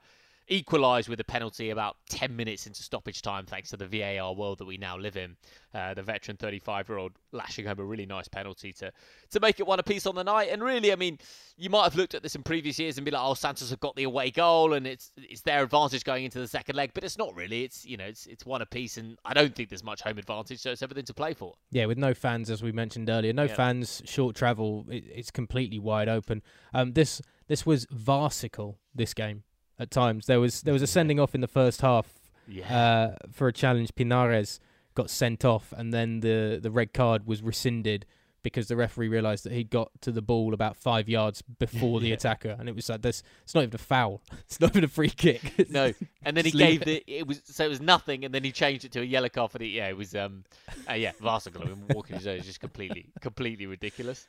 equalised 0.51 1.07
with 1.07 1.19
a 1.21 1.23
penalty 1.23 1.69
about 1.69 1.95
10 2.09 2.35
minutes 2.35 2.67
into 2.67 2.83
stoppage 2.83 3.21
time, 3.21 3.45
thanks 3.45 3.69
to 3.69 3.77
the 3.77 3.87
VAR 3.87 4.33
world 4.35 4.57
that 4.59 4.65
we 4.65 4.77
now 4.77 4.97
live 4.97 5.15
in. 5.15 5.37
Uh, 5.73 5.93
the 5.93 6.03
veteran 6.03 6.35
35 6.35 6.89
year 6.89 6.97
old 6.97 7.13
lashing 7.31 7.65
home 7.65 7.79
a 7.79 7.83
really 7.83 8.05
nice 8.05 8.27
penalty 8.27 8.73
to, 8.73 8.91
to 9.29 9.39
make 9.39 9.61
it 9.61 9.65
one 9.65 9.79
apiece 9.79 10.05
on 10.05 10.13
the 10.13 10.23
night. 10.23 10.49
And 10.51 10.61
really, 10.61 10.91
I 10.91 10.97
mean, 10.97 11.17
you 11.55 11.69
might 11.69 11.85
have 11.85 11.95
looked 11.95 12.13
at 12.13 12.21
this 12.21 12.35
in 12.35 12.43
previous 12.43 12.77
years 12.77 12.97
and 12.97 13.05
be 13.05 13.11
like, 13.11 13.21
oh, 13.23 13.33
Santos 13.33 13.69
have 13.69 13.79
got 13.79 13.95
the 13.95 14.03
away 14.03 14.29
goal 14.29 14.73
and 14.73 14.85
it's 14.85 15.11
it's 15.17 15.39
their 15.41 15.63
advantage 15.63 16.03
going 16.03 16.25
into 16.25 16.39
the 16.39 16.47
second 16.47 16.75
leg, 16.75 16.91
but 16.93 17.05
it's 17.05 17.17
not 17.17 17.33
really. 17.33 17.63
It's, 17.63 17.85
you 17.85 17.95
know, 17.95 18.03
it's, 18.03 18.25
it's 18.25 18.45
one 18.45 18.61
apiece 18.61 18.97
and 18.97 19.17
I 19.23 19.33
don't 19.33 19.55
think 19.55 19.69
there's 19.69 19.85
much 19.85 20.01
home 20.01 20.17
advantage, 20.17 20.59
so 20.59 20.71
it's 20.71 20.81
everything 20.81 21.05
to 21.05 21.13
play 21.13 21.33
for. 21.33 21.53
Yeah, 21.71 21.85
with 21.85 21.97
no 21.97 22.13
fans, 22.13 22.49
as 22.49 22.61
we 22.61 22.73
mentioned 22.73 23.09
earlier, 23.09 23.31
no 23.31 23.43
Yeah. 23.45 23.55
fans, 23.55 24.01
short 24.03 24.35
travel, 24.35 24.85
it, 24.89 25.05
it's 25.07 25.31
completely 25.31 25.79
wide 25.79 26.09
open. 26.09 26.41
Um, 26.73 26.91
this 26.91 27.21
this 27.47 27.65
was 27.65 27.87
farcical. 28.05 28.77
This 28.93 29.13
game 29.13 29.43
at 29.81 29.91
times 29.91 30.25
there 30.27 30.39
was 30.39 30.61
there 30.61 30.73
was 30.73 30.81
a 30.81 30.87
sending 30.87 31.19
off 31.19 31.33
in 31.35 31.41
the 31.41 31.47
first 31.47 31.81
half 31.81 32.07
Yeah. 32.47 32.77
uh, 32.81 33.15
for 33.31 33.47
a 33.47 33.53
challenge. 33.53 33.93
Pinares 33.95 34.59
got 34.95 35.09
sent 35.09 35.43
off, 35.45 35.73
and 35.75 35.93
then 35.93 36.19
the 36.21 36.59
the 36.61 36.71
red 36.71 36.93
card 36.93 37.25
was 37.25 37.41
rescinded 37.41 38.05
because 38.43 38.67
the 38.67 38.75
referee 38.75 39.07
realised 39.07 39.43
that 39.45 39.53
he 39.53 39.63
got 39.63 39.91
to 40.01 40.11
the 40.11 40.21
ball 40.21 40.51
about 40.53 40.75
five 40.75 41.07
yards 41.07 41.43
before 41.43 41.99
the 41.99 42.07
Yeah. 42.13 42.15
attacker, 42.15 42.55
and 42.59 42.67
it 42.67 42.75
was 42.75 42.89
like 42.89 43.01
this. 43.03 43.21
It's 43.43 43.53
not 43.53 43.61
even 43.63 43.75
a 43.75 43.77
foul. 43.77 44.21
It's 44.45 44.59
not 44.59 44.71
even 44.71 44.83
a 44.83 44.87
free 44.87 45.09
kick. 45.11 45.69
No, 45.69 45.93
and 46.23 46.35
then 46.35 46.45
he 46.45 46.51
gave 46.51 46.83
the 46.83 47.03
it 47.07 47.27
was 47.27 47.41
so 47.45 47.65
it 47.65 47.69
was 47.69 47.81
nothing, 47.81 48.25
and 48.25 48.33
then 48.33 48.43
he 48.43 48.51
changed 48.51 48.83
it 48.85 48.91
to 48.93 49.01
a 49.01 49.05
yellow 49.05 49.29
card 49.29 49.51
for 49.51 49.59
the 49.59 49.67
yeah 49.67 49.87
it 49.89 49.97
was 49.97 50.13
um 50.15 50.43
uh, 50.89 50.93
yeah 50.93 51.11
mean, 51.21 51.85
walking 51.93 52.15
his 52.17 52.27
own 52.27 52.37
is 52.37 52.45
just 52.45 52.59
completely 52.59 53.11
completely 53.21 53.65
ridiculous. 53.67 54.27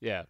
Yeah, 0.00 0.24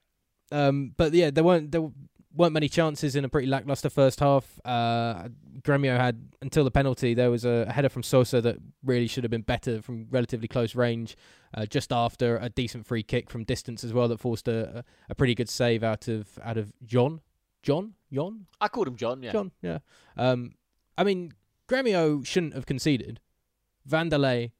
Um, 0.52 0.92
but 0.96 1.12
yeah, 1.14 1.30
there 1.30 1.42
weren't 1.42 1.72
there 1.72 1.90
weren't 2.36 2.52
many 2.52 2.68
chances 2.68 3.14
in 3.16 3.24
a 3.24 3.28
pretty 3.28 3.46
lackluster 3.46 3.88
first 3.88 4.18
half. 4.20 4.60
Uh, 4.64 5.28
Gremio 5.62 5.96
had 5.96 6.28
until 6.42 6.64
the 6.64 6.70
penalty. 6.70 7.14
There 7.14 7.30
was 7.30 7.44
a 7.44 7.70
header 7.70 7.88
from 7.88 8.02
Sosa 8.02 8.40
that 8.40 8.56
really 8.84 9.06
should 9.06 9.22
have 9.24 9.30
been 9.30 9.42
better 9.42 9.80
from 9.80 10.06
relatively 10.10 10.48
close 10.48 10.74
range. 10.74 11.16
Uh, 11.56 11.64
just 11.66 11.92
after 11.92 12.36
a 12.38 12.48
decent 12.48 12.84
free 12.86 13.04
kick 13.04 13.30
from 13.30 13.44
distance 13.44 13.84
as 13.84 13.92
well 13.92 14.08
that 14.08 14.18
forced 14.18 14.48
a, 14.48 14.84
a 15.08 15.14
pretty 15.14 15.34
good 15.36 15.48
save 15.48 15.84
out 15.84 16.08
of 16.08 16.36
out 16.42 16.56
of 16.56 16.72
John, 16.84 17.20
John, 17.62 17.94
John, 18.12 18.46
I 18.60 18.66
called 18.68 18.88
him 18.88 18.96
John. 18.96 19.22
Yeah, 19.22 19.30
John. 19.32 19.52
Yeah. 19.62 19.78
Um, 20.16 20.54
I 20.98 21.04
mean, 21.04 21.32
Gremio 21.68 22.26
shouldn't 22.26 22.54
have 22.54 22.66
conceded. 22.66 23.20
Vanderlei 23.88 24.50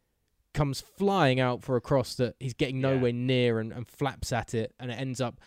comes 0.52 0.80
flying 0.80 1.40
out 1.40 1.62
for 1.64 1.74
a 1.76 1.80
cross 1.80 2.14
that 2.14 2.36
he's 2.38 2.54
getting 2.54 2.76
Yeah. 2.76 2.94
nowhere 2.94 3.12
near 3.12 3.58
and, 3.58 3.72
and 3.72 3.88
flaps 3.88 4.32
at 4.32 4.54
it, 4.54 4.72
and 4.78 4.90
it 4.90 4.94
ends 4.94 5.20
up 5.20 5.40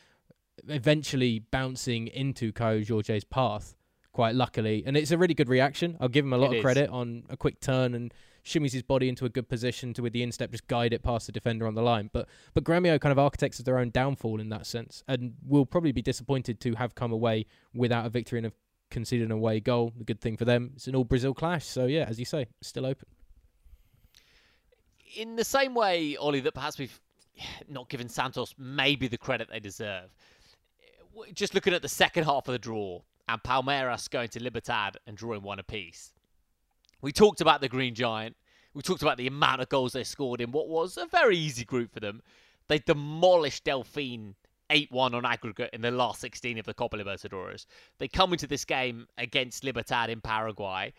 eventually 0.68 1.40
bouncing 1.40 2.08
into 2.08 2.52
Caio 2.52 2.84
Jorge's 2.84 3.24
path. 3.24 3.76
Quite 4.14 4.34
luckily, 4.34 4.82
and 4.84 4.98
it's 4.98 5.12
a 5.12 5.18
really 5.18 5.36
good 5.36 5.48
reaction. 5.48 5.96
I'll 6.00 6.08
give 6.08 6.26
him 6.26 6.34
a 6.34 6.38
lot 6.38 6.46
It 6.48 6.54
of 6.54 6.56
is. 6.56 6.62
credit 6.64 6.90
on 6.90 7.24
a 7.30 7.38
quick 7.38 7.60
turn 7.60 7.94
and 7.94 8.12
shimmies 8.44 8.72
his 8.72 8.82
body 8.82 9.10
into 9.10 9.26
a 9.26 9.30
good 9.30 9.48
position 9.48 9.94
to 9.94 10.02
with 10.02 10.12
the 10.12 10.24
instep 10.24 10.50
just 10.50 10.66
guide 10.66 10.92
it 10.92 11.04
past 11.04 11.28
the 11.28 11.32
defender 11.32 11.68
on 11.68 11.76
the 11.76 11.84
line. 11.84 12.10
But 12.12 12.28
but 12.56 12.64
Gremio 12.64 13.00
kind 13.00 13.12
of 13.12 13.20
architects 13.20 13.60
of 13.60 13.66
their 13.66 13.78
own 13.78 13.92
downfall 13.92 14.40
in 14.42 14.50
that 14.50 14.66
sense, 14.66 15.04
and 15.08 15.36
will 15.46 15.68
probably 15.68 15.92
be 15.92 16.02
disappointed 16.02 16.60
to 16.62 16.74
have 16.76 16.96
come 16.96 17.12
away 17.12 17.46
without 17.76 18.08
a 18.08 18.10
victory 18.10 18.40
and 18.40 18.46
have 18.46 18.56
conceded 18.90 19.28
an 19.28 19.32
away 19.32 19.60
goal. 19.60 19.94
The 19.96 20.04
good 20.04 20.20
thing 20.20 20.36
for 20.36 20.46
them, 20.46 20.72
it's 20.76 20.88
an 20.88 20.96
all 20.96 21.04
Brazil 21.04 21.36
clash. 21.36 21.66
So 21.66 21.86
yeah, 21.86 22.06
as 22.08 22.18
you 22.18 22.26
say, 22.26 22.48
still 22.64 22.88
open. 22.88 23.08
in 25.16 25.36
the 25.36 25.44
same 25.46 25.74
way, 25.76 26.16
Ollie, 26.18 26.40
that 26.42 26.54
perhaps 26.54 26.78
we've 26.80 27.00
not 27.70 27.90
given 27.90 28.10
Santos 28.10 28.56
maybe 28.58 29.08
the 29.08 29.18
credit 29.18 29.50
they 29.52 29.60
deserve. 29.60 30.10
Just 31.34 31.54
looking 31.54 31.74
at 31.74 31.82
the 31.82 31.90
second 31.90 32.26
half 32.26 32.48
of 32.48 32.52
the 32.52 32.60
draw 32.60 33.02
and 33.28 33.42
Palmeiras 33.44 34.10
going 34.10 34.30
to 34.30 34.42
Libertad 34.42 34.98
and 35.06 35.18
drawing 35.18 35.42
one 35.42 35.60
apiece. 35.60 36.14
We 37.02 37.12
talked 37.12 37.42
about 37.42 37.62
the 37.62 37.70
Green 37.70 37.96
Giant. 37.96 38.36
We 38.74 38.82
talked 38.82 39.02
about 39.02 39.18
the 39.18 39.28
amount 39.28 39.62
of 39.62 39.70
goals 39.70 39.94
they 39.94 40.04
scored 40.04 40.42
in 40.42 40.52
what 40.52 40.68
was 40.68 40.98
a 40.98 41.06
very 41.08 41.38
easy 41.38 41.66
group 41.66 41.94
for 41.94 42.00
them. 42.00 42.22
They 42.68 42.80
demolished 42.80 43.66
Delfín 43.66 44.36
8 44.70 44.92
1 44.92 45.14
on 45.14 45.26
aggregate 45.26 45.70
in 45.74 45.82
the 45.82 45.92
last 45.92 46.22
16 46.22 46.60
of 46.60 46.66
the 46.66 46.74
Copa 46.74 46.98
Libertadores. 46.98 47.66
They 48.00 48.08
come 48.08 48.34
into 48.34 48.48
this 48.48 48.66
game 48.66 49.08
against 49.18 49.64
Libertad 49.64 50.10
in 50.10 50.22
Paraguay. 50.22 50.94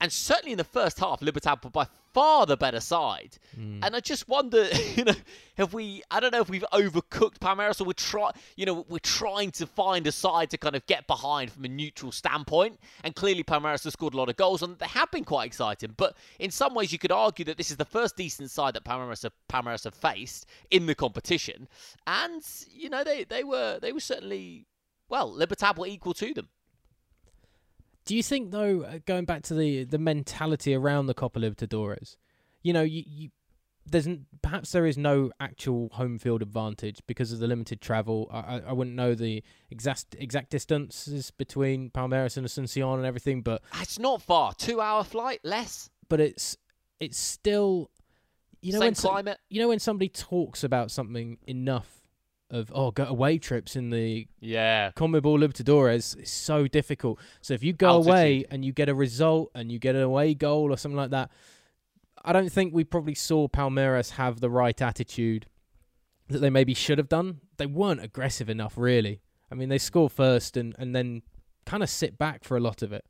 And 0.00 0.12
certainly 0.12 0.52
in 0.52 0.58
the 0.58 0.64
first 0.64 0.98
half, 0.98 1.22
Libertad 1.22 1.62
were 1.62 1.70
by 1.70 1.86
far 2.12 2.46
the 2.46 2.56
better 2.56 2.80
side. 2.80 3.38
Hmm. 3.54 3.80
And 3.82 3.96
I 3.96 4.00
just 4.00 4.28
wonder, 4.28 4.68
you 4.96 5.04
know, 5.04 5.14
have 5.56 5.72
we? 5.72 6.02
I 6.10 6.20
don't 6.20 6.32
know 6.32 6.40
if 6.40 6.48
we've 6.48 6.64
overcooked 6.72 7.38
Palmeiras 7.38 7.80
or 7.80 7.84
we're 7.84 7.92
try, 7.92 8.30
you 8.56 8.66
know, 8.66 8.84
we're 8.88 8.98
trying 8.98 9.50
to 9.52 9.66
find 9.66 10.06
a 10.06 10.12
side 10.12 10.50
to 10.50 10.58
kind 10.58 10.76
of 10.76 10.86
get 10.86 11.06
behind 11.06 11.52
from 11.52 11.64
a 11.64 11.68
neutral 11.68 12.12
standpoint. 12.12 12.78
And 13.02 13.14
clearly, 13.14 13.44
Palmeiras 13.44 13.84
have 13.84 13.92
scored 13.92 14.14
a 14.14 14.16
lot 14.16 14.28
of 14.28 14.36
goals, 14.36 14.62
and 14.62 14.78
they 14.78 14.86
have 14.86 15.10
been 15.10 15.24
quite 15.24 15.46
exciting. 15.46 15.94
But 15.96 16.16
in 16.38 16.50
some 16.50 16.74
ways, 16.74 16.92
you 16.92 16.98
could 16.98 17.12
argue 17.12 17.44
that 17.46 17.56
this 17.56 17.70
is 17.70 17.76
the 17.76 17.84
first 17.84 18.16
decent 18.16 18.50
side 18.50 18.74
that 18.74 18.84
Palmeiras 18.84 19.22
have, 19.22 19.32
Palmeiras 19.48 19.84
have 19.84 19.94
faced 19.94 20.46
in 20.70 20.86
the 20.86 20.94
competition. 20.94 21.68
And 22.06 22.42
you 22.70 22.90
know, 22.90 23.04
they 23.04 23.24
they 23.24 23.44
were 23.44 23.78
they 23.80 23.92
were 23.92 24.00
certainly 24.00 24.66
well, 25.08 25.32
Libertad 25.32 25.78
were 25.78 25.86
equal 25.86 26.14
to 26.14 26.34
them. 26.34 26.48
Do 28.04 28.14
you 28.14 28.22
think 28.22 28.50
though, 28.50 28.82
uh, 28.82 28.98
going 29.06 29.24
back 29.24 29.42
to 29.44 29.54
the 29.54 29.84
the 29.84 29.98
mentality 29.98 30.74
around 30.74 31.06
the 31.06 31.14
Copa 31.14 31.38
Libertadores, 31.40 32.16
you 32.62 32.72
know, 32.72 32.82
you, 32.82 33.02
you 33.06 33.30
there's 33.86 34.08
perhaps 34.42 34.72
there 34.72 34.86
is 34.86 34.96
no 34.96 35.30
actual 35.40 35.90
home 35.92 36.18
field 36.18 36.40
advantage 36.42 37.00
because 37.06 37.32
of 37.32 37.38
the 37.38 37.46
limited 37.46 37.80
travel. 37.80 38.28
I 38.32 38.60
I, 38.66 38.72
wouldn't 38.72 38.96
know 38.96 39.14
the 39.14 39.42
exact 39.70 40.14
exact 40.18 40.50
distances 40.50 41.30
between 41.30 41.90
Palmeiras 41.90 42.36
and 42.36 42.46
Asuncion 42.46 42.96
and 42.96 43.06
everything, 43.06 43.42
but 43.42 43.62
It's 43.80 43.98
not 43.98 44.22
far, 44.22 44.54
two 44.54 44.80
hour 44.80 45.04
flight, 45.04 45.40
less. 45.44 45.90
but 46.08 46.20
it's 46.20 46.56
it's 47.00 47.18
still 47.18 47.90
you 48.62 48.72
know 48.72 48.78
Same 48.80 48.86
when 48.88 48.94
climate. 48.94 49.38
you 49.50 49.60
know 49.60 49.68
when 49.68 49.78
somebody 49.78 50.08
talks 50.08 50.64
about 50.64 50.90
something 50.90 51.38
enough 51.46 52.03
of 52.50 52.70
oh 52.74 52.90
go 52.90 53.04
away 53.04 53.38
trips 53.38 53.76
in 53.76 53.90
the 53.90 54.26
Yeah, 54.40 54.92
Conmebol 54.92 55.38
Libertadores 55.38 56.20
is 56.20 56.30
so 56.30 56.66
difficult. 56.66 57.18
So 57.40 57.54
if 57.54 57.62
you 57.62 57.72
go 57.72 57.96
away 57.96 58.44
and 58.50 58.64
you 58.64 58.72
get 58.72 58.88
a 58.88 58.94
result 58.94 59.50
and 59.54 59.72
you 59.72 59.78
get 59.78 59.94
an 59.94 60.02
away 60.02 60.34
goal 60.34 60.72
or 60.72 60.76
something 60.76 60.96
like 60.96 61.10
that, 61.10 61.30
I 62.24 62.32
don't 62.32 62.50
think 62.50 62.72
we 62.72 62.84
probably 62.84 63.14
saw 63.14 63.48
Palmeiras 63.48 64.12
have 64.12 64.40
the 64.40 64.50
right 64.50 64.80
attitude 64.80 65.46
that 66.28 66.38
they 66.38 66.50
maybe 66.50 66.74
should 66.74 66.98
have 66.98 67.08
done. 67.08 67.40
They 67.58 67.66
weren't 67.66 68.02
aggressive 68.02 68.48
enough, 68.48 68.74
really. 68.76 69.20
I 69.50 69.54
mean, 69.54 69.68
they 69.68 69.78
score 69.78 70.08
first 70.08 70.56
and, 70.56 70.74
and 70.78 70.96
then 70.96 71.22
kind 71.66 71.82
of 71.82 71.90
sit 71.90 72.18
back 72.18 72.44
for 72.44 72.56
a 72.56 72.60
lot 72.60 72.82
of 72.82 72.92
it 72.92 73.04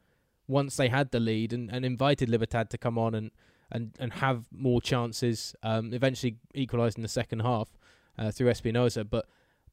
once 0.46 0.76
they 0.76 0.88
had 0.88 1.10
the 1.10 1.20
lead 1.20 1.52
and, 1.52 1.70
and 1.70 1.84
invited 1.84 2.28
Libertad 2.28 2.70
to 2.70 2.78
come 2.78 2.98
on 2.98 3.14
and, 3.14 3.30
and, 3.70 3.92
and 3.98 4.14
have 4.14 4.46
more 4.52 4.80
chances. 4.80 5.54
Um, 5.62 5.94
eventually 5.94 6.36
equalised 6.54 6.98
in 6.98 7.02
the 7.02 7.08
second 7.08 7.40
half 7.40 7.68
uh, 8.18 8.30
through 8.30 8.48
Espinosa. 8.48 9.04
But 9.04 9.26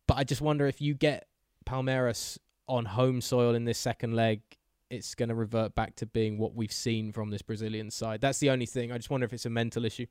but 0.08 0.18
I 0.18 0.24
just 0.24 0.42
wonder 0.42 0.68
if 0.68 0.82
you 0.82 0.94
get 0.94 1.28
Palmeiras 1.66 2.38
on 2.68 2.86
home 2.86 3.22
soil 3.22 3.56
in 3.56 3.66
this 3.66 3.78
second 3.78 4.14
leg, 4.16 4.42
it's 4.90 5.16
going 5.16 5.30
to 5.30 5.36
revert 5.36 5.76
back 5.76 5.96
to 5.98 6.06
being 6.06 6.38
what 6.38 6.56
we've 6.56 6.72
seen 6.72 7.12
from 7.12 7.30
this 7.30 7.42
Brazilian 7.42 7.92
side. 7.92 8.22
That's 8.22 8.40
the 8.40 8.50
only 8.50 8.66
thing. 8.66 8.92
I 8.92 8.98
just 8.98 9.10
wonder 9.10 9.26
if 9.26 9.34
it's 9.34 9.46
a 9.46 9.50
mental 9.50 9.86
issue. 9.86 10.06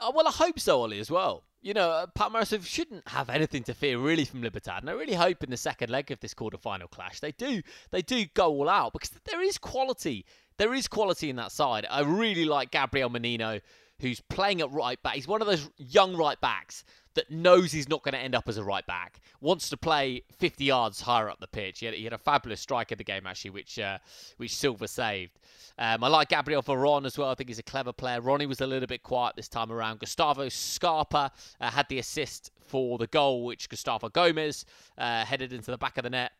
Uh, 0.00 0.12
well, 0.14 0.28
I 0.28 0.30
hope 0.30 0.60
so, 0.60 0.80
Ollie, 0.82 1.00
as 1.00 1.10
well. 1.10 1.44
You 1.60 1.74
know, 1.74 1.90
uh, 1.90 2.06
Palmeiras 2.16 2.64
shouldn't 2.64 3.08
have 3.08 3.28
anything 3.28 3.64
to 3.64 3.74
fear 3.74 3.98
really 3.98 4.24
from 4.24 4.42
Libertad, 4.42 4.82
and 4.82 4.90
I 4.90 4.92
really 4.92 5.14
hope 5.14 5.42
in 5.42 5.50
the 5.50 5.56
second 5.56 5.90
leg 5.90 6.10
of 6.12 6.20
this 6.20 6.34
quarter-final 6.34 6.86
clash 6.88 7.18
they 7.18 7.32
do 7.32 7.62
they 7.90 8.00
do 8.00 8.24
go 8.34 8.46
all 8.46 8.68
out 8.68 8.92
because 8.92 9.10
there 9.24 9.42
is 9.42 9.58
quality. 9.58 10.24
There 10.56 10.72
is 10.72 10.86
quality 10.86 11.30
in 11.30 11.36
that 11.36 11.50
side. 11.50 11.84
I 11.90 12.02
really 12.02 12.44
like 12.44 12.70
Gabriel 12.70 13.10
Menino, 13.10 13.58
who's 14.00 14.20
playing 14.20 14.60
at 14.60 14.70
right 14.72 15.02
back. 15.02 15.16
He's 15.16 15.26
one 15.26 15.40
of 15.40 15.48
those 15.48 15.68
young 15.78 16.16
right 16.16 16.40
backs 16.40 16.84
that 17.18 17.32
knows 17.32 17.72
he's 17.72 17.88
not 17.88 18.04
going 18.04 18.12
to 18.12 18.18
end 18.20 18.36
up 18.36 18.48
as 18.48 18.58
a 18.58 18.62
right 18.62 18.86
back, 18.86 19.18
wants 19.40 19.68
to 19.70 19.76
play 19.76 20.22
50 20.38 20.64
yards 20.64 21.00
higher 21.00 21.28
up 21.28 21.40
the 21.40 21.48
pitch. 21.48 21.80
He 21.80 21.86
had, 21.86 21.94
he 21.96 22.04
had 22.04 22.12
a 22.12 22.18
fabulous 22.18 22.60
strike 22.60 22.92
in 22.92 22.98
the 22.98 23.02
game 23.02 23.26
actually, 23.26 23.50
which 23.50 23.76
uh, 23.76 23.98
which 24.36 24.54
Silva 24.54 24.86
saved. 24.86 25.40
Um, 25.78 26.04
I 26.04 26.08
like 26.08 26.28
Gabriel 26.28 26.62
Veron 26.62 27.06
as 27.06 27.18
well. 27.18 27.28
I 27.28 27.34
think 27.34 27.50
he's 27.50 27.58
a 27.58 27.64
clever 27.64 27.92
player. 27.92 28.20
Rony 28.20 28.46
was 28.46 28.60
a 28.60 28.68
little 28.68 28.86
bit 28.86 29.02
quiet 29.02 29.34
this 29.34 29.48
time 29.48 29.72
around. 29.72 29.98
Gustavo 29.98 30.48
Scarpa 30.48 31.32
uh, 31.60 31.70
had 31.70 31.88
the 31.88 31.98
assist 31.98 32.52
for 32.60 32.98
the 32.98 33.08
goal, 33.08 33.44
which 33.44 33.68
Gustavo 33.68 34.08
Gomez 34.08 34.64
uh, 34.96 35.24
headed 35.24 35.52
into 35.52 35.72
the 35.72 35.78
back 35.78 35.98
of 35.98 36.04
the 36.04 36.10
net 36.10 36.30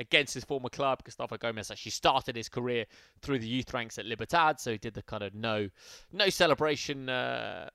against 0.00 0.34
his 0.34 0.42
former 0.42 0.68
club. 0.68 1.04
Gustavo 1.04 1.36
Gomez 1.36 1.70
actually 1.70 1.92
started 1.92 2.34
his 2.34 2.48
career 2.48 2.86
through 3.22 3.38
the 3.38 3.46
youth 3.46 3.72
ranks 3.72 3.98
at 3.98 4.04
Libertad, 4.04 4.58
so 4.58 4.72
he 4.72 4.78
did 4.78 4.94
the 4.94 5.02
kind 5.02 5.22
of 5.22 5.32
no 5.32 5.68
no 6.12 6.28
celebration. 6.28 7.08
Uh, 7.08 7.70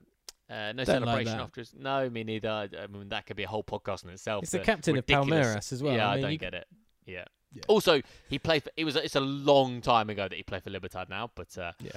uh, 0.50 0.72
no 0.72 0.84
Don't 0.84 0.86
celebration 0.86 1.38
that. 1.38 1.42
after. 1.44 1.64
No, 1.78 2.10
me 2.10 2.24
neither. 2.24 2.68
I 2.78 2.86
mean, 2.88 3.08
that 3.10 3.26
could 3.26 3.36
be 3.36 3.44
a 3.44 3.48
whole 3.48 3.64
podcast 3.64 4.04
in 4.04 4.10
itself. 4.10 4.42
It's 4.42 4.52
the 4.52 4.58
captain 4.58 4.96
of 4.98 5.06
Palmeiras 5.06 5.72
as 5.72 5.82
well. 5.82 5.94
Yeah, 5.94 6.08
I 6.08 6.14
I, 6.14 6.20
don't 6.20 6.32
you- 6.32 6.38
get 6.38 6.54
it. 6.54 6.66
Yeah. 7.06 7.24
Yeah. 7.52 7.62
Also, 7.66 8.00
he 8.28 8.38
played. 8.38 8.62
For, 8.62 8.70
it 8.76 8.84
was. 8.84 8.94
It's 8.94 9.16
a 9.16 9.20
long 9.20 9.80
time 9.80 10.08
ago 10.08 10.28
that 10.28 10.36
he 10.36 10.42
played 10.44 10.62
for 10.62 10.70
Libertad 10.70 11.08
now, 11.08 11.30
but 11.34 11.56
uh, 11.58 11.72
Yeah. 11.80 11.90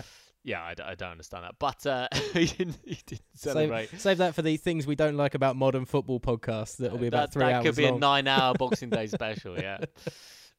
yeah, 0.43 0.61
I, 0.63 0.73
I 0.83 0.95
don't 0.95 1.11
understand 1.11 1.43
that. 1.43 1.55
But 1.59 1.85
uh, 1.85 2.07
he 2.33 2.45
didn't. 2.47 2.77
He 2.83 2.97
didn't 3.05 3.21
celebrate. 3.35 3.89
Save, 3.91 4.01
save 4.01 4.17
that 4.17 4.33
for 4.33 4.41
the 4.41 4.57
things 4.57 4.87
we 4.87 4.95
don't 4.95 5.15
like 5.15 5.35
about 5.35 5.55
modern 5.55 5.85
football 5.85 6.19
podcasts. 6.19 6.77
That 6.77 6.91
will 6.91 6.97
be 6.97 7.05
about 7.05 7.27
that, 7.29 7.33
three 7.33 7.43
that 7.45 7.53
hours 7.53 7.63
That 7.65 7.69
could 7.69 7.75
be 7.77 7.85
long. 7.85 7.97
a 7.97 7.99
nine-hour 7.99 8.53
Boxing 8.57 8.89
Day 8.89 9.05
special. 9.05 9.59
Yeah. 9.59 9.77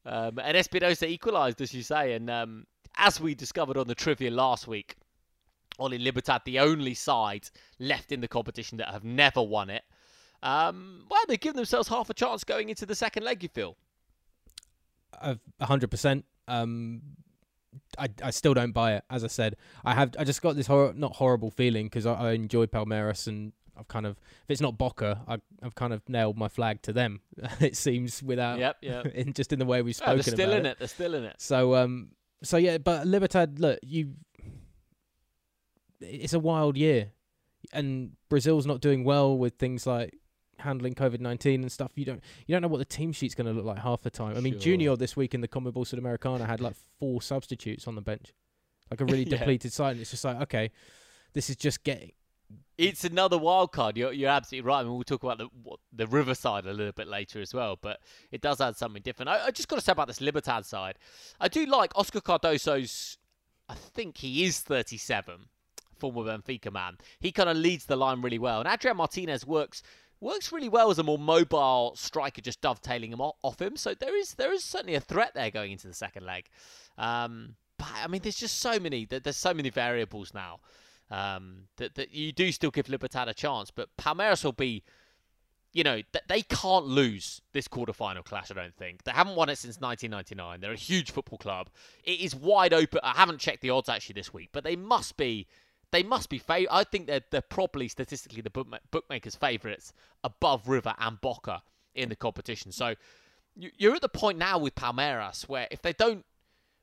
Um, 0.07 0.38
and 0.38 0.57
Espinosa 0.57 1.09
equalised, 1.09 1.61
as 1.61 1.72
you 1.74 1.83
say, 1.83 2.12
and 2.12 2.28
um, 2.30 2.66
as 2.96 3.20
we 3.20 3.35
discovered 3.35 3.76
on 3.76 3.88
the 3.88 3.94
trivia 3.96 4.30
last 4.30 4.68
week, 4.68 4.96
Ollie 5.78 5.98
Libertad, 5.98 6.42
the 6.44 6.60
only 6.60 6.94
side 6.94 7.48
left 7.78 8.12
in 8.12 8.20
the 8.20 8.28
competition 8.28 8.78
that 8.78 8.88
have 8.88 9.04
never 9.04 9.42
won 9.42 9.70
it. 9.70 9.82
Um, 10.42 11.06
well, 11.10 11.22
they 11.26 11.37
give 11.37 11.54
themselves 11.54 11.88
half 11.88 12.10
a 12.10 12.14
chance 12.14 12.44
going 12.44 12.68
into 12.68 12.87
the 12.87 12.94
second 12.94 13.24
leg. 13.24 13.42
You 13.42 13.48
feel? 13.48 13.76
A 15.20 15.38
hundred 15.62 15.90
percent. 15.90 16.24
Um, 16.48 17.02
I 17.98 18.08
I 18.22 18.30
still 18.30 18.54
don't 18.54 18.72
buy 18.72 18.94
it. 18.94 19.04
As 19.08 19.24
I 19.24 19.28
said, 19.28 19.56
I 19.84 19.94
have 19.94 20.14
I 20.18 20.24
just 20.24 20.42
got 20.42 20.56
this 20.56 20.66
hor- 20.66 20.92
not 20.94 21.16
horrible 21.16 21.50
feeling 21.50 21.87
because 21.87 22.04
I, 22.06 22.14
I 22.14 22.32
enjoy 22.32 22.66
Palmeiras 22.66 23.26
and 23.26 23.52
I've 23.76 23.88
kind 23.88 24.06
of 24.06 24.12
if 24.42 24.50
it's 24.50 24.60
not 24.60 24.76
Boca, 24.76 25.22
I, 25.26 25.38
I've 25.62 25.74
kind 25.74 25.92
of 25.92 26.06
nailed 26.08 26.37
my 26.37 26.48
flag 26.48 26.82
to 26.82 26.92
them. 26.92 27.20
it 27.60 27.76
seems 27.76 28.22
without 28.22 28.58
Yep, 28.58 28.76
yep. 28.82 29.06
in 29.14 29.32
just 29.32 29.52
in 29.52 29.58
the 29.58 29.64
way 29.64 29.82
we've 29.82 29.96
spoken. 29.96 30.12
Oh, 30.12 30.16
they're 30.16 30.34
still 30.34 30.52
in 30.52 30.66
it. 30.66 30.78
They're 30.78 30.88
still 30.88 31.14
in 31.14 31.24
it. 31.24 31.37
So 31.38 31.74
um, 31.76 32.10
so 32.42 32.56
yeah, 32.56 32.78
but 32.78 33.06
Libertad, 33.06 33.58
look, 33.58 33.78
you, 33.82 34.14
it's 36.00 36.33
a 36.33 36.38
wild 36.40 36.76
year, 36.76 37.11
and 37.72 38.12
Brazil's 38.28 38.66
not 38.66 38.80
doing 38.80 39.04
well 39.04 39.37
with 39.37 39.54
things 39.54 39.87
like 39.87 40.14
handling 40.59 40.94
COVID 40.94 41.20
nineteen 41.20 41.62
and 41.62 41.70
stuff. 41.72 41.92
You 41.94 42.04
don't 42.04 42.22
you 42.46 42.54
don't 42.54 42.62
know 42.62 42.68
what 42.68 42.78
the 42.78 42.85
team 42.85 43.12
sheet's 43.12 43.35
going 43.35 43.46
to 43.46 43.52
look 43.52 43.64
like 43.64 43.78
half 43.78 44.02
the 44.02 44.11
time. 44.11 44.37
I 44.37 44.40
mean, 44.40 44.54
Sure. 44.54 44.61
Junior 44.61 44.96
this 44.96 45.16
week 45.16 45.35
in 45.35 45.40
the 45.40 45.48
Conmebol 45.48 45.85
Sudamericana 45.87 46.46
had 46.46 46.61
like 46.61 46.76
four 46.98 47.20
substitutes 47.22 47.87
on 47.88 47.94
the 47.94 48.02
bench, 48.02 48.33
like 48.90 49.00
a 49.00 49.04
really 49.04 49.24
Yeah. 49.28 49.38
depleted 49.38 49.72
side. 49.72 49.92
And 49.92 50.00
it's 50.00 50.11
just 50.11 50.24
like, 50.24 50.40
okay, 50.42 50.70
this 51.33 51.50
is 51.50 51.57
just 51.57 51.83
getting. 51.85 52.12
It's 52.76 53.04
another 53.04 53.38
wild 53.38 53.70
card. 53.72 53.96
You're, 53.96 54.12
you're 54.12 54.30
absolutely 54.30 54.68
right. 54.68 54.80
I 54.80 54.83
mean, 54.83 54.94
we'll 54.94 55.04
talk 55.04 55.22
about 55.22 55.38
the 55.38 55.48
what, 55.62 55.78
the 55.92 56.07
Riverside 56.09 56.66
a 56.66 56.72
little 56.72 56.92
bit 56.92 57.07
later 57.09 57.40
as 57.40 57.54
well, 57.54 57.78
but 57.80 58.00
it 58.33 58.40
does 58.40 58.61
add 58.61 58.76
something 58.76 59.00
different. 59.02 59.28
I, 59.28 59.46
I 59.46 59.50
just 59.52 59.68
got 59.68 59.76
to 59.76 59.83
say 59.83 59.92
about 59.92 60.09
this 60.09 60.20
Libertad 60.20 60.66
side. 60.66 60.98
I 61.40 61.48
do 61.48 61.66
like 61.66 61.92
Oscar 61.96 62.20
Cardozo's. 62.20 63.16
I 63.68 63.74
think 63.74 64.18
he 64.18 64.44
is 64.44 64.61
37, 64.61 65.46
former 66.12 66.38
Benfica 66.38 66.72
man. 66.72 66.98
He 67.20 67.32
kind 67.32 67.48
of 67.48 67.56
leads 67.56 67.86
the 67.86 67.96
line 67.96 68.20
really 68.20 68.38
well, 68.38 68.60
and 68.60 68.68
Adrian 68.68 68.96
Martinez 68.96 69.46
works 69.46 69.82
works 70.20 70.52
really 70.52 70.68
well 70.68 70.90
as 70.90 70.98
a 70.98 71.02
more 71.02 71.18
mobile 71.18 71.92
striker, 71.96 72.40
just 72.40 72.60
dovetailing 72.60 73.12
him 73.12 73.20
off 73.20 73.60
him. 73.60 73.76
So 73.76 73.94
there 73.94 74.16
is 74.16 74.34
there 74.34 74.52
is 74.52 74.64
certainly 74.64 74.94
a 74.94 75.00
threat 75.00 75.32
there 75.34 75.50
going 75.50 75.72
into 75.72 75.86
the 75.86 75.94
second 75.94 76.24
leg. 76.24 76.48
Um, 76.98 77.56
but 77.78 77.88
I 78.02 78.08
mean, 78.08 78.22
there's 78.22 78.38
just 78.38 78.58
so 78.58 78.80
many. 78.80 79.04
There's 79.04 79.36
so 79.36 79.54
many 79.54 79.70
variables 79.70 80.32
now 80.34 80.60
um, 81.10 81.68
that 81.76 81.94
that 81.94 82.12
you 82.12 82.32
do 82.32 82.50
still 82.52 82.70
give 82.70 82.88
Libertad 82.88 83.28
a 83.28 83.34
chance, 83.34 83.70
but 83.70 83.88
Palmeiras 83.96 84.44
will 84.44 84.52
be. 84.52 84.82
You 85.72 85.82
know, 85.82 85.96
th- 86.12 86.24
they 86.28 86.42
can't 86.42 86.86
lose 86.86 87.42
this 87.52 87.66
quarterfinal 87.66 88.24
clash, 88.24 88.48
I 88.48 88.54
don't 88.54 88.76
think. 88.76 89.02
They 89.02 89.10
haven't 89.10 89.34
won 89.34 89.48
it 89.48 89.58
since 89.58 89.80
1999. 89.80 90.60
They're 90.60 90.70
a 90.70 90.76
huge 90.76 91.10
football 91.10 91.36
club. 91.36 91.68
It 92.04 92.20
is 92.20 92.32
wide 92.32 92.72
open. 92.72 93.00
I 93.02 93.14
haven't 93.14 93.40
checked 93.40 93.60
the 93.60 93.70
odds 93.70 93.88
actually 93.88 94.12
this 94.12 94.32
week, 94.32 94.50
but 94.52 94.62
they 94.62 94.76
must 94.76 95.16
be 95.16 95.48
they 95.94 96.02
must 96.02 96.28
be 96.28 96.38
fav- 96.40 96.66
I 96.70 96.85
think 96.85 97.07
they're 97.07 97.22
they're 97.30 97.40
probably 97.59 97.88
statistically 97.88 98.42
the 98.42 98.50
bookma- 98.50 98.80
bookmakers' 98.90 99.37
favourites 99.37 99.92
above 100.22 100.68
River 100.68 100.94
and 100.98 101.20
Boca 101.20 101.62
in 101.94 102.09
the 102.09 102.16
competition. 102.16 102.72
So 102.72 102.94
you- 103.62 103.70
you're 103.78 103.94
at 103.94 104.02
the 104.02 104.09
point 104.22 104.37
now 104.38 104.59
with 104.59 104.74
Palmeiras 104.74 105.48
where 105.48 105.68
if 105.70 105.80
they 105.83 105.92
don't, 105.92 106.24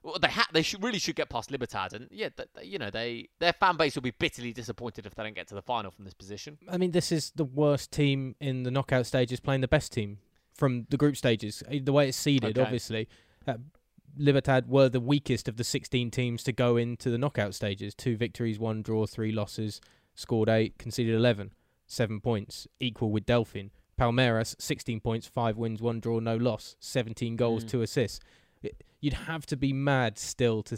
well, 0.04 0.18
they 0.20 0.30
ha- 0.30 0.48
they 0.54 0.62
should 0.64 0.82
really 0.82 0.98
should 1.00 1.16
get 1.16 1.30
past 1.30 1.52
Libertad, 1.52 1.94
and 1.94 2.08
yeah, 2.12 2.30
th- 2.30 2.50
you 2.64 2.80
know 2.80 2.90
they 2.90 3.30
their 3.40 3.54
fan 3.54 3.76
base 3.78 3.94
will 3.96 4.02
be 4.02 4.12
bitterly 4.12 4.54
disappointed 4.54 5.06
if 5.06 5.14
they 5.16 5.24
don't 5.24 5.36
get 5.36 5.48
to 5.50 5.56
the 5.56 5.62
final 5.62 5.92
from 5.92 6.06
this 6.06 6.14
position. 6.16 6.58
I 6.70 6.78
mean, 6.78 6.92
this 6.92 7.12
is 7.12 7.32
the 7.36 7.46
worst 7.46 7.92
team 7.92 8.36
in 8.40 8.64
the 8.64 8.72
knockout 8.72 9.06
stages 9.06 9.40
playing 9.40 9.62
the 9.62 9.68
best 9.68 9.92
team 9.92 10.18
from 10.56 10.88
the 10.90 10.98
group 10.98 11.16
stages. 11.18 11.62
Uh, 11.68 11.76
The 11.84 11.94
way 11.94 12.08
it's 12.10 12.18
seeded, 12.18 12.58
Okay. 12.58 12.62
obviously. 12.66 13.08
Uh, 13.48 13.58
Libertad 14.18 14.68
were 14.68 14.90
the 14.90 15.00
weakest 15.00 15.48
of 15.48 15.58
the 15.58 15.64
16 15.64 16.12
teams 16.12 16.44
to 16.44 16.52
go 16.52 16.78
into 16.78 17.10
the 17.10 17.18
knockout 17.18 17.54
stages. 17.56 17.94
Two 17.96 18.16
victories, 18.18 18.60
one 18.60 18.82
draw, 18.82 19.06
three 19.06 19.32
losses, 19.32 19.80
scored 20.16 20.50
eight, 20.50 20.78
conceded 20.78 21.16
11, 21.16 21.54
seven 21.88 22.20
points, 22.20 22.68
equal 22.80 23.12
with 23.12 23.26
Delfín. 23.26 23.70
Palmeiras, 24.00 24.56
16 24.60 25.00
points, 25.00 25.28
five 25.28 25.58
wins, 25.58 25.82
one 25.82 26.00
draw, 26.00 26.20
no 26.20 26.36
loss, 26.36 26.76
17 26.80 27.36
goals, 27.36 27.64
Mm. 27.64 27.70
two 27.70 27.82
assists. 27.82 28.20
It- 28.64 28.84
You'd 29.00 29.14
have 29.14 29.46
to 29.48 29.58
be 29.58 29.74
mad 29.74 30.18
still 30.20 30.62
to 30.64 30.78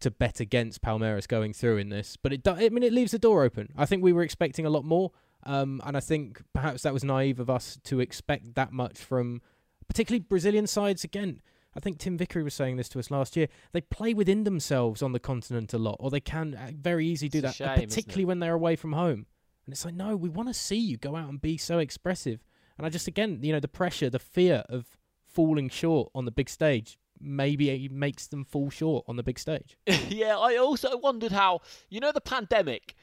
to 0.00 0.10
bet 0.10 0.40
against 0.40 0.82
Palmeiras 0.82 1.28
going 1.28 1.52
through 1.52 1.76
in 1.76 1.88
this, 1.88 2.16
but 2.16 2.32
it 2.32 2.42
do, 2.42 2.50
I 2.50 2.68
mean 2.70 2.82
it 2.82 2.92
leaves 2.92 3.12
the 3.12 3.20
door 3.20 3.44
open. 3.44 3.68
I 3.76 3.86
think 3.86 4.02
we 4.02 4.12
were 4.12 4.24
expecting 4.24 4.66
a 4.66 4.70
lot 4.70 4.84
more, 4.84 5.12
um, 5.44 5.80
and 5.84 5.96
I 5.96 6.00
think 6.00 6.42
perhaps 6.52 6.82
that 6.82 6.92
was 6.92 7.04
naive 7.04 7.38
of 7.38 7.48
us 7.48 7.78
to 7.84 8.00
expect 8.00 8.56
that 8.56 8.72
much 8.72 8.98
from 8.98 9.40
particularly 9.86 10.18
Brazilian 10.28 10.66
sides. 10.66 11.04
Again, 11.04 11.40
I 11.74 11.80
think 11.80 11.98
Tim 11.98 12.18
Vickery 12.18 12.42
was 12.42 12.54
saying 12.54 12.76
this 12.76 12.88
to 12.90 12.98
us 12.98 13.10
last 13.10 13.36
year. 13.36 13.48
They 13.72 13.80
play 13.80 14.14
within 14.14 14.44
themselves 14.44 15.02
on 15.02 15.12
the 15.12 15.20
continent 15.20 15.72
a 15.72 15.78
lot, 15.78 15.96
or 16.00 16.10
they 16.10 16.20
can 16.20 16.54
uh, 16.54 16.70
very 16.74 17.06
easily 17.06 17.28
do 17.28 17.40
that, 17.40 17.60
uh, 17.60 17.76
shame, 17.76 17.88
particularly 17.88 18.24
when 18.24 18.40
they're 18.40 18.54
away 18.54 18.76
from 18.76 18.92
home. 18.92 19.26
And 19.64 19.72
it's 19.72 19.84
like, 19.84 19.94
no, 19.94 20.16
we 20.16 20.28
want 20.28 20.48
to 20.48 20.54
see 20.54 20.76
you 20.76 20.96
go 20.96 21.16
out 21.16 21.28
and 21.28 21.40
be 21.40 21.56
so 21.56 21.78
expressive. 21.78 22.44
And 22.76 22.86
I 22.86 22.90
just, 22.90 23.06
again, 23.06 23.38
you 23.42 23.52
know, 23.52 23.60
the 23.60 23.68
pressure, 23.68 24.10
the 24.10 24.18
fear 24.18 24.64
of 24.68 24.98
falling 25.26 25.68
short 25.68 26.10
on 26.14 26.24
the 26.24 26.30
big 26.30 26.48
stage, 26.48 26.98
maybe 27.20 27.70
it 27.70 27.92
makes 27.92 28.26
them 28.26 28.44
fall 28.44 28.70
short 28.70 29.04
on 29.08 29.16
the 29.16 29.22
big 29.22 29.38
stage. 29.38 29.76
yeah, 30.08 30.36
I 30.36 30.56
also 30.56 30.96
wondered 30.98 31.32
how 31.32 31.60
you 31.88 32.00
know 32.00 32.12
the 32.12 32.20
pandemic. 32.20 32.94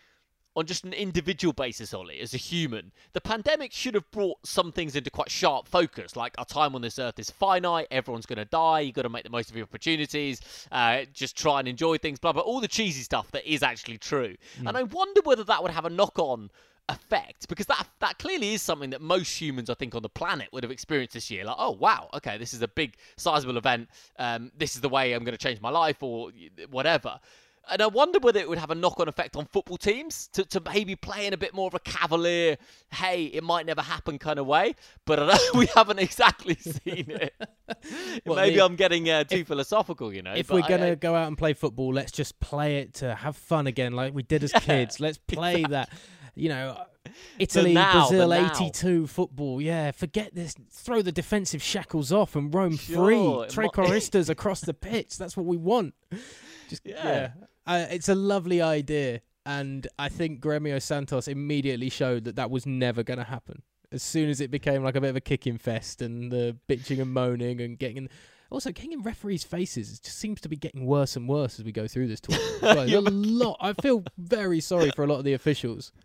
On 0.59 0.65
just 0.65 0.83
an 0.83 0.91
individual 0.91 1.53
basis, 1.53 1.93
Ollie, 1.93 2.19
as 2.19 2.33
a 2.33 2.37
human, 2.37 2.91
the 3.13 3.21
pandemic 3.21 3.71
should 3.71 3.93
have 3.93 4.11
brought 4.11 4.45
some 4.45 4.73
things 4.73 4.93
into 4.93 5.09
quite 5.09 5.31
sharp 5.31 5.69
focus. 5.69 6.17
Like 6.17 6.35
our 6.37 6.43
time 6.43 6.75
on 6.75 6.81
this 6.81 6.99
earth 6.99 7.17
is 7.17 7.29
finite, 7.29 7.87
everyone's 7.91 8.25
going 8.25 8.39
to 8.39 8.43
die, 8.43 8.81
you've 8.81 8.93
got 8.93 9.03
to 9.03 9.09
make 9.09 9.23
the 9.23 9.29
most 9.29 9.49
of 9.49 9.55
your 9.55 9.63
opportunities, 9.63 10.41
uh, 10.73 11.03
just 11.13 11.37
try 11.37 11.59
and 11.59 11.67
enjoy 11.69 11.97
things, 11.97 12.19
blah, 12.19 12.33
blah, 12.33 12.41
all 12.41 12.59
the 12.59 12.67
cheesy 12.67 13.03
stuff 13.03 13.31
that 13.31 13.49
is 13.49 13.63
actually 13.63 13.99
true. 13.99 14.35
And 14.67 14.75
I 14.75 14.83
wonder 14.83 15.21
whether 15.23 15.45
that 15.45 15.63
would 15.63 15.71
have 15.71 15.85
a 15.85 15.89
knock 15.89 16.19
on 16.19 16.49
effect 16.89 17.47
because 17.47 17.67
that 17.67 17.87
that 17.99 18.17
clearly 18.17 18.55
is 18.55 18.61
something 18.61 18.89
that 18.89 18.99
most 18.99 19.39
humans 19.39 19.69
I 19.69 19.75
think 19.75 19.93
on 19.93 20.01
the 20.01 20.09
planet 20.09 20.49
would 20.51 20.63
have 20.63 20.71
experienced 20.71 21.13
this 21.13 21.29
year. 21.29 21.45
Like 21.45 21.55
oh 21.59 21.71
wow 21.71 22.09
okay 22.15 22.39
this 22.39 22.51
is 22.51 22.63
a 22.63 22.67
big 22.67 22.95
sizable 23.15 23.57
event. 23.57 23.89
Um, 24.17 24.51
this 24.57 24.75
is 24.75 24.81
the 24.81 24.89
way 24.89 25.13
I'm 25.13 25.23
going 25.23 25.37
to 25.37 25.43
change 25.43 25.61
my 25.61 25.69
life 25.69 26.01
or 26.01 26.31
whatever 26.69 27.19
and 27.71 27.81
I 27.81 27.87
wonder 27.87 28.19
whether 28.19 28.39
it 28.39 28.47
would 28.49 28.57
have 28.57 28.71
a 28.71 28.75
knock 28.75 28.99
on 28.99 29.07
effect 29.07 29.35
on 29.35 29.45
football 29.45 29.77
teams 29.77 30.27
to, 30.33 30.43
to 30.45 30.59
maybe 30.61 30.95
play 30.95 31.25
in 31.27 31.33
a 31.33 31.37
bit 31.37 31.53
more 31.53 31.67
of 31.67 31.73
a 31.73 31.79
cavalier, 31.79 32.57
hey, 32.91 33.25
it 33.25 33.43
might 33.43 33.65
never 33.65 33.81
happen 33.81 34.17
kind 34.17 34.39
of 34.39 34.45
way. 34.47 34.75
But 35.05 35.39
we 35.53 35.67
haven't 35.75 35.99
exactly 35.99 36.55
seen 36.59 37.11
it. 37.11 37.33
Well, 38.25 38.35
maybe 38.37 38.55
the- 38.57 38.65
I'm 38.65 38.75
getting 38.75 39.09
uh, 39.09 39.23
too 39.23 39.45
philosophical, 39.45 40.11
you 40.13 40.21
know. 40.23 40.33
if 40.35 40.49
we're 40.49 40.67
gonna 40.67 40.95
go 40.95 41.13
out 41.15 41.27
and 41.27 41.37
play 41.37 41.53
football, 41.53 41.93
let's 41.93 42.11
just 42.11 42.39
play 42.39 42.77
it 42.79 42.95
to 42.95 43.13
have 43.13 43.35
fun 43.37 43.67
again, 43.67 43.93
like 43.93 44.13
we 44.13 44.23
did 44.23 44.43
as 44.43 44.51
kids. 44.53 44.99
Let's 44.99 45.19
play 45.19 45.63
that. 45.69 45.89
You 46.35 46.49
know, 46.49 46.77
Italy, 47.37 47.73
now, 47.73 48.07
Brazil, 48.07 48.33
'82 48.33 49.07
football. 49.07 49.61
Yeah, 49.61 49.91
forget 49.91 50.33
this. 50.33 50.55
Throw 50.71 51.01
the 51.01 51.11
defensive 51.11 51.61
shackles 51.61 52.11
off 52.11 52.35
and 52.35 52.53
roam 52.53 52.77
Sure, 52.77 52.95
free. 53.45 53.49
Trey 53.49 53.65
might- 53.65 54.29
across 54.29 54.61
the 54.61 54.73
pitch. 54.73 55.17
That's 55.17 55.35
what 55.37 55.45
we 55.45 55.57
want. 55.57 55.93
Just 56.69 56.81
Yeah. 56.85 57.03
yeah, 57.03 57.31
Uh, 57.69 57.85
it's 57.91 58.09
a 58.09 58.15
lovely 58.15 58.63
idea, 58.63 59.21
and 59.45 59.85
I 59.99 60.09
think 60.09 60.41
Gremio 60.41 60.81
Santos 60.81 61.27
immediately 61.27 61.89
showed 61.89 62.23
that 62.23 62.35
that 62.35 62.49
was 62.49 62.65
never 62.65 63.03
going 63.03 63.19
to 63.19 63.23
happen. 63.23 63.61
As 63.91 64.01
soon 64.01 64.27
as 64.27 64.41
it 64.41 64.49
became 64.49 64.83
like 64.83 64.95
a 64.95 65.01
bit 65.01 65.11
of 65.11 65.15
a 65.15 65.21
kicking 65.21 65.59
fest 65.59 66.01
and 66.01 66.31
the 66.31 66.57
bitching 66.67 66.99
and 66.99 67.13
moaning 67.13 67.61
and 67.61 67.77
getting 67.77 67.97
in, 67.97 68.09
also 68.49 68.71
getting 68.71 68.93
in 68.93 69.03
referees' 69.03 69.43
faces, 69.43 69.93
it 69.93 70.01
just 70.01 70.17
seems 70.17 70.41
to 70.41 70.49
be 70.49 70.55
getting 70.55 70.87
worse 70.87 71.15
and 71.15 71.29
worse 71.29 71.59
as 71.59 71.63
we 71.63 71.71
go 71.71 71.87
through 71.87 72.07
this 72.07 72.19
tournament. 72.19 72.91
A 72.91 73.01
lot. 73.11 73.57
I 73.61 73.73
feel 73.73 74.03
very 74.17 74.61
sorry 74.61 74.89
for 74.95 75.03
a 75.03 75.07
lot 75.07 75.19
of 75.19 75.23
the 75.23 75.33
officials. 75.33 75.91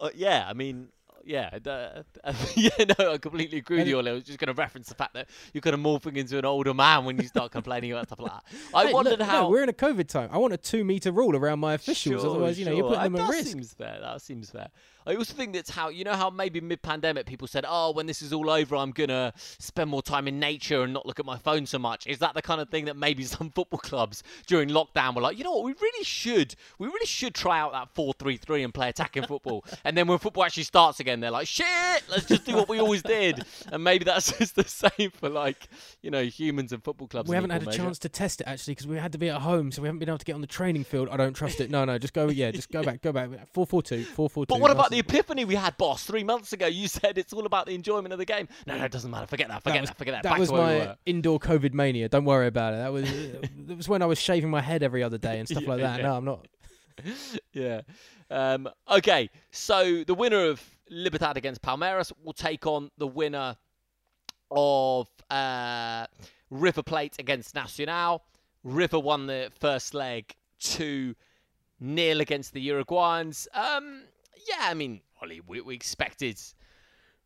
Uh, 0.00 0.10
yeah, 0.12 0.44
I 0.48 0.54
mean, 0.54 0.88
yeah, 1.28 1.50
uh, 1.66 2.32
yeah, 2.56 2.70
no, 2.98 3.12
I 3.12 3.18
completely 3.18 3.58
agree 3.58 3.78
with 3.78 3.86
you. 3.88 3.98
Ollie. 3.98 4.10
I 4.10 4.14
was 4.14 4.24
just 4.24 4.38
going 4.38 4.48
to 4.48 4.54
reference 4.54 4.88
the 4.88 4.94
fact 4.94 5.14
that 5.14 5.28
you're 5.52 5.60
kind 5.60 5.74
of 5.74 5.80
morphing 5.80 6.16
into 6.16 6.38
an 6.38 6.44
older 6.44 6.72
man 6.74 7.04
when 7.04 7.18
you 7.18 7.28
start 7.28 7.52
complaining 7.52 7.92
about 7.92 8.06
stuff 8.06 8.20
like 8.20 8.32
that. 8.32 8.44
I 8.74 8.86
Hey, 8.86 8.92
wondered 8.94 9.18
look, 9.18 9.28
how. 9.28 9.42
no, 9.42 9.50
we're 9.50 9.62
in 9.62 9.68
a 9.68 9.72
COVID 9.74 10.08
time. 10.08 10.30
I 10.32 10.38
want 10.38 10.54
a 10.54 10.56
two 10.56 10.84
meter 10.84 11.12
rule 11.12 11.36
around 11.36 11.58
my 11.60 11.74
officials. 11.74 12.22
Sure, 12.22 12.30
Otherwise, 12.30 12.58
you 12.58 12.64
know, 12.64 12.72
you're 12.72 12.88
putting 12.88 13.02
them 13.12 13.16
at 13.16 13.26
that 13.28 13.30
risk. 13.30 13.48
seems 13.52 13.72
fair. 13.74 13.98
That 14.00 14.22
seems 14.22 14.50
fair. 14.50 14.68
I 15.06 15.14
also 15.14 15.32
think 15.32 15.54
that's 15.54 15.70
how 15.70 15.88
you 15.88 16.04
know 16.04 16.12
how 16.12 16.28
maybe 16.28 16.60
mid-pandemic 16.60 17.24
people 17.24 17.48
said, 17.48 17.64
"Oh, 17.66 17.92
when 17.92 18.04
this 18.04 18.20
is 18.20 18.30
all 18.34 18.50
over, 18.50 18.76
I'm 18.76 18.90
gonna 18.90 19.32
spend 19.58 19.88
more 19.88 20.02
time 20.02 20.28
in 20.28 20.38
nature 20.38 20.82
and 20.82 20.92
not 20.92 21.06
look 21.06 21.18
at 21.18 21.24
my 21.24 21.38
phone 21.38 21.64
so 21.64 21.78
much." 21.78 22.06
Is 22.06 22.18
that 22.18 22.34
the 22.34 22.42
kind 22.42 22.60
of 22.60 22.68
thing 22.68 22.84
that 22.86 22.96
maybe 22.96 23.24
some 23.36 23.50
football 23.50 23.78
clubs 23.80 24.22
during 24.46 24.68
lockdown 24.68 25.14
were 25.14 25.22
like, 25.22 25.38
"You 25.38 25.44
know 25.44 25.52
what? 25.52 25.64
We 25.64 25.72
really 25.80 26.04
should. 26.04 26.54
We 26.78 26.88
really 26.88 27.06
should 27.06 27.34
try 27.34 27.58
out 27.58 27.72
that 27.72 27.88
four-three-three 27.94 28.62
and 28.62 28.74
play 28.74 28.90
attacking 28.90 29.22
football." 29.22 29.64
and 29.84 29.96
then 29.96 30.08
when 30.08 30.18
football 30.18 30.44
actually 30.44 30.64
starts 30.64 31.00
again, 31.00 31.17
they're 31.22 31.30
like, 31.30 31.46
"Shit, 31.46 31.66
let's 32.10 32.26
just 32.26 32.44
do 32.44 32.54
what 32.56 32.68
we 32.68 32.78
always 32.78 33.02
did." 33.02 33.44
And 33.70 33.84
maybe 33.84 34.04
that's 34.04 34.32
just 34.38 34.54
the 34.56 34.64
same 34.64 35.10
for 35.10 35.28
like 35.28 35.68
you 36.02 36.10
know 36.10 36.22
humans 36.22 36.72
and 36.72 36.82
football 36.82 37.06
clubs. 37.08 37.28
We 37.28 37.34
haven't 37.34 37.50
had 37.50 37.62
a 37.62 37.66
measure. 37.66 37.78
chance 37.82 37.98
to 38.00 38.08
test 38.08 38.40
it 38.40 38.44
actually 38.46 38.72
because 38.72 38.86
we 38.86 38.96
had 38.96 39.12
to 39.12 39.18
be 39.18 39.28
at 39.28 39.40
home, 39.42 39.70
so 39.72 39.82
we 39.82 39.88
haven't 39.88 39.98
been 39.98 40.08
able 40.08 40.18
to 40.18 40.24
get 40.24 40.34
on 40.34 40.40
the 40.40 40.46
training 40.46 40.84
field. 40.84 41.08
I 41.10 41.16
don't 41.16 41.34
trust 41.34 41.60
it. 41.60 41.70
No, 41.70 41.84
no, 41.84 41.98
just 41.98 42.14
go. 42.14 42.28
Yeah, 42.28 42.50
just 42.50 42.70
go 42.70 42.82
back. 42.82 43.02
Go 43.02 43.12
back. 43.12 43.28
Four 43.52 43.66
four 43.66 43.82
two. 43.82 44.04
Four 44.04 44.30
four 44.30 44.46
two. 44.46 44.54
But 44.54 44.60
what 44.60 44.70
about 44.70 44.90
the 44.90 44.98
epiphany 44.98 45.44
we 45.44 45.54
had, 45.54 45.76
boss? 45.76 46.04
Three 46.04 46.24
months 46.24 46.52
ago, 46.52 46.66
you 46.66 46.88
said 46.88 47.18
it's 47.18 47.32
all 47.32 47.46
about 47.46 47.66
the 47.66 47.74
enjoyment 47.74 48.12
of 48.12 48.18
the 48.18 48.24
game. 48.24 48.48
No, 48.66 48.78
no, 48.78 48.84
it 48.84 48.92
doesn't 48.92 49.10
matter. 49.10 49.26
Forget 49.26 49.48
that. 49.48 49.62
Forget 49.62 49.74
that. 49.76 49.80
was, 49.82 49.90
forget 49.90 50.14
that. 50.14 50.22
that 50.22 50.30
Back 50.30 50.38
was 50.38 50.50
where 50.50 50.80
we 50.80 50.86
my 50.86 50.96
indoor 51.04 51.38
COVID 51.38 51.74
mania. 51.74 52.08
Don't 52.08 52.24
worry 52.24 52.46
about 52.46 52.74
it. 52.74 52.78
That 52.78 52.92
was 52.92 53.10
it 53.68 53.76
was 53.76 53.88
when 53.88 54.00
I 54.02 54.06
was 54.06 54.18
shaving 54.18 54.50
my 54.50 54.60
head 54.62 54.82
every 54.82 55.02
other 55.02 55.18
day 55.18 55.38
and 55.38 55.48
stuff 55.48 55.62
Yeah, 55.64 55.68
like 55.68 55.80
that. 55.80 55.98
yeah. 56.00 56.06
No, 56.06 56.16
I'm 56.16 56.24
not. 56.24 56.46
yeah. 57.52 57.82
Um, 58.30 58.68
okay, 58.90 59.30
so 59.50 60.04
the 60.04 60.14
winner 60.14 60.44
of 60.46 60.62
Libertad 60.90 61.36
against 61.36 61.62
Palmeiras 61.62 62.12
will 62.22 62.32
take 62.32 62.66
on 62.66 62.90
the 62.98 63.06
winner 63.06 63.56
of 64.50 65.08
uh, 65.30 66.06
River 66.50 66.82
Plate 66.82 67.16
against 67.18 67.54
Nacional. 67.54 68.22
River 68.64 68.98
won 68.98 69.26
the 69.26 69.50
first 69.60 69.94
leg 69.94 70.34
2 70.60 71.14
nil 71.80 72.20
against 72.20 72.52
the 72.52 72.68
Uruguayans. 72.68 73.46
Um, 73.54 74.02
yeah, 74.48 74.66
I 74.68 74.74
mean, 74.74 75.00
Ollie, 75.22 75.40
we, 75.46 75.60
we 75.60 75.74
expected 75.74 76.40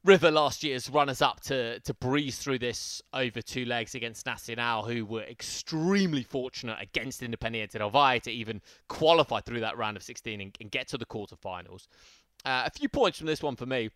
River 0.04 0.32
last 0.32 0.64
year's 0.64 0.90
runners 0.90 1.22
up 1.22 1.40
to, 1.42 1.78
to 1.80 1.94
breeze 1.94 2.36
through 2.38 2.58
this 2.58 3.00
over 3.12 3.40
two 3.40 3.64
legs 3.64 3.94
against 3.94 4.26
Nacional, 4.26 4.82
who 4.82 5.04
were 5.04 5.22
extremely 5.22 6.24
fortunate 6.24 6.76
against 6.80 7.22
Independiente 7.22 7.78
del 7.78 7.90
Valle 7.90 8.18
to 8.20 8.30
even 8.30 8.60
qualify 8.88 9.40
through 9.40 9.60
that 9.60 9.78
round 9.78 9.96
of 9.96 10.02
16 10.02 10.40
and, 10.40 10.56
and 10.60 10.70
get 10.72 10.88
to 10.88 10.98
the 10.98 11.06
quarterfinals. 11.06 11.86
Uh, 12.44 12.64
a 12.66 12.70
few 12.70 12.88
points 12.88 13.18
from 13.18 13.28
this 13.28 13.42
one 13.42 13.54
for 13.54 13.66
me. 13.66 13.90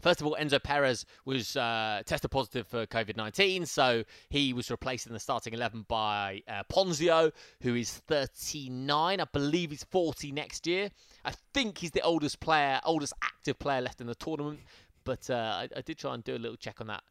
First 0.00 0.20
of 0.20 0.26
all, 0.26 0.36
Enzo 0.38 0.62
Perez 0.62 1.06
was 1.24 1.56
uh, 1.56 2.02
tested 2.04 2.30
positive 2.30 2.66
for 2.66 2.84
COVID 2.86 3.16
19, 3.16 3.64
so 3.64 4.04
he 4.28 4.52
was 4.52 4.70
replaced 4.70 5.06
in 5.06 5.12
the 5.12 5.20
starting 5.20 5.54
11 5.54 5.86
by 5.88 6.42
uh, 6.48 6.62
Ponzio, 6.70 7.32
who 7.62 7.74
is 7.74 7.90
39. 7.90 9.20
I 9.20 9.24
believe 9.32 9.70
he's 9.70 9.84
40 9.84 10.32
next 10.32 10.66
year. 10.66 10.90
I 11.24 11.32
think 11.54 11.78
he's 11.78 11.92
the 11.92 12.02
oldest 12.02 12.40
player, 12.40 12.80
oldest 12.84 13.14
active 13.22 13.58
player 13.58 13.80
left 13.80 14.00
in 14.00 14.06
the 14.06 14.14
tournament, 14.14 14.60
but 15.04 15.28
uh, 15.30 15.34
I, 15.34 15.68
I 15.76 15.80
did 15.80 15.98
try 15.98 16.14
and 16.14 16.24
do 16.24 16.36
a 16.36 16.38
little 16.38 16.56
check 16.56 16.80
on 16.80 16.86
that 16.88 17.02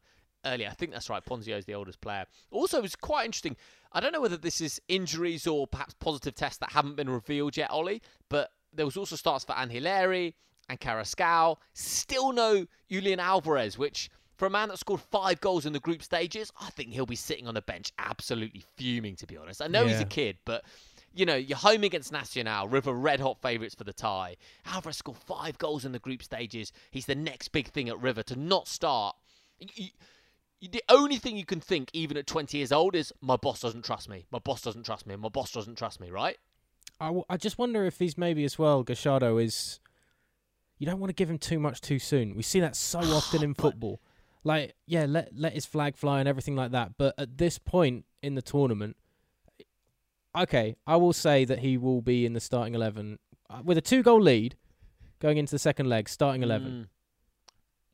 earlier. 0.46 0.68
I 0.70 0.74
think 0.74 0.92
that's 0.92 1.10
right. 1.10 1.24
Ponzio 1.24 1.58
is 1.58 1.66
the 1.66 1.74
oldest 1.74 2.02
player. 2.02 2.26
Also, 2.52 2.78
it 2.80 2.82
was 2.82 2.96
quite 2.96 3.26
interesting. 3.26 3.56
I 3.92 4.00
don't 4.00 4.12
know 4.12 4.22
whether 4.22 4.38
this 4.38 4.62
is 4.62 4.82
injuries 4.88 5.48
or 5.48 5.68
perhaps 5.68 5.94
positive 5.96 6.36
tests 6.36 6.58
that 6.60 6.72
haven't 6.72 6.96
been 6.96 7.10
revealed 7.10 7.56
yet, 7.56 7.70
Ollie, 7.72 8.02
but 8.30 8.52
there 8.74 8.86
was 8.86 8.98
also 8.98 9.16
starts 9.16 9.46
for 9.46 9.54
Angileri 9.54 10.34
and 10.70 10.80
Carrascal. 10.80 11.58
Still 11.74 12.34
no 12.34 12.66
Julian 12.90 13.20
Alvarez, 13.20 13.78
which 13.78 14.10
for 14.36 14.48
a 14.48 14.50
man 14.50 14.70
that 14.70 14.80
scored 14.80 15.00
five 15.00 15.40
goals 15.42 15.66
in 15.66 15.74
the 15.74 15.80
group 15.80 16.02
stages, 16.02 16.52
I 16.60 16.72
think 16.72 16.90
he'll 16.90 17.06
be 17.06 17.16
sitting 17.16 17.48
on 17.48 17.54
the 17.54 17.62
bench 17.62 17.92
absolutely 18.00 18.64
fuming, 18.76 19.16
to 19.18 19.28
be 19.28 19.38
honest. 19.38 19.62
I 19.62 19.68
know 19.68 19.86
he's 19.86 20.02
a 20.02 20.06
kid, 20.06 20.38
but. 20.46 20.64
You 21.16 21.26
know, 21.28 21.36
you're 21.36 21.58
home 21.58 21.84
against 21.84 22.12
Nacional, 22.12 22.68
River 22.68 22.92
red 22.94 23.20
hot 23.20 23.40
favourites 23.42 23.76
for 23.76 23.84
the 23.84 23.94
tie. 23.94 24.36
Alvarez 24.66 24.98
scored 24.98 25.18
five 25.18 25.58
goals 25.60 25.86
in 25.86 25.92
the 25.92 26.00
group 26.00 26.24
stages. 26.24 26.72
He's 26.90 27.06
the 27.06 27.14
next 27.16 27.50
big 27.50 27.68
thing 27.68 27.88
at 27.90 28.02
River 28.02 28.24
to 28.24 28.36
not 28.36 28.68
start. 28.68 29.16
y- 29.62 29.68
y- 29.78 29.92
y- 30.62 30.70
the 30.72 30.84
only 30.90 31.18
thing 31.18 31.38
you 31.38 31.46
can 31.46 31.60
think, 31.62 31.90
even 31.94 32.18
at 32.18 32.26
20 32.26 32.58
years 32.58 32.72
old, 32.72 32.96
is 32.96 33.14
my 33.22 33.36
boss 33.38 33.62
doesn't 33.62 33.86
trust 33.86 34.10
me. 34.10 34.26
My 34.32 34.40
boss 34.40 34.62
doesn't 34.62 34.84
trust 34.86 35.06
me. 35.06 35.16
My 35.16 35.30
boss 35.30 35.52
doesn't 35.52 35.78
trust 35.78 36.00
me, 36.00 36.10
right? 36.10 36.38
I, 37.00 37.08
w- 37.08 37.26
I 37.30 37.38
just 37.38 37.58
wonder 37.60 37.86
if 37.86 38.00
he's 38.00 38.18
maybe 38.18 38.44
as 38.44 38.58
well. 38.58 38.82
Gallardo 38.84 39.38
is. 39.38 39.80
You 40.80 40.88
don't 40.88 41.00
want 41.00 41.10
to 41.12 41.14
give 41.14 41.30
him 41.30 41.38
too 41.38 41.60
much 41.60 41.80
too 41.80 42.00
soon. 42.00 42.36
We 42.36 42.42
see 42.44 42.60
that 42.60 42.76
so 42.76 43.00
often 43.16 43.44
in 43.44 43.54
football. 43.54 44.02
Like, 44.44 44.74
yeah, 44.88 45.06
let 45.08 45.30
let 45.36 45.54
his 45.54 45.66
flag 45.68 45.96
fly 45.96 46.20
and 46.20 46.28
everything 46.28 46.56
like 46.56 46.72
that. 46.72 46.94
But 46.98 47.14
at 47.18 47.38
this 47.38 47.60
point 47.60 48.06
in 48.22 48.36
the 48.36 48.42
tournament, 48.42 48.98
okay, 50.38 50.76
I 50.88 50.96
will 50.96 51.14
say 51.14 51.46
that 51.46 51.60
he 51.60 51.78
will 51.78 52.02
be 52.02 52.26
in 52.26 52.34
the 52.34 52.40
starting 52.40 52.76
eleven 52.76 53.20
uh, 53.50 53.62
with 53.64 53.78
a 53.78 53.82
two 53.82 54.04
goal 54.04 54.22
lead 54.22 54.56
going 55.20 55.38
into 55.38 55.52
the 55.52 55.60
second 55.60 55.88
leg. 55.88 56.10
Starting 56.10 56.44
eleven. 56.44 56.72
Mm. 56.72 56.88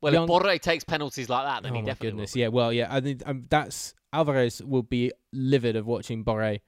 Well, 0.00 0.12
Young- 0.14 0.24
if 0.24 0.28
Borre 0.28 0.58
takes 0.58 0.84
penalties 0.84 1.28
like 1.28 1.44
that, 1.46 1.62
then 1.62 1.72
oh 1.72 1.74
he 1.76 1.82
definitely 1.82 2.10
goodness, 2.10 2.34
will. 2.34 2.40
yeah. 2.40 2.48
Well, 2.48 2.72
yeah. 2.72 2.88
I 2.90 3.00
think 3.00 3.22
um, 3.26 3.44
that's 3.50 3.94
Alvarez 4.12 4.62
will 4.62 4.82
be 4.82 5.12
livid 5.32 5.76
of 5.76 5.86
watching 5.86 6.22
Borre 6.22 6.58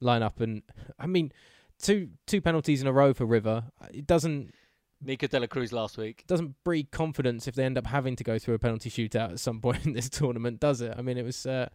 line 0.00 0.22
up, 0.22 0.40
and 0.40 0.62
I 0.98 1.06
mean, 1.06 1.32
two 1.80 2.10
two 2.26 2.40
penalties 2.40 2.82
in 2.82 2.86
a 2.86 2.92
row 2.92 3.14
for 3.14 3.24
River. 3.24 3.64
It 3.92 4.06
doesn't 4.06 4.52
Nico 5.00 5.26
de 5.26 5.40
la 5.40 5.46
Cruz 5.46 5.72
last 5.72 5.96
week. 5.96 6.24
doesn't 6.26 6.54
breed 6.64 6.90
confidence 6.90 7.48
if 7.48 7.54
they 7.54 7.64
end 7.64 7.78
up 7.78 7.86
having 7.86 8.14
to 8.16 8.24
go 8.24 8.38
through 8.38 8.54
a 8.54 8.58
penalty 8.58 8.90
shootout 8.90 9.32
at 9.32 9.40
some 9.40 9.60
point 9.62 9.86
in 9.86 9.94
this 9.94 10.08
tournament, 10.10 10.60
does 10.60 10.80
it? 10.80 10.94
I 10.96 11.02
mean, 11.02 11.16
it 11.18 11.24
was 11.24 11.46
uh, 11.46 11.68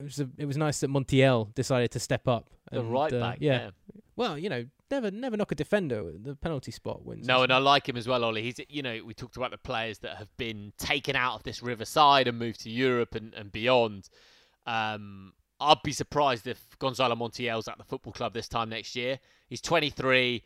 it, 0.00 0.04
was 0.04 0.20
a, 0.20 0.28
it 0.38 0.46
was 0.46 0.56
nice 0.56 0.80
that 0.80 0.90
Montiel 0.90 1.54
decided 1.54 1.90
to 1.92 2.00
step 2.00 2.26
up. 2.26 2.48
The 2.72 2.80
and, 2.80 2.90
right 2.90 3.12
uh, 3.12 3.20
back, 3.20 3.38
yeah. 3.40 3.52
yeah. 3.52 3.70
Well, 4.16 4.38
you 4.38 4.48
know, 4.48 4.64
never 4.90 5.10
never 5.10 5.36
knock 5.36 5.52
a 5.52 5.54
defender. 5.54 6.12
The 6.22 6.34
penalty 6.34 6.72
spot 6.72 7.04
wins. 7.04 7.26
No, 7.26 7.42
and 7.42 7.52
I 7.52 7.58
like 7.58 7.88
him 7.88 7.96
as 7.96 8.08
well, 8.08 8.24
Ollie. 8.24 8.42
He's, 8.42 8.60
you 8.68 8.82
know, 8.82 9.00
we 9.04 9.14
talked 9.14 9.36
about 9.36 9.50
the 9.50 9.58
players 9.58 9.98
that 9.98 10.16
have 10.16 10.34
been 10.36 10.72
taken 10.78 11.16
out 11.16 11.34
of 11.34 11.42
this 11.42 11.62
Riverside 11.62 12.28
and 12.28 12.38
moved 12.38 12.60
to 12.62 12.70
Europe 12.70 13.14
and, 13.14 13.34
and 13.34 13.52
beyond. 13.52 14.08
Um, 14.66 15.32
I'd 15.60 15.82
be 15.84 15.92
surprised 15.92 16.46
if 16.46 16.58
Gonzalo 16.78 17.14
Montiel's 17.14 17.68
at 17.68 17.76
the 17.76 17.84
football 17.84 18.12
club 18.12 18.32
this 18.32 18.48
time 18.48 18.70
next 18.70 18.96
year. 18.96 19.18
He's 19.48 19.60
23. 19.60 20.42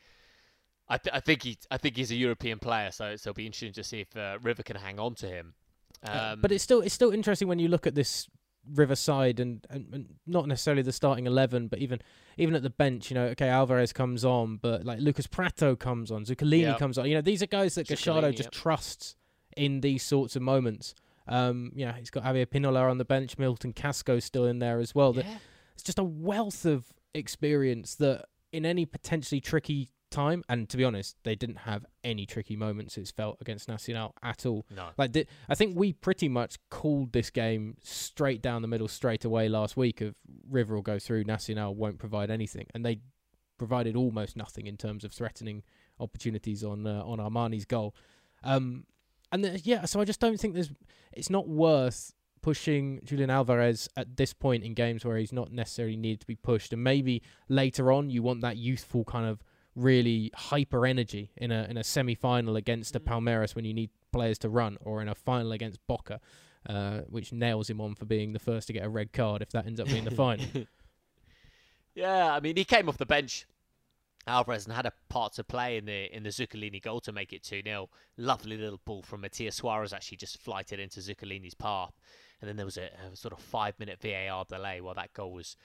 I, 0.88 0.98
th- 0.98 1.14
I 1.14 1.20
think 1.20 1.42
he, 1.44 1.56
I 1.70 1.78
think 1.78 1.96
he's 1.96 2.10
a 2.10 2.16
European 2.16 2.58
player, 2.58 2.90
so, 2.90 3.16
so 3.16 3.30
it'll 3.30 3.36
be 3.36 3.46
interesting 3.46 3.72
to 3.72 3.84
see 3.84 4.00
if 4.00 4.16
uh, 4.16 4.38
River 4.42 4.62
can 4.62 4.76
hang 4.76 4.98
on 4.98 5.14
to 5.16 5.28
him. 5.28 5.54
Um, 6.02 6.12
Uh, 6.12 6.36
but 6.36 6.52
it's 6.52 6.64
still 6.64 6.82
it's 6.82 6.94
still 6.94 7.12
interesting 7.12 7.48
when 7.48 7.58
you 7.58 7.68
look 7.68 7.86
at 7.86 7.94
this 7.94 8.28
Riverside 8.72 9.40
and, 9.40 9.66
and, 9.70 9.86
and 9.92 10.14
not 10.26 10.46
necessarily 10.48 10.82
the 10.82 10.92
starting 10.92 11.26
eleven, 11.26 11.68
but 11.68 11.78
even 11.80 12.00
even 12.36 12.54
at 12.54 12.62
the 12.62 12.70
bench, 12.70 13.10
you 13.10 13.14
know, 13.14 13.26
okay, 13.26 13.48
Alvarez 13.48 13.92
comes 13.92 14.24
on, 14.24 14.56
but 14.56 14.84
like 14.84 14.98
Lucas 15.00 15.26
Pratto 15.26 15.76
comes 15.76 16.10
on, 16.10 16.24
Zuculini 16.24 16.62
Yeah. 16.62 16.78
comes 16.78 16.98
on. 16.98 17.06
You 17.08 17.16
know, 17.16 17.20
these 17.20 17.42
are 17.42 17.46
guys 17.46 17.74
that 17.76 17.86
Gallardo 17.86 18.30
just 18.30 18.46
yep. 18.46 18.52
trusts 18.52 19.16
in 19.56 19.80
these 19.80 20.02
sorts 20.02 20.36
of 20.36 20.42
moments. 20.42 20.94
Um, 21.26 21.72
you 21.74 21.86
know, 21.86 21.92
he's 21.92 22.10
got 22.10 22.24
Javier 22.24 22.46
Pinola 22.46 22.90
on 22.90 22.98
the 22.98 23.04
bench, 23.04 23.38
Milton 23.38 23.72
Casco 23.72 24.18
still 24.18 24.44
in 24.46 24.58
there 24.58 24.78
as 24.78 24.94
well. 24.94 25.14
Yeah. 25.14 25.38
it's 25.74 25.82
just 25.82 25.98
a 25.98 26.04
wealth 26.04 26.64
of 26.66 26.84
experience 27.14 27.94
that 27.96 28.26
in 28.52 28.66
any 28.66 28.84
potentially 28.84 29.40
tricky 29.40 29.90
time, 30.14 30.42
and 30.48 30.68
to 30.68 30.76
be 30.76 30.84
honest, 30.84 31.16
they 31.24 31.34
didn't 31.34 31.58
have 31.58 31.84
any 32.02 32.24
tricky 32.24 32.56
moments. 32.56 32.96
It's 32.96 33.10
felt 33.10 33.38
against 33.40 33.68
Nacional 33.68 34.14
at 34.22 34.46
all. 34.46 34.64
no. 34.74 34.90
Like 34.96 35.12
the, 35.12 35.26
I 35.48 35.54
think 35.54 35.76
we 35.76 35.92
pretty 35.92 36.28
much 36.28 36.56
called 36.70 37.12
this 37.12 37.30
game 37.30 37.76
straight 37.82 38.40
down 38.40 38.62
the 38.62 38.68
middle 38.68 38.88
straight 38.88 39.24
away 39.24 39.48
last 39.48 39.76
week. 39.76 40.00
Of 40.00 40.14
River 40.48 40.74
will 40.74 40.82
go 40.82 40.98
through, 40.98 41.24
Nacional 41.24 41.74
won't 41.74 41.98
provide 41.98 42.30
anything, 42.30 42.66
and 42.74 42.84
they 42.84 43.00
provided 43.58 43.96
almost 43.96 44.36
nothing 44.36 44.66
in 44.66 44.76
terms 44.76 45.04
of 45.04 45.12
threatening 45.12 45.62
opportunities 46.00 46.64
on 46.64 46.86
uh, 46.86 47.02
on 47.04 47.18
Armani's 47.18 47.64
goal. 47.64 47.94
Um, 48.42 48.84
and 49.32 49.44
the, 49.44 49.60
yeah, 49.64 49.84
so 49.84 50.00
I 50.00 50.04
just 50.04 50.20
don't 50.20 50.38
think 50.38 50.54
there's. 50.54 50.70
It's 51.12 51.30
not 51.30 51.48
worth 51.48 52.12
pushing 52.40 53.00
Julian 53.04 53.30
Alvarez 53.30 53.88
at 53.96 54.16
this 54.16 54.34
point 54.34 54.64
in 54.64 54.74
games 54.74 55.04
where 55.04 55.16
he's 55.16 55.32
not 55.32 55.50
necessarily 55.50 55.96
needed 55.96 56.20
to 56.20 56.26
be 56.26 56.36
pushed, 56.36 56.72
and 56.72 56.84
maybe 56.84 57.22
later 57.48 57.90
on 57.90 58.10
you 58.10 58.22
want 58.22 58.42
that 58.42 58.56
youthful 58.56 59.04
kind 59.04 59.26
of 59.26 59.42
really 59.76 60.30
hyper 60.34 60.86
energy 60.86 61.30
in 61.36 61.50
a 61.50 61.64
in 61.68 61.76
a 61.76 61.84
semi 61.84 62.14
final 62.14 62.56
against 62.56 62.94
a 62.96 63.00
Mm. 63.00 63.06
Palmeiras 63.06 63.54
when 63.54 63.64
you 63.64 63.74
need 63.74 63.90
players 64.12 64.38
to 64.38 64.48
run, 64.48 64.78
or 64.80 65.02
in 65.02 65.08
a 65.08 65.14
final 65.14 65.52
against 65.52 65.84
Boca, 65.86 66.20
uh, 66.68 67.00
which 67.08 67.32
nails 67.32 67.68
him 67.68 67.80
on 67.80 67.94
for 67.94 68.04
being 68.04 68.32
the 68.32 68.38
first 68.38 68.66
to 68.68 68.72
get 68.72 68.84
a 68.84 68.88
red 68.88 69.12
card 69.12 69.42
if 69.42 69.50
that 69.50 69.66
ends 69.66 69.80
up 69.80 69.88
being 69.88 70.04
the 70.04 70.10
final. 70.10 70.46
Yeah, 71.94 72.34
I 72.34 72.40
mean, 72.40 72.56
he 72.56 72.64
came 72.64 72.88
off 72.88 72.98
the 72.98 73.06
bench, 73.06 73.46
Alvarez, 74.26 74.66
and 74.66 74.74
had 74.74 74.84
a 74.86 74.92
part 75.08 75.34
to 75.34 75.44
play 75.44 75.76
in 75.76 75.84
the 75.84 76.14
in 76.14 76.24
the 76.24 76.30
Zuculini 76.30 76.82
goal 76.82 77.00
to 77.02 77.12
make 77.12 77.32
it 77.32 77.44
2 77.44 77.62
0. 77.64 77.88
Lovely 78.16 78.56
little 78.56 78.80
ball 78.84 79.02
from 79.02 79.20
Matias 79.20 79.56
Suarez, 79.56 79.92
actually 79.92 80.16
just 80.16 80.38
flighted 80.40 80.80
into 80.80 80.98
Zuculini's 81.00 81.54
path. 81.54 81.92
And 82.40 82.48
then 82.48 82.56
there 82.56 82.66
was 82.66 82.76
a, 82.76 82.90
a 83.12 83.14
sort 83.16 83.32
of 83.32 83.38
five 83.38 83.78
minute 83.78 84.00
VAR 84.02 84.44
delay 84.44 84.80
while 84.80 84.94
that 84.94 85.12
goal 85.12 85.32
was 85.32 85.56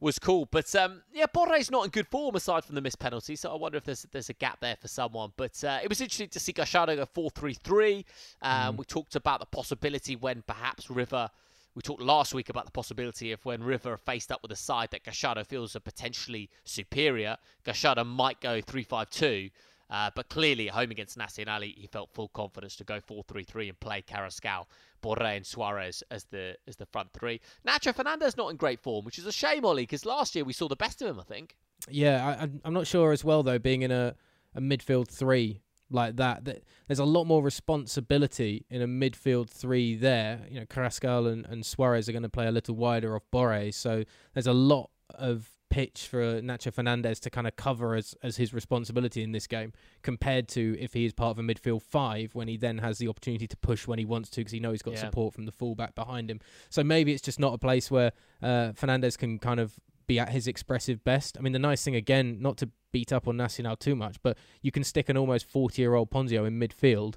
was 0.00 0.18
cool. 0.18 0.46
But 0.50 0.74
um, 0.74 1.02
yeah, 1.12 1.26
Borré's 1.34 1.70
not 1.70 1.84
in 1.84 1.90
good 1.90 2.06
form 2.08 2.34
aside 2.34 2.64
from 2.64 2.74
the 2.74 2.80
missed 2.80 2.98
penalty, 2.98 3.36
so 3.36 3.50
I 3.52 3.56
wonder 3.56 3.78
if 3.78 3.84
there's 3.84 4.06
there's 4.12 4.28
a 4.28 4.34
gap 4.34 4.60
there 4.60 4.76
for 4.76 4.88
someone. 4.88 5.32
But 5.36 5.62
uh, 5.64 5.78
it 5.82 5.88
was 5.88 6.00
interesting 6.00 6.28
to 6.28 6.40
see 6.40 6.52
Gallardo 6.52 6.96
go 6.96 7.06
four 7.06 7.30
three 7.30 7.54
three. 7.54 8.04
Um, 8.42 8.74
Mm. 8.74 8.78
We 8.78 8.84
talked 8.84 9.14
about 9.16 9.40
the 9.40 9.46
possibility 9.46 10.16
when 10.16 10.42
perhaps 10.46 10.90
River. 10.90 11.30
We 11.74 11.82
talked 11.82 12.00
last 12.00 12.32
week 12.32 12.48
about 12.48 12.64
the 12.64 12.70
possibility 12.70 13.32
of 13.32 13.44
when 13.44 13.62
River 13.62 13.98
faced 13.98 14.32
up 14.32 14.40
with 14.42 14.50
a 14.50 14.56
side 14.56 14.88
that 14.92 15.04
Gallardo 15.04 15.44
feels 15.44 15.76
are 15.76 15.80
potentially 15.80 16.48
superior, 16.64 17.36
Gallardo 17.64 18.02
might 18.02 18.40
go 18.40 18.62
3 18.62 18.82
5 18.82 19.10
2. 19.10 19.50
Uh, 19.88 20.10
but 20.14 20.28
clearly, 20.28 20.68
at 20.68 20.74
home 20.74 20.90
against 20.90 21.16
Nacional, 21.16 21.60
he 21.62 21.88
felt 21.92 22.10
full 22.12 22.28
confidence 22.28 22.74
to 22.76 22.84
go 22.84 23.00
4 23.00 23.22
3 23.28 23.44
3 23.44 23.68
and 23.68 23.78
play 23.80 24.02
Carrascal, 24.02 24.66
Borré, 25.02 25.36
and 25.36 25.46
Suarez 25.46 26.02
as 26.10 26.24
the 26.24 26.56
as 26.66 26.76
the 26.76 26.86
front 26.86 27.12
three. 27.12 27.40
Nacho 27.66 27.94
Fernandez 27.94 28.36
not 28.36 28.50
in 28.50 28.56
great 28.56 28.80
form, 28.80 29.04
which 29.04 29.18
is 29.18 29.26
a 29.26 29.32
shame, 29.32 29.64
Ollie, 29.64 29.82
because 29.84 30.04
last 30.04 30.34
year 30.34 30.44
we 30.44 30.52
saw 30.52 30.66
the 30.68 30.74
best 30.76 31.00
of 31.02 31.08
him, 31.08 31.20
I 31.20 31.22
think. 31.22 31.56
Yeah, 31.88 32.26
I, 32.26 32.32
I'm- 32.40 32.60
I'm 32.64 32.74
not 32.74 32.86
sure 32.86 33.12
as 33.12 33.22
well 33.24 33.42
though. 33.44 33.58
Being 33.60 33.82
in 33.82 33.92
a, 33.92 34.16
a 34.54 34.60
midfield 34.60 35.08
three 35.08 35.60
like 35.88 36.16
that, 36.16 36.44
that 36.46 36.64
there's 36.88 36.98
a 36.98 37.04
lot 37.04 37.24
more 37.26 37.40
responsibility 37.86 38.66
in 38.70 38.82
a 38.82 38.88
midfield 38.88 39.48
three 39.48 39.94
there. 39.94 40.40
You 40.50 40.60
know, 40.60 40.66
Carrascal 40.66 41.28
and, 41.32 41.46
and 41.46 41.64
Suarez 41.64 42.08
are 42.08 42.12
going 42.12 42.24
to 42.24 42.28
play 42.28 42.48
a 42.48 42.50
little 42.50 42.74
wider 42.74 43.14
off 43.14 43.22
Borre, 43.30 43.70
so 43.72 44.02
there's 44.34 44.48
a 44.48 44.52
lot 44.52 44.90
of 45.14 45.48
pitch 45.68 46.06
for 46.08 46.40
Nacho 46.40 46.72
Fernandez 46.72 47.18
to 47.20 47.30
kind 47.30 47.46
of 47.46 47.56
cover 47.56 47.94
as 47.94 48.14
as 48.22 48.36
his 48.36 48.54
responsibility 48.54 49.22
in 49.22 49.32
this 49.32 49.46
game 49.46 49.72
compared 50.02 50.48
to 50.48 50.76
if 50.78 50.92
he 50.94 51.04
is 51.04 51.12
part 51.12 51.30
of 51.32 51.38
a 51.38 51.42
midfield 51.42 51.82
five 51.82 52.34
when 52.34 52.48
he 52.48 52.56
then 52.56 52.78
has 52.78 52.98
the 52.98 53.08
opportunity 53.08 53.46
to 53.46 53.56
push 53.56 53.86
when 53.86 53.98
he 53.98 54.04
wants 54.04 54.30
to 54.30 54.40
because 54.40 54.52
he 54.52 54.60
knows 54.60 54.74
he's 54.74 54.82
got 54.82 54.94
Yeah. 54.94 55.00
support 55.00 55.34
from 55.34 55.44
the 55.46 55.52
fullback 55.52 55.94
behind 55.94 56.30
him. 56.30 56.40
So 56.70 56.84
maybe 56.84 57.12
it's 57.12 57.22
just 57.22 57.40
not 57.40 57.52
a 57.52 57.58
place 57.58 57.90
where 57.90 58.12
uh, 58.42 58.72
Fernandez 58.72 59.16
can 59.16 59.38
kind 59.38 59.58
of 59.60 59.78
be 60.06 60.18
at 60.20 60.28
his 60.28 60.46
expressive 60.46 61.02
best. 61.02 61.36
I 61.36 61.40
mean, 61.42 61.52
the 61.52 61.58
nice 61.58 61.82
thing 61.84 61.96
again, 61.96 62.38
not 62.40 62.56
to 62.58 62.70
beat 62.92 63.12
up 63.12 63.26
on 63.26 63.36
Nacional 63.36 63.76
too 63.76 63.96
much, 63.96 64.22
but 64.22 64.38
you 64.62 64.70
can 64.70 64.84
stick 64.84 65.08
an 65.08 65.16
almost 65.16 65.46
40 65.50 65.82
year 65.82 65.94
old 65.94 66.10
Ponzio 66.10 66.46
in 66.46 66.60
midfield, 66.60 67.16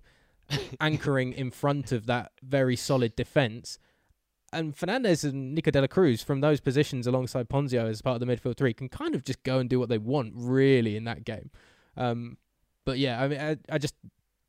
anchoring 0.81 1.33
in 1.33 1.51
front 1.51 1.91
of 1.91 2.07
that 2.07 2.31
very 2.41 2.75
solid 2.75 3.15
defence. 3.15 3.77
And 4.51 4.75
Fernandez 4.75 5.23
and 5.23 5.53
Nico 5.53 5.71
de 5.71 5.81
la 5.81 5.87
Cruz 5.87 6.23
from 6.23 6.41
those 6.41 6.59
positions 6.59 7.05
alongside 7.05 7.49
Ponzio 7.49 7.87
as 7.87 8.01
part 8.01 8.21
of 8.21 8.27
the 8.27 8.33
midfield 8.33 8.57
three 8.57 8.73
can 8.73 8.89
kind 8.89 9.13
of 9.15 9.23
just 9.23 9.43
go 9.43 9.59
and 9.59 9.69
do 9.69 9.79
what 9.79 9.89
they 9.89 9.97
want, 9.97 10.33
really, 10.35 10.95
in 10.95 11.03
that 11.03 11.23
game. 11.23 11.51
Um, 11.95 12.37
but 12.85 12.97
yeah, 12.97 13.21
I 13.21 13.27
mean, 13.27 13.39
I, 13.39 13.57
I 13.69 13.77
just 13.77 13.95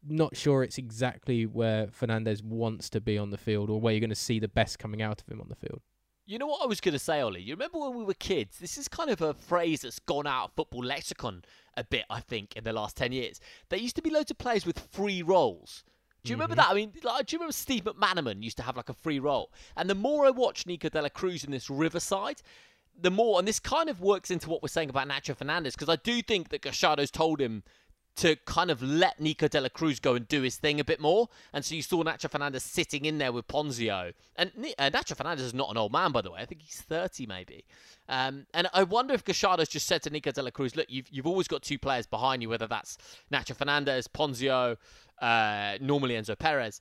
not 0.06 0.36
sure 0.36 0.62
it's 0.62 0.78
exactly 0.78 1.44
where 1.44 1.88
Fernandez 1.90 2.42
wants 2.42 2.88
to 2.90 3.00
be 3.00 3.18
on 3.18 3.30
the 3.30 3.36
field 3.36 3.68
or 3.68 3.80
where 3.80 3.92
you're 3.92 4.00
going 4.00 4.10
to 4.10 4.16
see 4.16 4.38
the 4.38 4.48
best 4.48 4.78
coming 4.78 5.02
out 5.02 5.20
of 5.20 5.28
him 5.28 5.40
on 5.40 5.48
the 5.48 5.56
field. 5.56 5.82
You 6.26 6.38
know 6.38 6.46
what 6.46 6.62
I 6.62 6.66
was 6.66 6.80
going 6.80 6.92
to 6.92 6.98
say, 6.98 7.20
Ollie? 7.20 7.42
You 7.42 7.54
remember 7.54 7.78
when 7.78 7.96
we 7.96 8.04
were 8.04 8.14
kids? 8.14 8.58
This 8.58 8.78
is 8.78 8.86
kind 8.86 9.10
of 9.10 9.20
a 9.20 9.34
phrase 9.34 9.82
that's 9.82 9.98
gone 9.98 10.26
out 10.26 10.44
of 10.44 10.52
football 10.52 10.84
lexicon 10.84 11.42
a 11.76 11.82
bit, 11.82 12.04
I 12.08 12.20
think, 12.20 12.56
in 12.56 12.62
the 12.62 12.72
last 12.72 12.96
10 12.96 13.12
years. 13.12 13.40
There 13.68 13.78
used 13.78 13.96
to 13.96 14.02
be 14.02 14.10
loads 14.10 14.30
of 14.30 14.38
players 14.38 14.64
with 14.64 14.78
free 14.78 15.22
roles. 15.22 15.82
Do 16.22 16.30
you 16.30 16.36
remember 16.36 16.54
mm-hmm. 16.54 16.68
that? 16.68 16.70
I 16.70 16.74
mean, 16.74 16.92
like, 17.02 17.26
do 17.26 17.34
you 17.34 17.38
remember 17.38 17.52
Steve 17.52 17.84
McManaman 17.84 18.42
used 18.42 18.56
to 18.58 18.62
have 18.62 18.76
like 18.76 18.88
a 18.88 18.94
free 18.94 19.18
role? 19.18 19.52
And 19.76 19.88
the 19.88 19.94
more 19.94 20.26
I 20.26 20.30
watch 20.30 20.66
Nico 20.66 20.88
de 20.88 21.00
la 21.00 21.08
Cruz 21.08 21.44
in 21.44 21.50
this 21.50 21.70
Riverside, 21.70 22.42
the 23.00 23.10
more, 23.10 23.38
and 23.38 23.48
this 23.48 23.60
kind 23.60 23.88
of 23.88 24.00
works 24.00 24.30
into 24.30 24.50
what 24.50 24.62
we're 24.62 24.68
saying 24.68 24.90
about 24.90 25.08
Nacho 25.08 25.36
Fernandez, 25.36 25.74
because 25.74 25.88
I 25.88 25.96
do 25.96 26.20
think 26.22 26.50
that 26.50 26.62
Gallardo's 26.62 27.10
told 27.10 27.40
him 27.40 27.62
to 28.16 28.36
kind 28.44 28.70
of 28.70 28.82
let 28.82 29.20
Nico 29.20 29.48
de 29.48 29.60
la 29.60 29.68
Cruz 29.68 30.00
go 30.00 30.14
and 30.14 30.26
do 30.28 30.42
his 30.42 30.56
thing 30.56 30.80
a 30.80 30.84
bit 30.84 31.00
more. 31.00 31.28
And 31.52 31.64
so 31.64 31.74
you 31.74 31.82
saw 31.82 32.02
Nacho 32.02 32.30
Fernandez 32.30 32.62
sitting 32.62 33.04
in 33.04 33.18
there 33.18 33.32
with 33.32 33.46
Ponzio. 33.46 34.12
And 34.36 34.52
uh, 34.78 34.90
Nacho 34.90 35.16
Fernandez 35.16 35.46
is 35.46 35.54
not 35.54 35.70
an 35.70 35.76
old 35.76 35.92
man, 35.92 36.12
by 36.12 36.20
the 36.20 36.30
way. 36.30 36.40
I 36.40 36.44
think 36.44 36.62
he's 36.62 36.80
30 36.80 37.26
maybe. 37.26 37.64
Um, 38.08 38.46
and 38.52 38.68
I 38.74 38.82
wonder 38.82 39.14
if 39.14 39.24
Gallardo's 39.24 39.68
just 39.68 39.86
said 39.86 40.02
to 40.02 40.10
Nico 40.10 40.32
de 40.32 40.42
la 40.42 40.50
Cruz, 40.50 40.76
look, 40.76 40.86
you've, 40.88 41.08
you've 41.10 41.26
always 41.26 41.48
got 41.48 41.62
two 41.62 41.78
players 41.78 42.06
behind 42.06 42.42
you, 42.42 42.48
whether 42.48 42.66
that's 42.66 42.98
Nacho 43.32 43.54
Fernandez, 43.54 44.08
Ponzio, 44.08 44.76
uh, 45.22 45.78
normally 45.80 46.14
Enzo 46.14 46.38
Perez. 46.38 46.80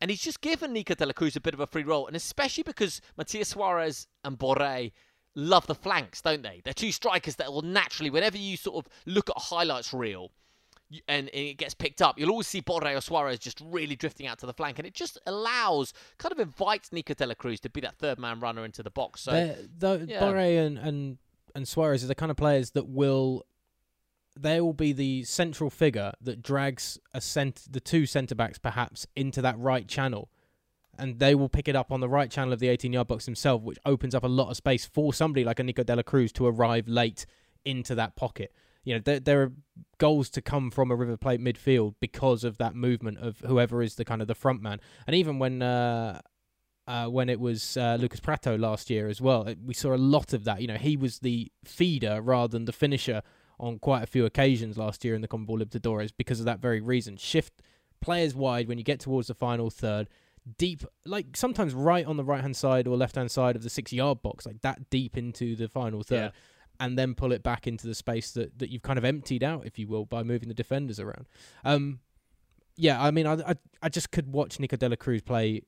And 0.00 0.10
he's 0.10 0.22
just 0.22 0.40
given 0.40 0.72
Nico 0.72 0.94
de 0.94 1.04
la 1.04 1.12
Cruz 1.12 1.34
a 1.36 1.40
bit 1.40 1.54
of 1.54 1.60
a 1.60 1.66
free 1.66 1.82
role. 1.82 2.06
And 2.06 2.14
especially 2.14 2.62
because 2.62 3.00
Matias 3.16 3.48
Suarez 3.48 4.06
and 4.24 4.38
Borre 4.38 4.92
love 5.34 5.66
the 5.66 5.74
flanks, 5.74 6.22
don't 6.22 6.42
they? 6.42 6.60
They're 6.64 6.72
two 6.72 6.92
strikers 6.92 7.36
that 7.36 7.52
will 7.52 7.62
naturally, 7.62 8.10
whenever 8.10 8.38
you 8.38 8.56
sort 8.56 8.84
of 8.84 8.92
look 9.06 9.30
at 9.30 9.36
a 9.36 9.40
highlights 9.40 9.92
reel, 9.92 10.30
and, 10.90 11.28
and 11.28 11.30
it 11.34 11.58
gets 11.58 11.74
picked 11.74 12.00
up, 12.02 12.18
you'll 12.18 12.30
always 12.30 12.46
see 12.46 12.60
Borre 12.60 12.96
or 12.96 13.00
Suarez 13.00 13.38
just 13.38 13.60
really 13.64 13.96
drifting 13.96 14.26
out 14.26 14.38
to 14.38 14.46
the 14.46 14.54
flank, 14.54 14.78
and 14.78 14.86
it 14.86 14.94
just 14.94 15.18
allows, 15.26 15.92
kind 16.18 16.32
of 16.32 16.38
invites 16.38 16.92
Nico 16.92 17.14
de 17.14 17.26
la 17.26 17.34
Cruz 17.34 17.60
to 17.60 17.70
be 17.70 17.80
that 17.80 17.96
third 17.96 18.18
man 18.18 18.40
runner 18.40 18.64
into 18.64 18.82
the 18.82 18.90
box. 18.90 19.22
So 19.22 19.54
though 19.78 20.04
yeah. 20.06 20.20
Borre 20.20 20.38
and, 20.38 20.78
and 20.78 21.18
and 21.54 21.66
Suarez 21.66 22.04
are 22.04 22.06
the 22.06 22.14
kind 22.14 22.30
of 22.30 22.36
players 22.36 22.70
that 22.72 22.88
will 22.88 23.44
they 24.40 24.60
will 24.60 24.72
be 24.72 24.92
the 24.92 25.24
central 25.24 25.68
figure 25.68 26.12
that 26.20 26.42
drags 26.42 26.98
a 27.12 27.20
cent 27.20 27.66
the 27.70 27.80
two 27.80 28.06
centre 28.06 28.34
backs 28.34 28.58
perhaps 28.58 29.06
into 29.16 29.42
that 29.42 29.58
right 29.58 29.88
channel. 29.88 30.30
And 31.00 31.18
they 31.20 31.34
will 31.34 31.48
pick 31.48 31.68
it 31.68 31.76
up 31.76 31.92
on 31.92 32.00
the 32.00 32.08
right 32.08 32.30
channel 32.30 32.52
of 32.52 32.58
the 32.58 32.68
18 32.68 32.92
yard 32.92 33.08
box 33.08 33.24
themselves, 33.24 33.64
which 33.64 33.78
opens 33.84 34.14
up 34.14 34.24
a 34.24 34.28
lot 34.28 34.50
of 34.50 34.56
space 34.56 34.84
for 34.84 35.12
somebody 35.12 35.44
like 35.44 35.58
a 35.60 35.62
Nico 35.62 35.82
de 35.82 35.94
la 35.94 36.02
Cruz 36.02 36.32
to 36.32 36.46
arrive 36.46 36.88
late 36.88 37.26
into 37.64 37.94
that 37.94 38.16
pocket. 38.16 38.52
You 38.88 38.94
know, 38.94 39.00
there, 39.04 39.20
there 39.20 39.42
are 39.42 39.52
goals 39.98 40.30
to 40.30 40.40
come 40.42 40.70
from 40.70 40.90
a 40.90 40.96
River 40.96 41.16
Plate 41.16 41.40
midfield 41.40 41.94
because 42.00 42.42
of 42.42 42.56
that 42.58 42.74
movement 42.74 43.18
of 43.18 43.38
whoever 43.40 43.82
is 43.82 43.96
the 43.96 44.04
kind 44.04 44.22
of 44.22 44.28
the 44.28 44.34
front 44.34 44.62
man. 44.62 44.80
And 45.06 45.14
even 45.14 45.38
when 45.38 45.60
uh, 45.62 46.20
uh, 46.86 47.06
when 47.06 47.28
it 47.28 47.38
was 47.38 47.76
uh, 47.76 47.98
Lucas 48.00 48.18
Pratto 48.20 48.56
last 48.56 48.88
year 48.88 49.08
as 49.08 49.20
well. 49.20 49.42
It- 49.46 49.58
We 49.62 49.74
saw 49.74 49.94
a 49.94 49.96
lot 50.16 50.32
of 50.32 50.44
that. 50.44 50.62
You 50.62 50.68
know, 50.68 50.76
he 50.76 50.96
was 50.96 51.18
the 51.18 51.52
feeder 51.64 52.22
rather 52.22 52.52
than 52.52 52.64
the 52.64 52.72
finisher 52.72 53.20
on 53.60 53.78
quite 53.78 54.02
a 54.02 54.06
few 54.06 54.24
occasions 54.24 54.78
last 54.78 55.04
year 55.04 55.14
in 55.14 55.20
the 55.20 55.28
Conmebol 55.28 55.60
Libertadores 55.62 56.12
because 56.16 56.40
of 56.40 56.46
that 56.46 56.60
very 56.60 56.80
reason. 56.80 57.18
Shift 57.18 57.60
players 58.00 58.34
wide 58.34 58.68
when 58.68 58.78
you 58.78 58.84
get 58.84 59.00
towards 59.00 59.28
the 59.28 59.34
final 59.34 59.68
third, 59.68 60.08
deep, 60.56 60.82
like 61.04 61.36
sometimes 61.36 61.74
right 61.74 62.06
on 62.06 62.16
the 62.16 62.24
right 62.24 62.40
hand 62.40 62.56
side 62.56 62.86
or 62.88 62.96
left 62.96 63.16
hand 63.16 63.30
side 63.30 63.54
of 63.56 63.62
the 63.62 63.68
six 63.70 63.92
yard 63.92 64.22
box, 64.22 64.46
like 64.46 64.62
that 64.62 64.88
deep 64.88 65.18
into 65.18 65.56
the 65.56 65.68
final 65.68 66.02
third. 66.02 66.32
And 66.80 66.96
then 66.96 67.14
pull 67.14 67.32
it 67.32 67.42
back 67.42 67.66
into 67.66 67.88
the 67.88 67.94
space 67.94 68.30
that, 68.32 68.58
that 68.60 68.70
you've 68.70 68.82
kind 68.82 68.98
of 68.98 69.04
emptied 69.04 69.42
out, 69.42 69.66
if 69.66 69.80
you 69.80 69.88
will, 69.88 70.04
by 70.04 70.22
moving 70.22 70.48
the 70.48 70.54
defenders 70.54 71.00
around. 71.00 71.26
Um, 71.64 71.98
yeah, 72.76 73.02
I 73.02 73.10
mean, 73.10 73.26
I, 73.26 73.34
I 73.34 73.54
I 73.82 73.88
just 73.88 74.12
could 74.12 74.32
watch 74.32 74.60
Nico 74.60 74.76
de 74.76 74.88
la 74.88 74.94
Cruz 74.94 75.20
play 75.20 75.62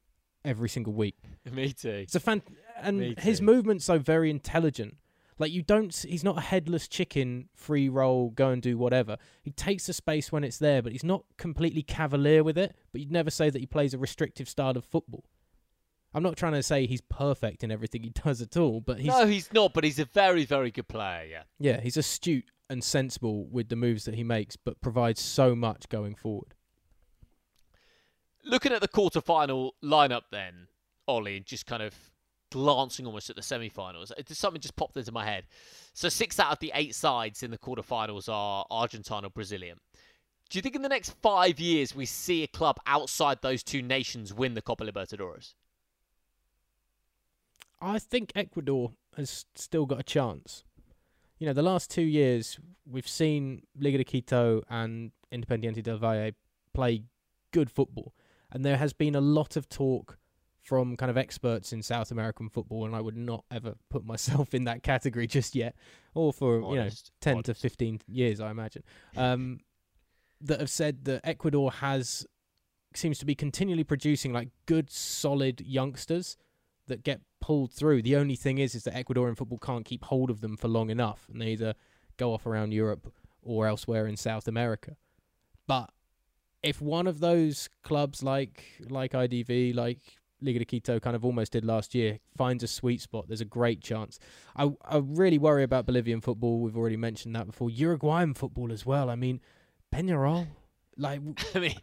every 0.44 0.68
single 0.68 0.92
week. 0.92 1.16
me 1.52 1.72
too. 1.72 1.88
It's 1.88 2.14
a 2.14 2.20
fan, 2.20 2.42
and 2.80 3.18
his 3.18 3.42
movement's 3.42 3.84
so 3.84 3.98
very 3.98 4.30
intelligent. 4.30 4.96
Like 5.38 5.52
you 5.52 5.62
don't, 5.62 5.94
he's 6.06 6.22
not 6.22 6.36
a 6.36 6.42
headless 6.42 6.86
chicken, 6.86 7.48
free 7.54 7.88
role, 7.88 8.28
go 8.28 8.50
and 8.50 8.60
do 8.60 8.76
whatever. 8.76 9.16
He 9.42 9.50
takes 9.50 9.86
the 9.86 9.94
space 9.94 10.30
when 10.30 10.44
it's 10.44 10.58
there, 10.58 10.82
but 10.82 10.92
he's 10.92 11.02
not 11.02 11.24
completely 11.38 11.82
cavalier 11.82 12.44
with 12.44 12.58
it. 12.58 12.76
But 12.92 13.00
you'd 13.00 13.10
never 13.10 13.30
say 13.30 13.48
that 13.48 13.58
he 13.58 13.64
plays 13.64 13.94
a 13.94 13.98
restrictive 13.98 14.50
style 14.50 14.76
of 14.76 14.84
football. 14.84 15.24
I'm 16.12 16.22
not 16.22 16.36
trying 16.36 16.54
to 16.54 16.62
say 16.62 16.86
he's 16.86 17.00
perfect 17.02 17.62
in 17.62 17.70
everything 17.70 18.02
he 18.02 18.10
does 18.24 18.40
at 18.40 18.56
all, 18.56 18.80
but 18.80 18.98
he's 18.98 19.06
no, 19.06 19.26
he's 19.26 19.52
not, 19.52 19.72
but 19.72 19.84
he's 19.84 19.98
a 19.98 20.04
very, 20.04 20.44
very 20.44 20.70
good 20.70 20.88
player, 20.88 21.26
yeah. 21.28 21.42
yeah, 21.58 21.80
he's 21.80 21.96
astute 21.96 22.50
and 22.68 22.82
sensible 22.84 23.46
with 23.46 23.68
the 23.68 23.76
moves 23.76 24.04
that 24.04 24.14
he 24.14 24.24
makes, 24.24 24.56
but 24.56 24.80
provides 24.80 25.20
so 25.20 25.54
much 25.54 25.88
going 25.88 26.14
forward. 26.14 26.54
Looking 28.44 28.72
at 28.72 28.80
the 28.80 28.88
quarter-final 28.88 29.74
lineup, 29.82 30.22
then 30.30 30.68
Ollie, 31.06 31.36
and 31.36 31.44
just 31.44 31.66
kind 31.66 31.82
of 31.82 31.94
glancing 32.50 33.06
almost 33.06 33.30
at 33.30 33.36
the 33.36 33.42
semi-finals, 33.42 34.12
it 34.16 34.28
something 34.30 34.60
just 34.60 34.76
popped 34.76 34.96
into 34.96 35.12
my 35.12 35.24
head. 35.24 35.44
So 35.94 36.08
six 36.08 36.40
out 36.40 36.52
of 36.52 36.58
the 36.60 36.72
eight 36.74 36.94
sides 36.94 37.42
in 37.42 37.50
the 37.50 37.58
quarter-finals 37.58 38.28
are 38.28 38.66
Argentine 38.70 39.24
or 39.24 39.30
Brazilian. 39.30 39.78
Do 40.48 40.58
you 40.58 40.62
think 40.62 40.74
in 40.74 40.82
the 40.82 40.88
next 40.88 41.10
five 41.22 41.60
years 41.60 41.94
we 41.94 42.06
see 42.06 42.42
a 42.42 42.48
club 42.48 42.78
outside 42.86 43.38
those 43.40 43.62
two 43.62 43.82
nations 43.82 44.34
win 44.34 44.54
the 44.54 44.62
Copa 44.62 44.84
Libertadores? 44.84 45.54
I 47.80 47.98
think 47.98 48.32
Ecuador 48.34 48.92
has 49.16 49.46
still 49.54 49.86
got 49.86 50.00
a 50.00 50.04
chance. 50.04 50.64
You 51.38 51.46
know, 51.46 51.52
the 51.52 51.62
last 51.62 51.90
two 51.90 52.02
years 52.02 52.58
we've 52.86 53.08
seen 53.08 53.62
Liga 53.78 53.98
de 53.98 54.04
Quito 54.04 54.62
and 54.68 55.12
Independiente 55.32 55.82
del 55.82 55.98
Valle 55.98 56.32
play 56.74 57.04
good 57.52 57.70
football, 57.70 58.14
and 58.50 58.64
there 58.64 58.76
has 58.76 58.92
been 58.92 59.14
a 59.14 59.20
lot 59.20 59.56
of 59.56 59.68
talk 59.68 60.18
from 60.62 60.96
kind 60.96 61.10
of 61.10 61.16
experts 61.16 61.72
in 61.72 61.82
South 61.82 62.10
American 62.10 62.48
football, 62.48 62.84
and 62.84 62.94
I 62.94 63.00
would 63.00 63.16
not 63.16 63.44
ever 63.50 63.74
put 63.88 64.04
myself 64.04 64.52
in 64.54 64.64
that 64.64 64.82
category 64.82 65.26
just 65.38 65.54
yet, 65.54 65.74
or 66.14 66.32
for 66.32 66.56
you 66.56 66.74
know 66.74 66.82
Honest, 66.82 67.12
10 67.22 67.42
to 67.44 67.54
15 67.54 68.00
years, 68.06 68.40
I 68.40 68.50
imagine, 68.50 68.84
um, 69.16 69.60
that 70.42 70.60
have 70.60 70.70
said 70.70 71.04
that 71.04 71.22
Ecuador 71.24 71.72
has 71.72 72.26
seems 72.94 73.18
to 73.18 73.24
be 73.24 73.34
continually 73.34 73.84
producing 73.84 74.32
like 74.32 74.48
good, 74.66 74.90
solid 74.90 75.60
youngsters 75.60 76.36
that 76.88 77.04
get 77.04 77.20
pulled 77.40 77.72
through. 77.72 78.02
The 78.02 78.16
only 78.16 78.36
thing 78.36 78.58
is, 78.58 78.74
is 78.74 78.84
that 78.84 78.94
Ecuadorian 78.94 79.36
football 79.36 79.58
can't 79.58 79.84
keep 79.84 80.04
hold 80.04 80.30
of 80.30 80.40
them 80.40 80.56
for 80.56 80.68
long 80.68 80.90
enough, 80.90 81.26
and 81.30 81.40
they 81.40 81.48
either 81.48 81.74
go 82.16 82.32
off 82.34 82.46
around 82.46 82.72
Europe 82.72 83.12
or 83.42 83.66
elsewhere 83.66 84.06
in 84.06 84.16
South 84.16 84.46
America. 84.46 84.96
But 85.66 85.90
if 86.62 86.80
one 86.80 87.06
of 87.06 87.20
those 87.20 87.68
clubs, 87.82 88.22
like 88.22 88.64
like 88.88 89.12
IDV, 89.12 89.74
like 89.74 90.00
Liga 90.42 90.58
de 90.58 90.64
Quito 90.64 90.98
kind 91.00 91.16
of 91.16 91.24
almost 91.24 91.52
did 91.52 91.64
last 91.64 91.94
year, 91.94 92.18
finds 92.36 92.62
a 92.62 92.66
sweet 92.66 93.00
spot, 93.00 93.26
there's 93.28 93.40
a 93.40 93.46
great 93.46 93.80
chance. 93.82 94.18
I 94.56 94.70
I 94.84 94.98
really 94.98 95.38
worry 95.38 95.62
about 95.62 95.86
Bolivian 95.86 96.20
football. 96.20 96.60
We've 96.60 96.76
already 96.76 96.96
mentioned 96.96 97.34
that 97.36 97.46
before. 97.46 97.70
Uruguayan 97.70 98.34
football 98.34 98.72
as 98.72 98.84
well. 98.84 99.08
I 99.10 99.16
mean, 99.16 99.40
Peñarol, 99.92 100.48
like 100.96 101.20
I 101.54 101.58
mean, 101.58 101.76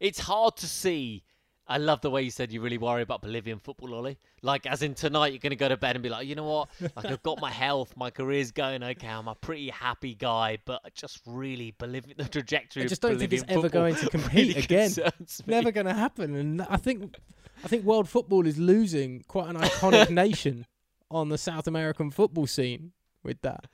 it's 0.00 0.20
hard 0.20 0.56
to 0.58 0.66
see. 0.66 1.24
I 1.70 1.76
love 1.76 2.00
the 2.00 2.08
way 2.08 2.22
you 2.22 2.30
said 2.30 2.50
you 2.50 2.62
really 2.62 2.78
worry 2.78 3.02
about 3.02 3.20
Bolivian 3.20 3.58
football, 3.58 3.94
Ollie. 3.94 4.16
Like, 4.40 4.64
as 4.64 4.82
in 4.82 4.94
tonight, 4.94 5.32
you're 5.32 5.38
going 5.38 5.50
to 5.50 5.56
go 5.56 5.68
to 5.68 5.76
bed 5.76 5.96
and 5.96 6.02
be 6.02 6.08
like, 6.08 6.26
you 6.26 6.34
know 6.34 6.44
what? 6.44 6.68
Like, 6.80 7.06
I've 7.06 7.22
got 7.22 7.40
my 7.40 7.50
health, 7.50 7.94
my 7.94 8.10
career's 8.10 8.52
going 8.52 8.82
okay. 8.82 9.06
I'm 9.06 9.28
a 9.28 9.34
pretty 9.34 9.68
happy 9.68 10.14
guy, 10.14 10.58
but 10.64 10.80
I 10.84 10.88
just 10.94 11.20
really 11.26 11.74
Bolivian 11.78 12.16
the 12.16 12.24
trajectory. 12.24 12.84
I 12.84 12.86
just 12.86 13.04
of 13.04 13.10
don't 13.10 13.18
think 13.18 13.34
it's 13.34 13.44
ever 13.48 13.68
going 13.68 13.96
to 13.96 14.08
compete 14.10 14.56
really 14.56 14.64
again. 14.64 14.92
me. 14.96 15.26
never 15.46 15.70
going 15.70 15.86
to 15.86 15.94
happen. 15.94 16.34
And 16.34 16.62
I 16.62 16.78
think 16.78 17.16
I 17.62 17.68
think 17.68 17.84
world 17.84 18.08
football 18.08 18.46
is 18.46 18.58
losing 18.58 19.24
quite 19.28 19.48
an 19.48 19.56
iconic 19.56 20.10
nation 20.24 20.66
on 21.10 21.28
the 21.28 21.38
South 21.38 21.66
American 21.66 22.10
football 22.10 22.46
scene 22.46 22.92
with 23.22 23.42
that. 23.42 23.66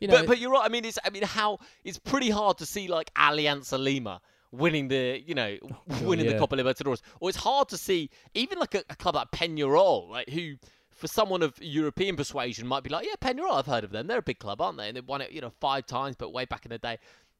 You 0.00 0.08
know, 0.08 0.18
but 0.18 0.26
but 0.26 0.38
you're 0.38 0.52
right. 0.52 0.64
I 0.64 0.68
mean, 0.68 0.84
it's 0.84 0.98
I 1.04 1.10
mean 1.10 1.24
how 1.24 1.58
it's 1.84 1.98
pretty 1.98 2.30
hard 2.30 2.58
to 2.58 2.66
see 2.66 2.88
like 2.88 3.12
Alianza 3.14 3.78
Lima 3.78 4.20
winning 4.52 4.88
the 4.88 5.22
you 5.26 5.34
know 5.34 5.56
oh, 5.64 5.76
God, 5.88 6.02
winning 6.02 6.26
yeah. 6.26 6.32
the 6.32 6.38
Copa 6.38 6.56
Libertadores, 6.56 7.02
or 7.20 7.28
it's 7.28 7.38
hard 7.38 7.68
to 7.68 7.76
see 7.76 8.10
even 8.34 8.58
like 8.58 8.74
a, 8.74 8.82
a 8.90 8.96
club 8.96 9.14
like 9.14 9.30
Peñarol, 9.30 10.10
like 10.10 10.28
who 10.28 10.54
for 10.90 11.06
someone 11.06 11.42
of 11.42 11.54
European 11.62 12.14
persuasion 12.14 12.66
might 12.66 12.82
be 12.82 12.90
like, 12.90 13.06
yeah, 13.06 13.14
Peñarol, 13.20 13.54
I've 13.54 13.66
heard 13.66 13.84
of 13.84 13.90
them. 13.90 14.06
They're 14.06 14.18
a 14.18 14.22
big 14.22 14.38
club, 14.38 14.60
aren't 14.60 14.76
they? 14.76 14.88
And 14.88 14.96
they 14.96 15.00
won 15.00 15.20
it 15.20 15.32
you 15.32 15.40
know 15.40 15.50
five 15.60 15.86
times, 15.86 16.16
but 16.16 16.32
way 16.32 16.44
back 16.44 16.64
in 16.64 16.70
the 16.70 16.78
day. 16.78 16.98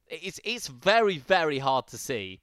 It's 0.08 0.40
it's 0.44 0.68
very 0.68 1.18
very 1.18 1.58
hard 1.58 1.86
to 1.88 1.98
see 1.98 2.40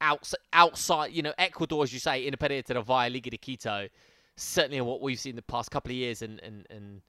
outside 0.00 0.40
outside 0.52 1.12
you 1.12 1.22
know 1.22 1.32
Ecuador, 1.38 1.82
as 1.82 1.92
you 1.92 1.98
say, 1.98 2.28
Independiente 2.30 2.74
del 2.74 2.82
Valle, 2.82 3.10
Liga 3.10 3.30
de 3.30 3.38
Quito. 3.38 3.88
Certainly, 4.38 4.78
in 4.78 4.84
what 4.84 5.00
we've 5.00 5.18
seen 5.18 5.34
the 5.34 5.42
past 5.42 5.70
couple 5.70 5.90
of 5.90 5.96
years, 5.96 6.22
and 6.22 6.40
and 6.42 6.66
and 6.70 7.00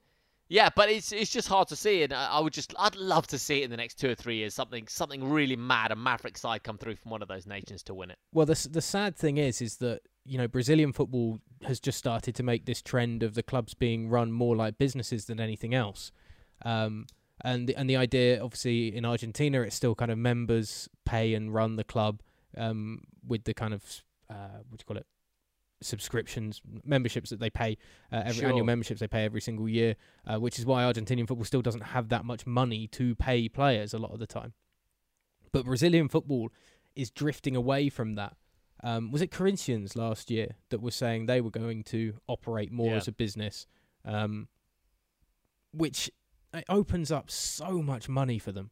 yeah, 0.49 0.69
but 0.73 0.89
it's 0.89 1.11
it's 1.11 1.31
just 1.31 1.47
hard 1.47 1.67
to 1.69 1.75
see, 1.75 2.03
and 2.03 2.13
I, 2.13 2.39
would 2.39 2.53
just 2.53 2.73
I'd 2.79 2.95
love 2.95 3.27
to 3.27 3.37
see 3.37 3.61
it 3.61 3.65
in 3.65 3.71
the 3.71 3.77
next 3.77 3.95
two 3.95 4.09
or 4.09 4.15
three 4.15 4.37
years. 4.37 4.53
Something 4.53 4.87
something 4.87 5.29
really 5.29 5.55
mad, 5.55 5.91
a 5.91 5.95
Maverick 5.95 6.37
side 6.37 6.63
come 6.63 6.77
through 6.77 6.95
from 6.95 7.11
one 7.11 7.21
of 7.21 7.27
those 7.27 7.45
nations 7.45 7.83
to 7.83 7.93
win 7.93 8.11
it. 8.11 8.17
Well, 8.33 8.45
the 8.45 8.67
the 8.71 8.81
sad 8.81 9.15
thing 9.15 9.37
is, 9.37 9.61
is 9.61 9.77
that 9.77 10.01
you 10.25 10.37
know 10.37 10.47
Brazilian 10.47 10.93
football 10.93 11.39
has 11.63 11.79
just 11.79 11.97
started 11.97 12.35
to 12.35 12.43
make 12.43 12.65
this 12.65 12.81
trend 12.81 13.23
of 13.23 13.33
the 13.33 13.43
clubs 13.43 13.73
being 13.73 14.09
run 14.09 14.31
more 14.31 14.55
like 14.55 14.77
businesses 14.77 15.25
than 15.25 15.39
anything 15.39 15.73
else. 15.73 16.11
Um, 16.63 17.07
and 17.41 17.67
the, 17.67 17.75
and 17.75 17.89
the 17.89 17.97
idea, 17.97 18.41
obviously, 18.41 18.95
in 18.95 19.05
Argentina, 19.05 19.61
it's 19.61 19.75
still 19.75 19.95
kind 19.95 20.11
of 20.11 20.17
members 20.17 20.89
pay 21.05 21.33
and 21.33 21.53
run 21.53 21.75
the 21.75 21.83
club 21.83 22.21
um, 22.57 23.01
with 23.27 23.43
the 23.43 23.53
kind 23.53 23.73
of 23.73 23.83
uh, 24.29 24.59
what 24.69 24.77
do 24.77 24.83
you 24.83 24.85
call 24.85 24.97
it 24.97 25.05
subscriptions, 25.81 26.61
memberships 26.83 27.29
that 27.29 27.39
they 27.39 27.49
pay 27.49 27.77
uh, 28.11 28.23
every 28.25 28.33
Sure. 28.41 28.49
annual 28.49 28.65
memberships 28.65 28.99
they 28.99 29.07
pay 29.07 29.25
every 29.25 29.41
single 29.41 29.69
year, 29.69 29.95
uh, 30.25 30.37
which 30.39 30.57
is 30.59 30.65
why 30.65 30.83
Argentinian 30.83 31.27
football 31.27 31.45
still 31.45 31.61
doesn't 31.61 31.81
have 31.81 32.09
that 32.09 32.25
much 32.25 32.45
money 32.47 32.87
to 32.87 33.15
pay 33.15 33.47
players 33.47 33.93
a 33.93 33.97
lot 33.99 34.11
of 34.11 34.19
the 34.19 34.27
time. 34.27 34.53
But 35.51 35.65
Brazilian 35.65 36.09
football 36.09 36.49
is 36.95 37.11
drifting 37.11 37.55
away 37.55 37.89
from 37.89 38.15
that. 38.15 38.35
Um, 38.83 39.11
was 39.11 39.21
it 39.21 39.31
Corinthians 39.31 39.95
last 39.95 40.29
year 40.29 40.55
that 40.69 40.81
was 40.81 40.95
saying 40.95 41.25
they 41.25 41.41
were 41.41 41.51
going 41.51 41.83
to 41.85 42.19
operate 42.27 42.71
more 42.71 42.91
Yeah. 42.91 42.97
as 42.97 43.07
a 43.07 43.11
business, 43.11 43.65
um, 44.05 44.47
which 45.71 46.09
it 46.53 46.65
opens 46.69 47.11
up 47.11 47.29
so 47.29 47.81
much 47.81 48.07
money 48.09 48.39
for 48.39 48.51
them. 48.51 48.71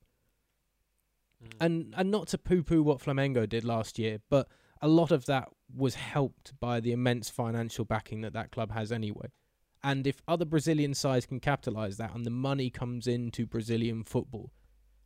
Mm. 1.43 1.51
And 1.60 1.93
and 1.97 2.12
not 2.12 2.28
to 2.30 2.38
poo 2.38 2.64
poo 2.64 2.82
what 2.84 2.99
Flamengo 2.99 3.47
did 3.47 3.64
last 3.64 3.99
year, 3.99 4.20
but 4.30 4.47
a 4.86 4.88
lot 4.88 5.11
of 5.11 5.25
that 5.25 5.49
was 5.75 5.95
helped 5.95 6.53
by 6.59 6.79
the 6.79 6.91
immense 6.91 7.27
financial 7.27 7.86
backing 7.86 8.21
that 8.21 8.33
that 8.33 8.51
club 8.51 8.71
has 8.71 8.91
anyway. 8.91 9.27
And 9.83 10.05
if 10.05 10.21
other 10.27 10.45
Brazilian 10.45 10.93
sides 10.93 11.25
can 11.25 11.39
capitalize 11.39 11.97
that 11.97 12.13
and 12.13 12.23
the 12.23 12.29
money 12.29 12.69
comes 12.69 13.07
into 13.07 13.47
Brazilian 13.47 14.03
football, 14.03 14.51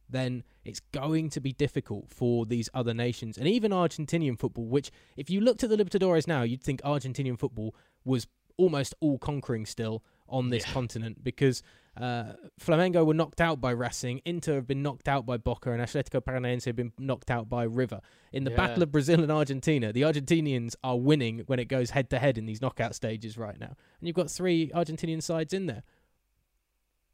then 0.10 0.44
it's 0.66 0.82
going 0.92 1.30
to 1.30 1.40
be 1.40 1.54
difficult 1.54 2.10
for 2.10 2.46
these 2.46 2.68
other 2.74 2.94
nations 2.94 3.38
and 3.38 3.48
even 3.48 3.72
Argentinian 3.72 4.38
football, 4.38 4.66
which, 4.66 4.92
if 5.16 5.30
you 5.30 5.40
looked 5.40 5.64
at 5.64 5.70
the 5.70 5.78
Libertadores 5.78 6.28
now, 6.28 6.42
you'd 6.44 6.64
think 6.64 6.82
Argentinian 6.82 7.40
football 7.40 7.74
was 8.04 8.28
almost 8.58 8.94
all 9.00 9.18
conquering 9.18 9.66
still 9.66 10.04
on 10.28 10.50
this 10.50 10.66
Yeah. 10.68 10.74
continent 10.74 11.24
because 11.24 11.64
uh, 12.00 12.34
Flamengo 12.60 13.06
were 13.06 13.14
knocked 13.14 13.42
out 13.42 13.60
by 13.60 13.72
Racing, 13.72 14.22
Inter 14.26 14.56
have 14.56 14.68
been 14.68 14.82
knocked 14.82 15.08
out 15.08 15.26
by 15.26 15.38
Boca, 15.38 15.72
and 15.72 15.82
Atletico 15.82 16.22
Paranaense 16.22 16.66
have 16.66 16.76
been 16.76 16.94
knocked 16.98 17.30
out 17.30 17.50
by 17.50 17.64
River. 17.64 18.00
In 18.32 18.44
the 18.46 18.52
Yeah. 18.52 18.58
battle 18.58 18.84
of 18.84 18.92
Brazil 18.92 19.22
and 19.22 19.32
Argentina, 19.32 19.92
the 19.92 20.04
Argentinians 20.04 20.76
are 20.84 20.98
winning 20.98 21.40
when 21.48 21.60
it 21.60 21.66
goes 21.66 21.90
head 21.92 22.10
to 22.12 22.20
head 22.20 22.38
in 22.38 22.46
these 22.46 22.62
knockout 22.62 22.96
stages 22.96 23.38
right 23.38 23.60
now. 23.60 23.76
And 24.00 24.08
you've 24.08 24.16
got 24.16 24.32
three 24.32 24.70
Argentinian 24.70 25.22
sides 25.22 25.54
in 25.54 25.66
there. 25.66 25.84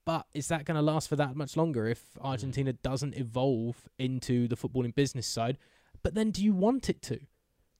But 0.06 0.28
is 0.36 0.48
that 0.50 0.66
going 0.66 0.76
to 0.76 0.84
last 0.84 1.10
for 1.10 1.16
that 1.16 1.36
much 1.36 1.58
longer 1.58 1.88
if 1.88 2.04
Argentina 2.22 2.74
doesn't 2.74 3.16
evolve 3.16 3.90
into 3.98 4.48
the 4.48 4.56
footballing 4.56 4.94
business 4.94 5.26
side? 5.26 5.58
But 6.04 6.14
then 6.14 6.30
do 6.30 6.44
you 6.44 6.54
want 6.54 6.90
it 6.90 7.02
to? 7.04 7.20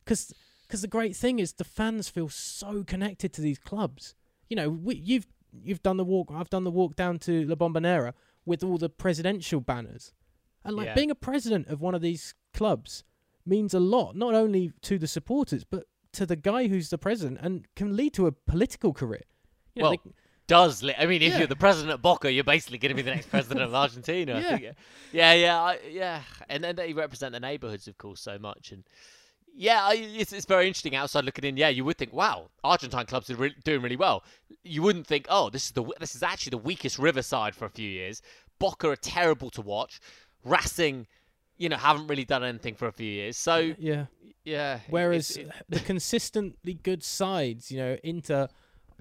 Because 0.04 0.34
the 0.70 0.88
great 0.88 1.16
thing 1.16 1.38
is 1.38 1.54
the 1.54 1.64
fans 1.64 2.10
feel 2.10 2.30
so 2.30 2.84
connected 2.84 3.32
to 3.34 3.42
these 3.42 3.60
clubs. 3.60 4.16
You 4.50 4.56
know, 4.56 4.70
we, 4.70 4.96
you've 4.96 5.28
you've 5.64 5.84
done 5.84 5.98
the 5.98 6.04
walk. 6.06 6.30
I've 6.34 6.50
done 6.50 6.64
the 6.64 6.72
walk 6.72 6.96
down 6.96 7.20
to 7.20 7.46
La 7.46 7.56
Bombonera 7.56 8.14
with 8.46 8.64
all 8.64 8.78
the 8.78 8.90
presidential 8.90 9.60
banners, 9.62 10.14
and 10.64 10.76
like 10.76 10.88
Yeah. 10.88 10.94
being 10.96 11.12
a 11.12 11.16
president 11.16 11.68
of 11.68 11.82
one 11.82 11.96
of 11.96 12.02
these 12.02 12.34
clubs 12.54 13.04
means 13.46 13.74
a 13.74 13.80
lot, 13.80 14.16
not 14.16 14.34
only 14.34 14.72
to 14.82 14.98
the 14.98 15.08
supporters 15.08 15.64
but 15.64 15.86
to 16.14 16.26
the 16.26 16.36
guy 16.36 16.68
who's 16.68 16.90
the 16.90 16.98
president, 16.98 17.40
and 17.42 17.68
can 17.76 17.96
lead 17.96 18.14
to 18.14 18.26
a 18.28 18.32
political 18.32 18.94
career. 18.94 19.24
You 19.76 19.84
know, 19.84 19.90
Well, 19.90 19.98
they- 20.04 20.12
Does 20.48 20.84
li- 20.84 20.94
I 20.98 21.08
mean, 21.08 21.24
if 21.24 21.34
Yeah. 21.34 21.40
you're 21.40 21.48
the 21.48 21.56
president 21.56 21.92
of 21.94 22.02
Boca, 22.04 22.32
you're 22.32 22.44
basically 22.44 22.78
going 22.78 22.92
to 22.92 22.96
be 22.96 23.02
the 23.02 23.16
next 23.16 23.30
president 23.32 23.62
of 23.62 23.74
Argentina. 23.84 24.36
I 24.36 24.40
Yeah. 24.40 24.72
yeah, 25.12 25.34
yeah, 25.34 25.60
I, 25.62 25.80
yeah. 25.90 26.22
And 26.48 26.64
then 26.64 26.76
they 26.76 26.94
represent 26.94 27.34
the 27.34 27.40
neighborhoods, 27.40 27.88
of 27.88 27.98
course, 27.98 28.22
so 28.22 28.38
much. 28.38 28.72
And 28.72 28.84
yeah, 29.58 29.90
it's, 29.94 30.34
it's 30.34 30.46
very 30.46 30.68
interesting 30.68 30.96
outside 30.96 31.24
looking 31.26 31.46
in. 31.46 31.56
Yeah, 31.58 31.70
you 31.70 31.86
would 31.86 31.98
think, 31.98 32.12
wow, 32.14 32.50
Argentine 32.64 33.06
clubs 33.06 33.30
are 33.30 33.36
re- 33.36 33.56
doing 33.64 33.82
really 33.82 33.96
well. 33.96 34.24
You 34.64 34.82
wouldn't 34.82 35.08
think, 35.08 35.26
oh, 35.30 35.50
this 35.50 35.66
is 35.68 35.72
the 35.72 35.84
this 36.00 36.16
is 36.16 36.24
actually 36.24 36.52
the 36.52 36.58
weakest 36.58 37.00
Riverside 37.00 37.56
for 37.56 37.66
a 37.66 37.70
few 37.70 37.90
years. 37.90 38.22
Boca 38.60 38.90
are 38.90 38.96
terrible 38.96 39.50
to 39.52 39.62
watch. 39.62 40.00
Racing, 40.44 41.08
you 41.58 41.70
know, 41.70 41.78
haven't 41.78 42.08
really 42.08 42.26
done 42.26 42.44
anything 42.44 42.76
for 42.76 42.88
a 42.88 42.92
few 42.92 43.10
years. 43.12 43.38
So 43.38 43.74
yeah. 43.80 44.06
yeah. 44.44 44.80
Whereas 44.90 45.38
it- 45.38 45.50
the 45.70 45.80
consistently 45.80 46.74
good 46.74 47.04
sides, 47.04 47.72
you 47.72 47.78
know, 47.78 47.98
Inter 48.04 48.48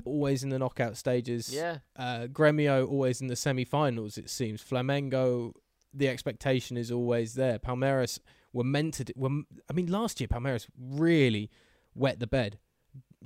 always 0.04 0.42
in 0.42 0.48
the 0.50 0.58
knockout 0.58 0.96
stages. 0.96 1.52
yeah, 1.54 1.78
Uh, 1.96 2.26
Gremio 2.26 2.88
always 2.88 3.20
in 3.20 3.28
the 3.28 3.36
semi-finals. 3.36 4.18
It 4.18 4.28
seems 4.28 4.60
Flamengo. 4.62 5.52
The 5.92 6.08
expectation 6.08 6.76
is 6.76 6.90
always 6.90 7.34
there. 7.34 7.58
Palmeiras 7.60 8.18
were 8.54 8.64
meant 8.64 8.94
to. 8.94 9.04
d- 9.04 9.12
Were, 9.16 9.42
I 9.68 9.72
mean, 9.74 9.88
last 9.88 10.20
year 10.20 10.28
Palmeiras 10.28 10.66
really 10.78 11.50
wet 11.94 12.20
the 12.20 12.26
bed 12.26 12.58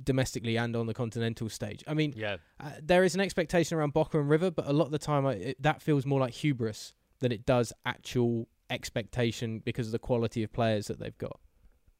domestically 0.01 0.57
and 0.57 0.75
on 0.75 0.87
the 0.87 0.93
continental 0.93 1.47
stage. 1.49 1.83
I 1.87 1.93
mean, 1.93 2.13
yeah. 2.15 2.37
uh, 2.59 2.71
there 2.81 3.03
is 3.05 3.15
an 3.15 3.21
expectation 3.21 3.77
around 3.77 3.93
Boca 3.93 4.19
and 4.19 4.29
River, 4.29 4.49
but 4.51 4.67
a 4.67 4.73
lot 4.73 4.85
of 4.85 4.91
the 4.91 4.99
time 4.99 5.25
I, 5.25 5.33
it, 5.33 5.61
that 5.61 5.81
feels 5.81 6.05
more 6.05 6.19
like 6.19 6.33
hubris 6.33 6.93
than 7.19 7.31
it 7.31 7.45
does 7.45 7.71
actual 7.85 8.47
expectation 8.69 9.59
because 9.59 9.87
of 9.87 9.91
the 9.91 9.99
quality 9.99 10.43
of 10.43 10.51
players 10.53 10.87
that 10.87 10.99
they've 10.99 11.17
got 11.17 11.39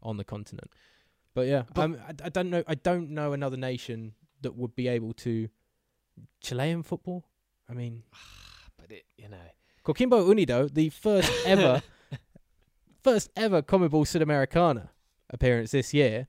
on 0.02 0.18
the 0.18 0.24
continent. 0.24 0.72
But 1.36 1.48
yeah, 1.48 1.64
But- 1.74 1.82
um, 1.84 1.98
I, 2.08 2.26
I 2.26 2.30
don't 2.30 2.50
know. 2.50 2.64
I 2.68 2.76
don't 2.76 3.12
know 3.12 3.34
another 3.34 3.58
nation 3.58 4.14
that 4.42 4.56
would 4.56 4.76
be 4.76 4.88
able 4.88 5.14
to 5.14 5.50
Chilean 6.42 6.84
football. 6.84 7.26
I 7.70 7.74
mean, 7.74 8.04
But 8.78 8.92
it, 8.92 9.04
you 9.18 9.28
know. 9.30 9.38
Coquimbo 9.86 10.26
Unido, 10.28 10.68
the 10.68 10.90
first 10.90 11.32
ever, 11.46 11.82
first 13.04 13.30
ever 13.36 13.62
Conmebol 13.62 14.06
Sudamericana 14.06 14.90
appearance 15.30 15.72
this 15.72 15.94
year, 15.94 16.28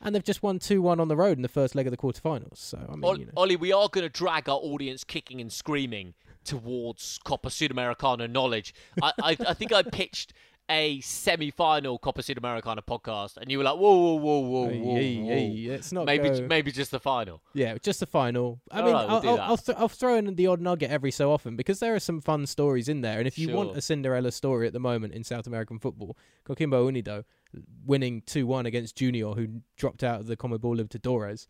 and 0.00 0.14
they've 0.14 0.24
just 0.24 0.42
won 0.42 0.58
two 0.58 0.80
one 0.82 1.00
on 1.00 1.08
the 1.08 1.16
road 1.16 1.36
in 1.38 1.42
the 1.42 1.48
first 1.48 1.74
leg 1.74 1.86
of 1.86 1.90
the 1.90 1.96
quarterfinals. 1.96 2.58
So 2.58 2.78
I 2.78 2.92
mean, 2.92 3.04
Ol- 3.04 3.18
you 3.18 3.26
know. 3.26 3.32
Ollie, 3.36 3.56
we 3.56 3.72
are 3.72 3.88
going 3.88 4.04
to 4.04 4.08
drag 4.08 4.48
our 4.48 4.58
audience 4.58 5.04
kicking 5.04 5.40
and 5.40 5.52
screaming 5.52 6.14
towards 6.44 7.18
Copa 7.24 7.48
Sudamericana 7.48 8.30
knowledge. 8.30 8.74
I, 9.02 9.12
I, 9.22 9.36
I 9.48 9.54
think 9.54 9.72
I 9.72 9.82
pitched 9.82 10.32
a 10.70 11.00
semi-final 11.00 11.98
Copa 11.98 12.20
Sudamericana 12.22 12.80
podcast, 12.84 13.36
and 13.38 13.50
you 13.50 13.58
were 13.58 13.64
like, 13.64 13.76
"Whoa, 13.78 13.96
whoa, 13.96 14.14
whoa, 14.16 14.38
whoa, 14.40 14.68
Hey, 14.68 14.78
whoa, 14.80 14.94
hey, 14.94 15.16
whoa. 15.16 15.28
hey, 15.28 15.66
let's 15.70 15.92
not 15.92 16.04
maybe, 16.06 16.28
go- 16.28 16.46
maybe 16.46 16.70
just 16.72 16.90
the 16.90 17.00
final." 17.00 17.42
Yeah, 17.54 17.76
just 17.82 18.00
the 18.00 18.06
final. 18.06 18.60
I 18.70 18.80
All 18.80 18.84
mean, 18.84 18.94
right, 18.94 19.06
we'll 19.08 19.16
I'll, 19.40 19.40
I'll, 19.50 19.56
th- 19.56 19.78
I'll 19.78 19.88
throw 19.88 20.16
in 20.16 20.34
the 20.34 20.46
odd 20.46 20.60
nugget 20.60 20.90
every 20.90 21.10
so 21.10 21.32
often 21.32 21.56
because 21.56 21.80
there 21.80 21.94
are 21.94 22.00
some 22.00 22.20
fun 22.20 22.46
stories 22.46 22.88
in 22.88 23.00
there. 23.00 23.18
And 23.18 23.26
if 23.26 23.38
you 23.38 23.50
want 23.54 23.76
a 23.76 23.80
Cinderella 23.80 24.30
story 24.32 24.66
at 24.66 24.72
the 24.72 24.80
moment 24.80 25.14
in 25.14 25.24
South 25.24 25.46
American 25.46 25.78
football, 25.78 26.16
Coquimbo 26.44 26.84
Unido 26.86 27.24
winning 27.86 28.22
2 28.26 28.46
1 28.46 28.66
against 28.66 28.96
Junior, 28.96 29.28
who 29.32 29.62
dropped 29.76 30.02
out 30.04 30.20
of 30.20 30.26
the 30.26 30.36
Conmebol 30.36 30.76
Libertadores 30.78 31.46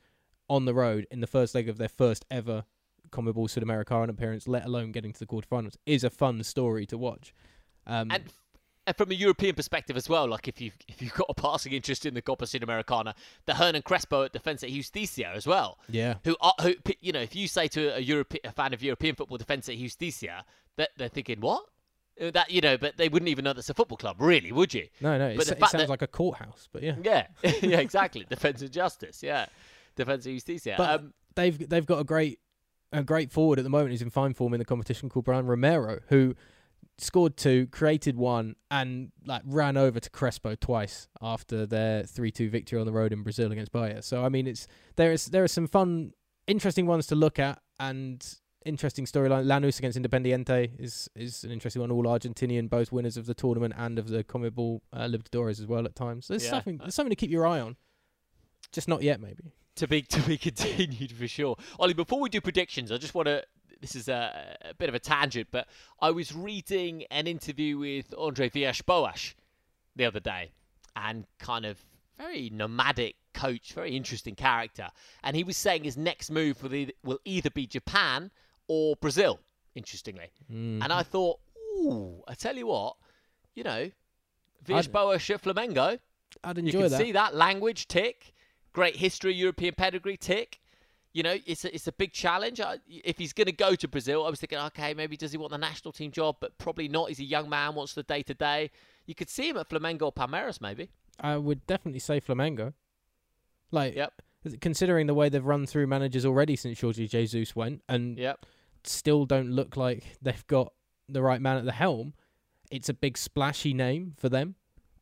on 0.49 0.65
the 0.65 0.75
road 0.75 1.07
in 1.11 1.21
the 1.21 1.27
first 1.27 1.55
leg 1.55 1.69
of 1.69 1.77
their 1.79 1.89
first 1.89 2.25
ever 2.31 2.65
Conmebol 3.11 3.49
Sudamericana 3.49 4.11
appearance, 4.11 4.47
let 4.47 4.65
alone 4.65 4.93
getting 4.93 5.13
to 5.13 5.19
the 5.19 5.27
quarterfinals, 5.27 5.77
is 5.87 6.05
a 6.05 6.11
fun 6.11 6.43
story 6.45 6.87
to 6.87 6.97
watch. 6.99 7.35
Um, 7.87 8.11
And 8.11 8.25
and 8.89 8.97
from 8.97 9.11
a 9.11 9.15
European 9.15 9.55
perspective 9.55 9.97
as 9.97 10.09
well, 10.09 10.27
like 10.27 10.49
if 10.49 10.61
you 10.61 10.73
if 10.89 11.01
you've 11.01 11.15
got 11.15 11.27
a 11.29 11.35
passing 11.35 11.73
interest 11.73 12.05
in 12.07 12.15
the 12.15 12.23
Copa 12.23 12.45
Sudamericana, 12.47 13.15
the 13.47 13.55
Hernan 13.55 13.83
Crespo 13.83 14.25
at 14.25 14.33
Defensa 14.33 14.69
Justicia 14.69 15.29
as 15.35 15.47
well. 15.47 15.79
Yeah. 15.89 16.15
Who 16.25 16.37
are 16.41 16.55
who 16.63 16.75
you 17.01 17.13
know 17.13 17.21
if 17.21 17.37
you 17.37 17.47
say 17.49 17.69
to 17.69 17.97
a 17.97 18.01
European 18.01 18.41
a 18.45 18.53
fan 18.53 18.75
of 18.75 18.83
European 18.83 19.15
football 19.15 19.39
Defensa 19.39 19.73
Justicia, 19.79 20.45
that 20.77 20.91
they're 20.97 21.09
thinking 21.09 21.41
what 21.41 21.63
Uh, 22.21 22.31
that 22.33 22.51
you 22.51 22.61
know, 22.61 22.77
but 22.77 22.97
they 22.97 23.09
wouldn't 23.09 23.29
even 23.29 23.45
know 23.45 23.53
that's 23.53 23.71
a 23.71 23.75
football 23.75 23.97
club, 23.99 24.17
really, 24.21 24.51
would 24.51 24.75
you? 24.75 24.89
No, 25.01 25.17
no. 25.19 25.35
But 25.37 25.43
It, 25.47 25.51
the 25.51 25.57
it 25.57 25.61
fact 25.61 25.73
sounds 25.73 25.83
that- 25.85 25.89
like 25.91 26.03
a 26.03 26.09
courthouse, 26.09 26.69
but 26.73 26.83
yeah. 26.83 26.97
Yeah, 27.03 27.27
yeah, 27.63 27.79
exactly. 27.79 28.27
Defense 28.29 28.61
and 28.63 28.73
justice. 28.73 29.23
Yeah, 29.23 29.47
Defense 29.95 30.25
Defensa 30.25 30.35
Justicia. 30.35 30.75
But 30.77 30.91
um, 31.01 31.15
they've 31.37 31.69
they've 31.69 31.87
got 31.87 32.01
a 32.01 32.05
great 32.05 32.41
a 32.93 33.03
great 33.05 33.31
forward 33.31 33.59
at 33.59 33.65
the 33.65 33.71
moment 33.71 33.91
who's 33.91 34.03
in 34.03 34.11
fine 34.11 34.33
form 34.35 34.55
in 34.55 34.59
the 34.59 34.65
competition 34.65 35.09
called 35.11 35.27
Braian 35.27 35.47
Romero, 35.47 36.01
who 36.09 36.35
scored 36.99 37.37
two, 37.37 37.67
created 37.69 38.17
one, 38.17 38.57
and 38.71 39.13
like 39.25 39.43
ran 39.45 39.77
over 39.77 40.01
to 40.01 40.11
Crespo 40.11 40.55
twice 40.57 41.09
after 41.23 41.67
their 41.67 42.03
three 42.05 42.31
two 42.31 42.51
victory 42.51 42.79
on 42.81 42.87
the 42.87 42.93
road 42.93 43.13
in 43.13 43.23
Brazil 43.23 43.53
against 43.53 43.73
Bahia. 43.73 44.03
So 44.03 44.25
I 44.25 44.29
mean, 44.29 44.47
it's 44.47 44.67
there 44.97 45.13
is 45.13 45.27
there 45.27 45.45
are 45.45 45.49
some 45.49 45.67
fun, 45.67 46.13
interesting 46.47 46.87
ones 46.87 47.07
to 47.09 47.15
look 47.15 47.39
at, 47.39 47.61
and 47.79 48.25
interesting 48.67 49.07
storyline. 49.07 49.45
Lanús 49.47 49.79
against 49.79 49.97
Independiente 49.99 50.73
is 50.79 51.09
is 51.15 51.45
an 51.45 51.51
interesting 51.53 51.81
one. 51.81 51.91
All 51.91 52.05
Argentinian, 52.05 52.69
both 52.69 52.91
winners 52.93 53.17
of 53.17 53.27
the 53.27 53.35
tournament 53.35 53.75
and 53.77 53.99
of 53.99 54.09
the 54.09 54.25
Conmebol 54.25 54.81
uh, 54.93 55.07
Libertadores 55.07 55.61
as 55.61 55.67
well 55.67 55.85
at 55.85 55.95
times. 55.95 56.29
There's 56.29 56.45
Yeah. 56.45 56.51
something 56.51 56.79
there's 56.79 56.95
something 56.95 57.11
to 57.11 57.17
keep 57.17 57.31
your 57.31 57.47
eye 57.47 57.61
on. 57.61 57.77
Just 58.73 58.89
not 58.89 59.03
yet, 59.03 59.21
maybe. 59.21 59.53
to 59.77 59.87
be 59.87 60.03
to 60.03 60.21
be 60.23 60.37
continued 60.49 61.13
for 61.13 61.29
sure. 61.29 61.57
Ollie, 61.79 61.95
before 61.95 62.21
we 62.21 62.29
do 62.29 62.41
predictions, 62.41 62.91
I 62.93 62.99
just 62.99 63.15
want 63.15 63.27
to. 63.27 63.45
This 63.81 63.95
is 63.95 64.09
a, 64.09 64.57
a 64.71 64.75
bit 64.75 64.89
of 64.89 64.95
a 64.95 64.99
tangent, 64.99 65.49
but 65.51 65.69
I 66.01 66.11
was 66.11 66.35
reading 66.35 67.05
an 67.11 67.27
interview 67.27 67.79
with 67.79 68.13
Andre 68.19 68.49
Villas-Boas 68.49 69.35
the 69.95 70.05
other 70.05 70.21
day, 70.21 70.51
and 70.97 71.27
kind 71.39 71.65
of 71.65 71.79
very 72.19 72.51
nomadic 72.51 73.15
coach, 73.35 73.73
very 73.75 73.97
interesting 73.97 74.35
character, 74.35 74.89
and 75.23 75.37
he 75.37 75.45
was 75.45 75.57
saying 75.57 75.85
his 75.85 75.97
next 75.97 76.31
move 76.31 76.61
will 76.63 76.75
either, 76.75 76.93
will 77.05 77.21
either 77.25 77.51
be 77.51 77.67
Japan 77.67 78.31
or 78.67 78.97
Brazil. 78.97 79.39
Interestingly, 79.75 80.31
Mm. 80.53 80.83
and 80.83 80.93
I 80.93 81.05
thought, 81.05 81.39
ooh, 81.79 82.23
I 82.27 82.35
tell 82.35 82.57
you 82.57 82.67
what, 82.67 82.97
you 83.55 83.63
know, 83.63 83.91
Villas-Boas 84.65 85.31
at 85.31 85.43
Flamengo. 85.43 86.01
I'd 86.43 86.59
enjoy 86.59 86.79
You 86.79 86.83
can 86.85 86.91
that. 86.93 86.99
see 86.99 87.13
that 87.13 87.35
language 87.37 87.87
tick, 87.87 88.35
great 88.73 88.97
history, 88.97 89.35
European 89.35 89.75
pedigree 89.77 90.17
tick. 90.17 90.61
You 91.15 91.23
know, 91.23 91.37
it's 91.47 91.65
a, 91.65 91.75
it's 91.75 91.87
a 91.87 91.93
big 91.93 92.13
challenge. 92.13 92.61
If 92.87 93.19
he's 93.19 93.33
going 93.33 93.47
to 93.47 93.53
go 93.53 93.75
to 93.75 93.89
Brazil, 93.89 94.27
I 94.27 94.31
was 94.31 94.41
thinking, 94.41 94.59
okay, 94.59 94.93
maybe 94.95 95.17
does 95.17 95.33
he 95.33 95.39
want 95.39 95.53
the 95.53 95.59
national 95.59 95.93
team 95.93 96.11
job? 96.13 96.37
But 96.41 96.59
probably 96.59 96.87
not. 96.89 97.09
He's 97.09 97.19
a 97.21 97.25
young 97.25 97.49
man, 97.49 97.75
wants 97.75 97.95
the 97.95 98.03
day 98.03 98.23
to 98.23 98.35
day. 98.35 98.71
You 99.07 99.15
could 99.15 99.31
see 99.31 99.49
him 99.49 99.57
at 99.57 99.69
Flamengo 99.71 100.03
or 100.03 100.13
Palmeiras, 100.13 100.61
maybe. 100.61 100.91
I 101.19 101.37
would 101.39 101.67
definitely 101.67 102.01
say 102.01 102.21
Flamengo. 102.21 102.75
Like, 103.71 103.95
Yep. 103.97 104.23
considering 104.61 105.07
the 105.07 105.15
way 105.15 105.29
they've 105.29 105.45
run 105.45 105.67
through 105.67 105.87
managers 105.87 106.25
already 106.25 106.57
since 106.57 106.81
Jorge 106.81 107.07
Jesus 107.07 107.57
went, 107.57 107.83
and 107.89 108.19
Yep. 108.19 108.47
still 108.85 109.25
don't 109.25 109.51
look 109.51 109.77
like 109.77 110.19
they've 110.23 110.47
got 110.47 110.73
the 111.09 111.23
right 111.23 111.41
man 111.41 111.57
at 111.57 111.65
the 111.65 111.73
helm, 111.73 112.13
it's 112.71 112.89
a 112.91 112.95
big 112.95 113.17
splashy 113.17 113.73
name 113.73 114.13
for 114.19 114.29
them, 114.29 114.55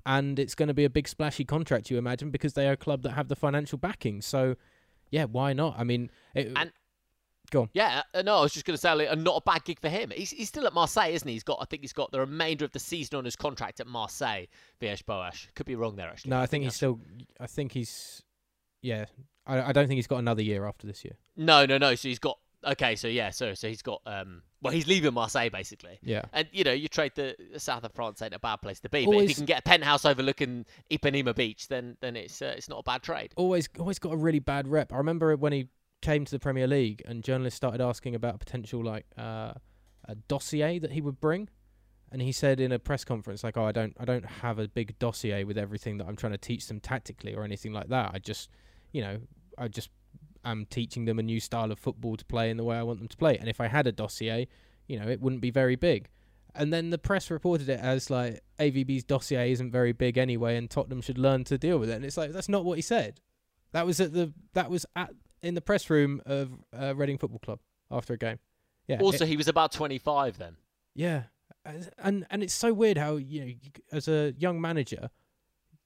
and 0.07 0.38
it's 0.38 0.54
going 0.54 0.68
to 0.68 0.74
be 0.74 0.84
a 0.84 0.90
big 0.90 1.09
splashy 1.09 1.44
contract, 1.44 1.90
you 1.90 1.98
imagine, 1.98 2.30
because 2.30 2.54
they 2.54 2.68
are 2.68 2.72
a 2.72 2.76
club 2.76 3.02
that 3.02 3.11
have 3.12 3.26
the 3.28 3.36
financial 3.36 3.76
backing. 3.76 4.22
So, 4.22 4.57
yeah, 5.11 5.24
why 5.24 5.52
not? 5.52 5.74
I 5.78 5.84
mean, 5.84 6.11
it, 6.34 6.52
And- 6.57 6.72
go 7.50 7.62
on. 7.62 7.70
Yeah, 7.72 8.02
uh, 8.14 8.22
no, 8.22 8.38
I 8.38 8.40
was 8.42 8.52
just 8.52 8.66
going 8.66 8.74
to 8.76 8.80
say, 8.80 8.92
like, 8.92 9.16
not 9.18 9.36
a 9.36 9.40
bad 9.40 9.64
gig 9.64 9.80
for 9.80 9.88
him. 9.88 10.11
He's, 10.14 10.30
he's 10.30 10.48
still 10.48 10.66
at 10.66 10.72
Marseille, 10.72 11.12
isn't 11.12 11.26
he? 11.28 11.34
He's 11.34 11.44
got, 11.44 11.59
I 11.61 11.64
think 11.64 11.82
he's 11.82 11.92
got 11.92 12.11
the 12.11 12.20
remainder 12.20 12.64
of 12.64 12.72
the 12.72 12.78
season 12.80 13.18
on 13.18 13.24
his 13.24 13.36
contract 13.36 13.80
at 13.80 13.86
Marseille. 13.86 14.46
Villas 14.80 15.02
Boas. 15.02 15.46
Could 15.54 15.66
be 15.66 15.76
wrong 15.76 15.96
there, 15.96 16.09
actually. 16.09 16.30
No, 16.30 16.40
I 16.40 16.46
think 16.46 16.64
he's 16.64 16.74
still. 16.74 17.00
I 17.40 17.46
think 17.46 17.72
he's. 17.72 18.22
Yeah, 18.82 19.07
I, 19.46 19.62
I 19.70 19.72
don't 19.72 19.86
think 19.88 19.98
he's 19.98 20.07
got 20.07 20.18
another 20.18 20.42
year 20.42 20.66
after 20.66 20.86
this 20.86 21.04
year. 21.04 21.14
No, 21.36 21.66
no, 21.66 21.78
no. 21.78 21.94
So 21.94 22.09
he's 22.09 22.18
got. 22.18 22.38
Okay, 22.66 22.96
so 22.96 23.08
yeah, 23.08 23.30
so 23.30 23.54
so 23.54 23.68
he's 23.68 23.82
got. 23.82 24.02
Um, 24.06 24.42
well, 24.60 24.72
he's 24.72 24.86
leaving 24.88 25.14
Marseille 25.14 25.50
basically. 25.50 25.98
Yeah. 26.02 26.22
And 26.32 26.48
you 26.50 26.64
know, 26.64 26.72
you 26.72 26.88
trade 26.88 27.12
the, 27.14 27.36
the 27.52 27.60
south 27.60 27.84
of 27.84 27.92
France 27.92 28.20
ain't 28.22 28.34
a 28.34 28.38
bad 28.38 28.56
place 28.56 28.80
to 28.80 28.88
be. 28.88 29.06
But 29.06 29.14
if 29.16 29.28
you 29.28 29.34
can 29.34 29.44
get 29.44 29.60
a 29.60 29.62
penthouse 29.62 30.04
overlooking 30.04 30.66
Ipanema 30.90 31.34
Beach, 31.34 31.68
then 31.68 31.96
then 32.00 32.16
it's 32.16 32.42
uh, 32.42 32.54
it's 32.56 32.68
not 32.68 32.80
a 32.80 32.82
bad 32.82 33.02
trade. 33.02 33.32
always 33.36 33.68
always 33.78 33.98
got 33.98 34.12
a 34.12 34.16
really 34.16 34.40
bad 34.40 34.66
rep. 34.66 34.92
I 34.92 34.96
remember 34.96 35.36
when 35.36 35.52
he 35.52 35.68
came 36.02 36.24
to 36.24 36.30
the 36.30 36.38
Premier 36.38 36.66
League 36.66 37.02
and 37.06 37.22
journalists 37.22 37.56
started 37.56 37.80
asking 37.80 38.14
about 38.14 38.34
a 38.34 38.38
potential 38.38 38.84
like 38.84 39.06
uh, 39.16 39.52
a 40.08 40.14
dossier 40.28 40.78
that 40.78 40.92
he 40.92 41.00
would 41.00 41.20
bring, 41.20 41.48
and 42.10 42.20
he 42.20 42.32
said 42.32 42.60
in 42.60 42.72
a 42.72 42.78
press 42.78 43.04
conference 43.04 43.44
like, 43.44 43.56
"Oh, 43.56 43.64
I 43.64 43.72
don't 43.72 43.94
I 44.00 44.04
don't 44.04 44.26
have 44.26 44.58
a 44.58 44.66
big 44.66 44.98
dossier 44.98 45.44
with 45.44 45.58
everything 45.58 45.98
that 45.98 46.06
I'm 46.08 46.16
trying 46.16 46.32
to 46.32 46.38
teach 46.38 46.66
them 46.66 46.80
tactically 46.80 47.34
or 47.34 47.44
anything 47.44 47.72
like 47.72 47.88
that. 47.88 48.10
I 48.14 48.18
just, 48.18 48.50
you 48.92 49.02
know, 49.02 49.18
I 49.56 49.68
just 49.68 49.90
am 50.51 50.66
teaching 50.66 51.05
them 51.05 51.18
a 51.18 51.22
new 51.22 51.40
style 51.40 51.70
of 51.72 51.78
football 51.78 52.16
to 52.16 52.24
play 52.24 52.51
in 52.51 52.57
the 52.57 52.64
way 52.64 52.76
I 52.76 52.82
want 52.82 52.99
them 52.99 53.09
to 53.09 53.16
play. 53.16 53.36
And 53.38 53.49
if 53.49 53.61
I 53.61 53.66
had 53.68 53.86
a 53.86 53.92
dossier, 53.92 54.49
you 54.86 54.99
know, 54.99 55.09
it 55.09 55.20
wouldn't 55.20 55.42
be 55.42 55.51
very 55.51 55.76
big." 55.76 56.09
And 56.55 56.72
then 56.72 56.88
the 56.90 56.99
press 56.99 57.30
reported 57.30 57.68
it 57.68 57.80
as 57.80 58.09
like 58.09 58.40
AVB's 58.59 59.05
dossier 59.05 59.53
isn't 59.53 59.70
very 59.70 59.92
big 59.92 60.16
anyway, 60.16 60.57
and 60.57 60.70
Tottenham 60.70 61.03
should 61.03 61.18
learn 61.18 61.44
to 61.44 61.59
deal 61.59 61.78
with 61.78 61.90
it. 61.90 61.94
And 61.97 62.05
it's 62.05 62.16
like 62.16 62.32
that's 62.32 62.49
not 62.49 62.64
what 62.64 62.78
he 62.78 62.82
said. 62.82 63.20
That 63.72 63.84
was 63.86 64.01
at 64.01 64.12
the 64.14 64.32
that 64.55 64.70
was 64.70 64.86
at 64.97 65.11
in 65.42 65.55
the 65.55 65.61
press 65.61 65.90
room 65.90 66.22
of 66.24 66.51
uh, 66.72 66.94
Reading 66.97 67.18
Football 67.18 67.40
Club 67.40 67.59
after 67.90 68.14
a 68.14 68.18
game. 68.18 68.38
Yeah. 68.88 69.01
Also, 69.01 69.24
it- 69.24 69.28
he 69.28 69.36
was 69.36 69.49
about 69.49 69.70
25 69.72 70.38
then. 70.38 70.57
yeah, 70.94 71.24
and 71.99 72.26
and 72.30 72.42
it's 72.42 72.55
so 72.55 72.72
weird 72.72 72.97
how 72.97 73.16
you 73.16 73.44
know 73.44 73.53
as 73.92 74.09
a 74.09 74.32
young 74.38 74.59
manager, 74.61 75.11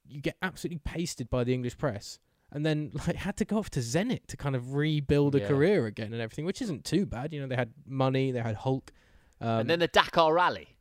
you 0.07 0.21
get 0.21 0.37
absolutely 0.43 0.81
pasted 0.85 1.29
by 1.31 1.43
the 1.43 1.53
English 1.55 1.79
press, 1.79 2.19
and 2.53 2.65
then 2.67 2.91
like 3.07 3.17
had 3.17 3.37
to 3.39 3.45
go 3.45 3.59
off 3.59 3.71
to 3.71 3.81
Zenit 3.81 4.27
to 4.29 4.37
kind 4.37 4.57
of 4.57 4.75
rebuild 4.75 5.35
a 5.35 5.41
Yeah. 5.41 5.49
career 5.49 5.87
again 5.87 6.13
and 6.13 6.21
everything, 6.23 6.45
which 6.45 6.61
isn't 6.63 6.85
too 6.85 7.07
bad. 7.07 7.33
You 7.33 7.41
know, 7.41 7.47
they 7.47 7.57
had 7.57 7.73
money, 7.87 8.31
they 8.33 8.41
had 8.41 8.57
Hulk. 8.57 8.93
Um, 9.41 9.61
and 9.61 9.71
then 9.71 9.79
the 9.79 9.89
Dakar 9.89 10.35
Rally. 10.35 10.77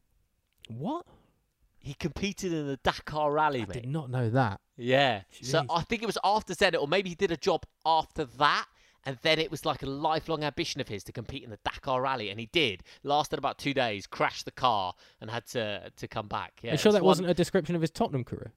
what? 0.67 1.05
He 1.81 1.93
competed 1.93 2.51
in 2.51 2.67
the 2.67 2.77
Dakar 2.83 3.31
Rally, 3.31 3.61
I 3.61 3.65
mate. 3.65 3.71
did 3.73 3.87
not 3.87 4.09
know 4.09 4.29
that. 4.31 4.59
Yeah. 4.75 5.21
So 5.41 5.63
I 5.69 5.81
think 5.83 6.03
it 6.03 6.05
was 6.07 6.17
after 6.25 6.53
Zenit, 6.53 6.79
or 6.81 6.87
maybe 6.87 7.07
he 7.09 7.15
did 7.15 7.31
a 7.31 7.37
job 7.37 7.65
after 7.85 8.25
that. 8.25 8.65
And 9.05 9.17
then 9.21 9.39
it 9.39 9.49
was 9.49 9.65
like 9.65 9.81
a 9.81 9.85
lifelong 9.85 10.43
ambition 10.43 10.81
of 10.81 10.89
his 10.89 11.05
to 11.05 11.13
compete 11.13 11.41
in 11.45 11.49
the 11.51 11.57
Dakar 11.63 12.01
Rally, 12.01 12.29
and 12.31 12.37
he 12.39 12.47
did. 12.47 12.83
Lasted 13.03 13.39
about 13.39 13.57
two 13.57 13.73
days, 13.73 14.05
crashed 14.05 14.43
the 14.43 14.51
car, 14.51 14.93
and 15.21 15.31
had 15.31 15.45
to 15.47 15.89
to 15.95 16.07
come 16.09 16.27
back. 16.27 16.59
Yeah, 16.61 16.71
I'm 16.71 16.77
sure 16.77 16.91
that 16.91 17.01
one- 17.01 17.07
wasn't 17.07 17.29
a 17.29 17.33
description 17.33 17.75
of 17.75 17.81
his 17.81 17.91
Tottenham 17.91 18.25
career. 18.25 18.51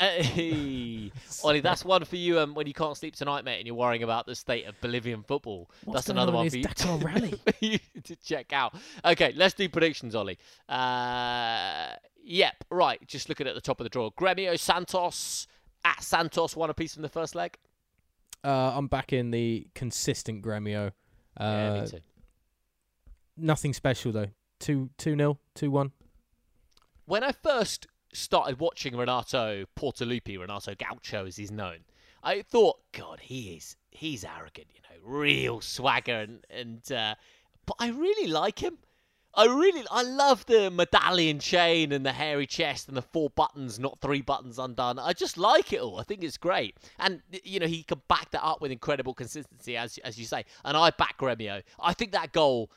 Hey, 0.00 1.12
Ollie, 1.44 1.60
that's 1.60 1.84
one 1.84 2.04
for 2.04 2.16
you 2.16 2.40
um, 2.40 2.54
when 2.54 2.66
you 2.66 2.74
can't 2.74 2.96
sleep 2.96 3.14
tonight, 3.14 3.44
mate, 3.44 3.58
and 3.58 3.66
you're 3.66 3.76
worrying 3.76 4.02
about 4.02 4.26
the 4.26 4.34
state 4.34 4.66
of 4.66 4.80
Bolivian 4.80 5.22
football. 5.22 5.70
What's 5.84 5.98
that's 5.98 6.08
another 6.08 6.30
on 6.32 6.36
one 6.36 6.50
for 6.50 6.56
you, 6.56 6.64
Dakar 6.64 6.98
Rally? 6.98 7.40
for 7.46 7.64
you 7.64 7.78
to 8.04 8.16
check 8.16 8.52
out. 8.52 8.74
Okay, 9.04 9.32
let's 9.36 9.54
do 9.54 9.68
predictions, 9.68 10.14
Ollie. 10.14 10.38
Uh, 10.68 11.94
yep, 12.22 12.64
right. 12.70 13.06
Just 13.06 13.28
looking 13.28 13.46
at 13.46 13.54
the 13.54 13.60
top 13.60 13.80
of 13.80 13.84
the 13.84 13.90
draw. 13.90 14.10
Gremio 14.10 14.58
Santos 14.58 15.46
at 15.84 16.02
Santos, 16.02 16.56
one 16.56 16.70
apiece 16.70 16.94
from 16.94 17.02
the 17.02 17.08
first 17.08 17.34
leg. 17.34 17.56
Uh, 18.42 18.72
I'm 18.74 18.86
back 18.86 19.12
in 19.12 19.30
the 19.30 19.66
consistent 19.74 20.42
Gremio. 20.42 20.88
Uh, 21.38 21.42
yeah, 21.42 21.80
me 21.80 21.88
too. 21.88 22.00
Nothing 23.36 23.72
special 23.72 24.12
though. 24.12 24.28
Two 24.58 24.90
two 24.96 25.14
nil, 25.14 25.38
two 25.54 25.70
one. 25.70 25.92
When 27.04 27.22
I 27.22 27.32
first 27.32 27.86
started 28.16 28.58
watching 28.58 28.96
Renato 28.96 29.64
Portaluppi, 29.78 30.38
Renato 30.38 30.74
Gaucho 30.74 31.26
as 31.26 31.36
he's 31.36 31.50
known, 31.50 31.78
I 32.22 32.42
thought, 32.42 32.78
God, 32.92 33.20
he 33.20 33.56
is 33.56 33.76
he's 33.90 34.24
arrogant, 34.24 34.68
you 34.74 34.80
know, 34.82 35.00
real 35.02 35.60
swagger, 35.60 36.20
and 36.20 36.44
and 36.50 36.92
uh, 36.92 37.14
but 37.64 37.76
I 37.78 37.90
really 37.90 38.28
like 38.28 38.60
him. 38.60 38.78
I 39.38 39.44
really, 39.44 39.84
I 39.90 40.02
love 40.02 40.46
the 40.46 40.70
medallion 40.70 41.40
chain 41.40 41.92
and 41.92 42.06
the 42.06 42.12
hairy 42.12 42.46
chest 42.46 42.88
and 42.88 42.96
the 42.96 43.02
four 43.02 43.28
buttons, 43.28 43.78
not 43.78 44.00
three 44.00 44.22
buttons 44.22 44.58
undone. 44.58 44.98
I 44.98 45.12
just 45.12 45.36
like 45.36 45.74
it 45.74 45.80
all. 45.80 46.00
I 46.00 46.04
think 46.04 46.24
it's 46.24 46.38
great, 46.38 46.74
and 46.98 47.20
you 47.44 47.60
know 47.60 47.66
he 47.66 47.82
can 47.82 48.00
back 48.08 48.30
that 48.30 48.42
up 48.42 48.60
with 48.62 48.72
incredible 48.72 49.14
consistency, 49.14 49.76
as 49.76 49.98
as 49.98 50.18
you 50.18 50.24
say. 50.24 50.44
And 50.64 50.76
I 50.76 50.90
back 50.90 51.18
Gremio. 51.18 51.62
I 51.78 51.92
think 51.92 52.12
that 52.12 52.32
goal 52.32 52.70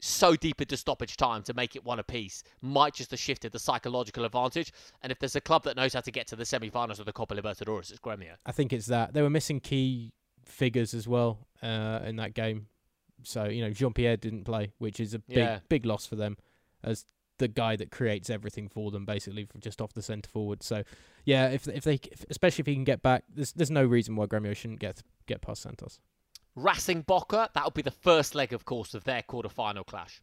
so 0.00 0.36
deep 0.36 0.60
into 0.60 0.76
stoppage 0.76 1.16
time 1.16 1.42
to 1.42 1.54
make 1.54 1.74
it 1.74 1.84
one 1.84 1.98
apiece 1.98 2.44
might 2.62 2.94
just 2.94 3.10
have 3.10 3.20
shifted 3.20 3.52
the 3.52 3.58
psychological 3.58 4.24
advantage. 4.24 4.72
And 5.02 5.10
if 5.10 5.18
there's 5.18 5.34
a 5.36 5.40
club 5.40 5.64
that 5.64 5.76
knows 5.76 5.94
how 5.94 6.00
to 6.00 6.10
get 6.10 6.26
to 6.28 6.36
the 6.36 6.44
semi-finals 6.44 7.00
of 7.00 7.06
the 7.06 7.12
Copa 7.12 7.34
Libertadores, 7.34 7.90
it's 7.90 7.98
Gremio. 8.00 8.34
I 8.46 8.52
think 8.52 8.72
it's 8.72 8.86
that 8.86 9.12
they 9.12 9.22
were 9.22 9.30
missing 9.30 9.60
key 9.60 10.12
figures 10.44 10.94
as 10.94 11.06
well 11.08 11.46
uh, 11.62 12.00
in 12.04 12.16
that 12.16 12.34
game. 12.34 12.66
So 13.24 13.44
you 13.44 13.62
know 13.62 13.70
Jean 13.70 13.92
Pyerre 13.92 14.16
didn't 14.16 14.44
play, 14.44 14.72
which 14.78 15.00
is 15.00 15.14
a 15.14 15.18
big 15.18 15.38
Yeah. 15.38 15.58
big 15.68 15.84
loss 15.84 16.06
for 16.06 16.14
them 16.16 16.36
as 16.84 17.04
the 17.38 17.48
guy 17.48 17.76
that 17.76 17.90
creates 17.90 18.30
everything 18.30 18.68
for 18.68 18.90
them, 18.90 19.04
basically 19.04 19.44
from 19.44 19.60
just 19.60 19.80
off 19.80 19.92
the 19.92 20.02
centre 20.02 20.28
forward. 20.30 20.62
So 20.62 20.84
yeah, 21.24 21.48
if 21.48 21.66
if 21.66 21.82
they 21.82 21.98
especially 22.30 22.62
if 22.62 22.66
he 22.66 22.74
can 22.74 22.84
get 22.84 23.02
back, 23.02 23.24
there's 23.28 23.52
there's 23.52 23.70
no 23.70 23.84
reason 23.84 24.14
why 24.14 24.26
Gremio 24.26 24.56
shouldn't 24.56 24.78
get 24.78 25.02
get 25.26 25.40
past 25.42 25.62
Santos. 25.62 25.98
Racing 26.58 27.02
Boca, 27.02 27.50
that'll 27.54 27.70
be 27.70 27.82
the 27.82 27.90
first 27.90 28.34
leg, 28.34 28.52
of 28.52 28.64
course, 28.64 28.94
of 28.94 29.04
their 29.04 29.22
quarter-final 29.22 29.84
clash. 29.84 30.22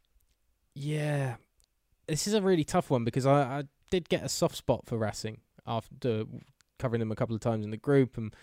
Yeah, 0.74 1.36
this 2.08 2.28
is 2.28 2.34
a 2.34 2.42
really 2.42 2.64
tough 2.64 2.90
one 2.90 3.04
because 3.04 3.26
I, 3.26 3.42
I 3.42 3.64
did 3.90 4.10
get 4.10 4.24
a 4.24 4.30
soft 4.30 4.56
spot 4.56 4.86
for 4.86 4.98
Racing 4.98 5.40
after 5.66 6.26
covering 6.78 7.00
them 7.00 7.12
a 7.12 7.16
couple 7.16 7.36
of 7.36 7.42
times 7.42 7.64
in 7.64 7.72
the 7.72 7.78
group 7.78 8.18
and 8.18 8.36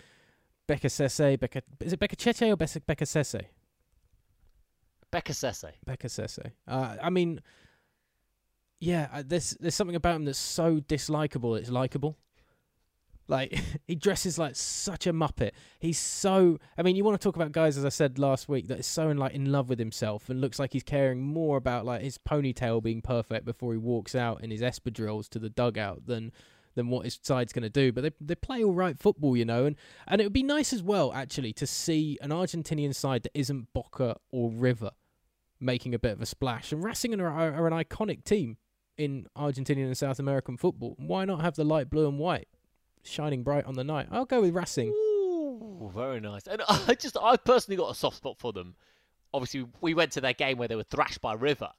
Becca 0.67 0.87
Sese, 0.87 1.37
Becca 1.39 1.61
is 1.79 1.93
it 1.93 1.99
Becca 1.99 2.15
Cheche 2.15 2.49
or 2.51 2.55
Becca, 2.55 2.79
Becca 2.81 3.05
Sese? 3.05 3.41
Becca 5.11 5.33
Sese. 5.33 5.73
Becca 5.85 6.07
Sese. 6.09 6.51
Uh, 6.67 6.95
I 7.01 7.09
mean, 7.09 7.41
yeah, 8.79 9.09
uh, 9.13 9.23
there's 9.25 9.51
there's 9.59 9.75
something 9.75 9.95
about 9.95 10.15
him 10.15 10.25
that's 10.25 10.39
so 10.39 10.79
dislikable. 10.79 11.57
It's 11.57 11.69
likable. 11.69 12.17
Like 13.27 13.57
he 13.87 13.95
dresses 13.95 14.37
like 14.37 14.55
such 14.55 15.07
a 15.07 15.13
muppet. 15.13 15.51
He's 15.79 15.99
so. 15.99 16.59
I 16.77 16.83
mean, 16.83 16.95
you 16.95 17.03
want 17.03 17.19
to 17.19 17.23
talk 17.23 17.35
about 17.35 17.51
guys, 17.51 17.77
as 17.77 17.85
I 17.85 17.89
said 17.89 18.19
last 18.19 18.49
week, 18.49 18.67
that 18.67 18.79
is 18.79 18.87
so 18.87 19.09
in 19.09 19.17
like 19.17 19.33
in 19.33 19.51
love 19.51 19.69
with 19.69 19.79
himself 19.79 20.29
and 20.29 20.41
looks 20.41 20.59
like 20.59 20.73
he's 20.73 20.83
caring 20.83 21.21
more 21.21 21.57
about 21.57 21.85
like 21.85 22.01
his 22.01 22.17
ponytail 22.17 22.81
being 22.83 23.01
perfect 23.01 23.45
before 23.45 23.71
he 23.71 23.77
walks 23.77 24.15
out 24.15 24.43
in 24.43 24.51
his 24.51 24.61
espadrilles 24.61 25.29
to 25.29 25.39
the 25.39 25.49
dugout 25.49 26.05
than 26.05 26.31
than 26.75 26.89
what 26.89 27.05
his 27.05 27.19
side's 27.21 27.53
going 27.53 27.63
to 27.63 27.69
do. 27.69 27.91
But 27.91 28.01
they 28.01 28.11
they 28.19 28.35
play 28.35 28.63
all 28.63 28.73
right 28.73 28.97
football, 28.97 29.37
you 29.37 29.45
know, 29.45 29.65
and 29.65 29.75
and 30.07 30.21
it 30.21 30.25
would 30.25 30.33
be 30.33 30.43
nice 30.43 30.73
as 30.73 30.83
well 30.83 31.13
actually 31.13 31.53
to 31.53 31.67
see 31.67 32.17
an 32.21 32.31
Argentinian 32.31 32.93
side 32.93 33.23
that 33.23 33.37
isn't 33.37 33.73
Boca 33.73 34.17
or 34.31 34.51
River 34.51 34.91
making 35.59 35.93
a 35.93 35.99
bit 35.99 36.13
of 36.13 36.21
a 36.21 36.25
splash. 36.25 36.71
And 36.71 36.83
Racing 36.83 37.19
are, 37.19 37.27
are, 37.27 37.53
are 37.53 37.67
an 37.67 37.73
iconic 37.73 38.23
team 38.25 38.57
in 38.97 39.27
Argentinian 39.37 39.85
and 39.85 39.97
South 39.97 40.19
American 40.19 40.57
football. 40.57 40.95
Why 40.97 41.25
not 41.25 41.41
have 41.41 41.55
the 41.55 41.63
light 41.63 41.89
blue 41.89 42.07
and 42.07 42.19
white? 42.19 42.47
Shining 43.03 43.43
bright 43.43 43.65
on 43.65 43.75
the 43.75 43.83
night. 43.83 44.07
I'll 44.11 44.25
go 44.25 44.41
with 44.41 44.55
Racing. 44.55 44.89
Ooh, 44.89 45.91
very 45.93 46.19
nice. 46.19 46.47
And 46.47 46.61
I 46.69 46.95
just, 46.95 47.17
I 47.21 47.37
personally 47.37 47.77
got 47.77 47.91
a 47.91 47.95
soft 47.95 48.17
spot 48.17 48.37
for 48.37 48.53
them. 48.53 48.75
Obviously, 49.33 49.65
we 49.81 49.93
went 49.93 50.11
to 50.13 50.21
their 50.21 50.33
game 50.33 50.57
where 50.57 50.67
they 50.67 50.75
were 50.75 50.83
thrashed 50.83 51.21
by 51.21 51.33
River. 51.33 51.69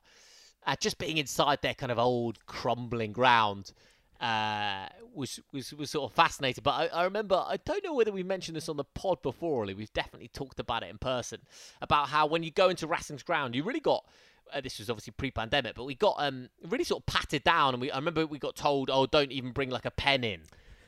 Uh, 0.67 0.77
just 0.81 0.99
being 0.99 1.19
inside 1.19 1.61
their 1.63 1.75
kind 1.75 1.93
of 1.93 1.99
old 1.99 2.45
crumbling 2.47 3.13
ground 3.13 3.73
uh, 4.21 4.87
was, 5.15 5.41
was 5.53 5.73
was 5.75 5.91
sort 5.91 6.11
of 6.11 6.17
fascinating. 6.17 6.63
But 6.63 6.71
I, 6.71 6.87
I, 6.87 7.05
remember, 7.05 7.37
I 7.47 7.59
don't 7.65 7.85
know 7.85 7.95
whether 7.95 8.13
we 8.13 8.23
mentioned 8.23 8.57
this 8.57 8.69
on 8.69 8.77
the 8.77 8.85
pod 8.85 9.21
before, 9.23 9.63
Ollie. 9.63 9.75
We've 9.75 9.93
definitely 9.93 10.29
talked 10.29 10.59
about 10.59 10.83
it 10.83 10.89
in 10.89 10.99
person 10.99 11.41
about 11.83 12.09
how 12.09 12.27
when 12.27 12.43
you 12.43 12.51
go 12.51 12.69
into 12.71 12.87
Racing's 12.87 13.23
ground, 13.23 13.55
you 13.55 13.63
really 13.63 13.81
got. 13.81 14.05
Uh, 14.53 14.61
this 14.61 14.79
was 14.79 14.91
obviously 14.91 15.13
pre-pandemic, 15.17 15.75
but 15.75 15.85
we 15.85 15.95
got 15.95 16.17
um, 16.19 16.51
really 16.69 16.85
sort 16.85 17.03
of 17.03 17.07
patted 17.07 17.43
down, 17.45 17.75
and 17.75 17.81
we 17.81 17.91
I 17.91 17.97
remember 17.97 18.27
we 18.27 18.39
got 18.39 18.57
told, 18.57 18.91
"Oh, 18.91 19.07
don't 19.07 19.33
even 19.33 19.53
bring 19.53 19.71
like 19.71 19.85
a 19.85 19.91
pen 19.91 20.23
in." 20.23 20.43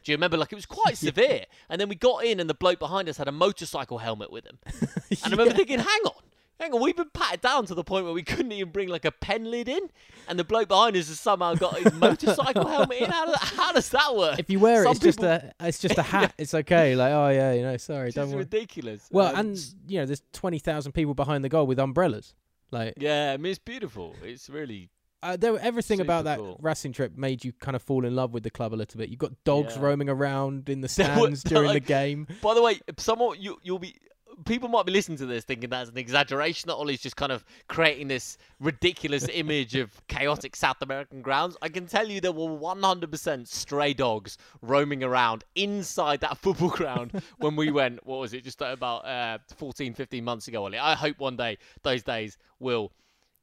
Do 0.07 0.12
you 0.12 0.16
remember? 0.16 0.36
Like 0.36 0.52
it 0.52 0.57
was 0.57 0.66
quite 0.66 0.96
severe. 1.09 1.44
And 1.68 1.80
then 1.80 1.88
we 1.88 1.96
got 1.96 2.24
in, 2.24 2.38
and 2.38 2.48
the 2.48 2.54
bloke 2.54 2.78
behind 2.78 3.09
us 3.09 3.16
had 3.16 3.26
a 3.26 3.32
motorcycle 3.32 3.98
helmet 3.98 4.30
with 4.30 4.46
him. 4.46 4.59
And 5.24 5.32
I 5.32 5.36
remember 5.36 5.54
thinking, 5.54 5.78
hang 5.78 6.00
on. 6.04 6.22
Hang 6.59 6.72
on, 6.72 6.80
we've 6.80 6.96
been 6.96 7.11
patted 7.12 7.42
down 7.42 7.66
to 7.66 7.74
the 7.74 7.84
point 7.84 8.07
where 8.07 8.14
we 8.14 8.22
couldn't 8.22 8.50
even 8.50 8.72
bring 8.72 8.88
like 8.88 9.04
a 9.04 9.12
pen 9.12 9.50
lid 9.50 9.68
in, 9.68 9.90
and 10.26 10.38
the 10.38 10.44
bloke 10.44 10.68
behind 10.68 10.96
us 10.96 11.09
has 11.09 11.20
somehow 11.20 11.54
got 11.54 11.78
his 11.78 11.92
motorcycle 11.94 12.66
helmet 12.66 13.02
in. 13.02 13.11
How 13.11 13.26
does, 13.26 13.36
how 13.36 13.72
does 13.72 13.88
that 13.90 14.16
work? 14.16 14.38
If 14.38 14.48
you 14.48 14.59
wear 14.59 14.82
Some 14.84 14.92
it, 14.92 15.04
it's 15.04 15.16
people... 15.16 15.28
just 15.28 15.44
a 15.44 15.52
it's 15.61 15.78
just 15.78 15.98
a 15.98 16.02
hat. 16.02 16.34
It's 16.38 16.54
okay. 16.54 16.96
Like 16.96 17.12
oh 17.12 17.28
yeah, 17.28 17.52
you 17.52 17.62
know, 17.62 17.76
sorry, 17.76 18.09
it's 18.09 18.16
don't 18.16 18.30
worry. 18.30 18.38
ridiculous. 18.38 19.07
Well, 19.12 19.28
um, 19.28 19.40
and 19.40 19.74
you 19.86 20.00
know, 20.00 20.07
there's 20.07 20.22
twenty 20.32 20.59
thousand 20.59 20.92
people 20.92 21.14
behind 21.14 21.44
the 21.44 21.50
goal 21.50 21.66
with 21.66 21.78
umbrellas. 21.78 22.34
Like 22.70 22.94
yeah, 22.96 23.32
I 23.32 23.36
mean 23.36 23.50
it's 23.50 23.59
beautiful. 23.59 24.16
It's 24.24 24.48
really 24.48 24.88
uh, 25.22 25.36
there, 25.36 25.58
everything 25.58 25.98
Super 25.98 26.04
about 26.06 26.24
that 26.24 26.38
cool. 26.38 26.58
racing 26.62 26.92
trip 26.92 27.16
made 27.16 27.44
you 27.44 27.52
kind 27.52 27.74
of 27.74 27.82
fall 27.82 28.04
in 28.04 28.14
love 28.14 28.32
with 28.32 28.42
the 28.42 28.50
club 28.50 28.74
a 28.74 28.76
little 28.76 28.98
bit. 28.98 29.08
You've 29.08 29.18
got 29.18 29.32
dogs 29.44 29.74
Yeah. 29.76 29.82
roaming 29.82 30.08
around 30.08 30.68
in 30.68 30.80
the 30.80 30.88
stands 30.96 31.42
during 31.42 31.72
the 31.72 31.80
game. 31.80 32.26
By 32.42 32.54
the 32.54 32.62
way, 32.62 32.80
someone 32.98 33.36
you 33.40 33.58
you'll 33.62 33.78
be 33.78 33.96
people 34.44 34.68
might 34.68 34.84
be 34.84 34.92
listening 34.92 35.16
to 35.16 35.24
this 35.24 35.44
thinking 35.44 35.70
that's 35.70 35.88
an 35.88 35.96
exaggeration 35.96 36.66
that 36.68 36.74
Ollie's 36.74 37.00
just 37.00 37.16
kind 37.16 37.32
of 37.32 37.42
creating 37.68 38.08
this 38.08 38.36
ridiculous 38.60 39.26
image 39.32 39.74
of 39.76 39.90
chaotic 40.08 40.54
South 40.54 40.76
American 40.82 41.22
grounds. 41.22 41.56
I 41.62 41.70
can 41.70 41.86
tell 41.86 42.06
you 42.06 42.20
there 42.20 42.32
were 42.32 42.50
100% 42.50 43.48
stray 43.48 43.94
dogs 43.94 44.36
roaming 44.60 45.02
around 45.02 45.44
inside 45.54 46.20
that 46.20 46.36
football 46.42 46.68
ground 46.68 47.22
when 47.38 47.56
we 47.56 47.70
went. 47.70 48.06
What 48.06 48.20
was 48.20 48.34
it? 48.34 48.44
Just 48.44 48.60
about 48.60 49.06
uh, 49.06 49.38
14, 49.56 49.94
15 49.94 50.22
months 50.22 50.48
ago, 50.48 50.64
Ollie. 50.64 50.78
I 50.78 50.94
hope 50.94 51.18
one 51.18 51.36
day 51.36 51.56
those 51.82 52.02
days 52.02 52.36
will 52.60 52.92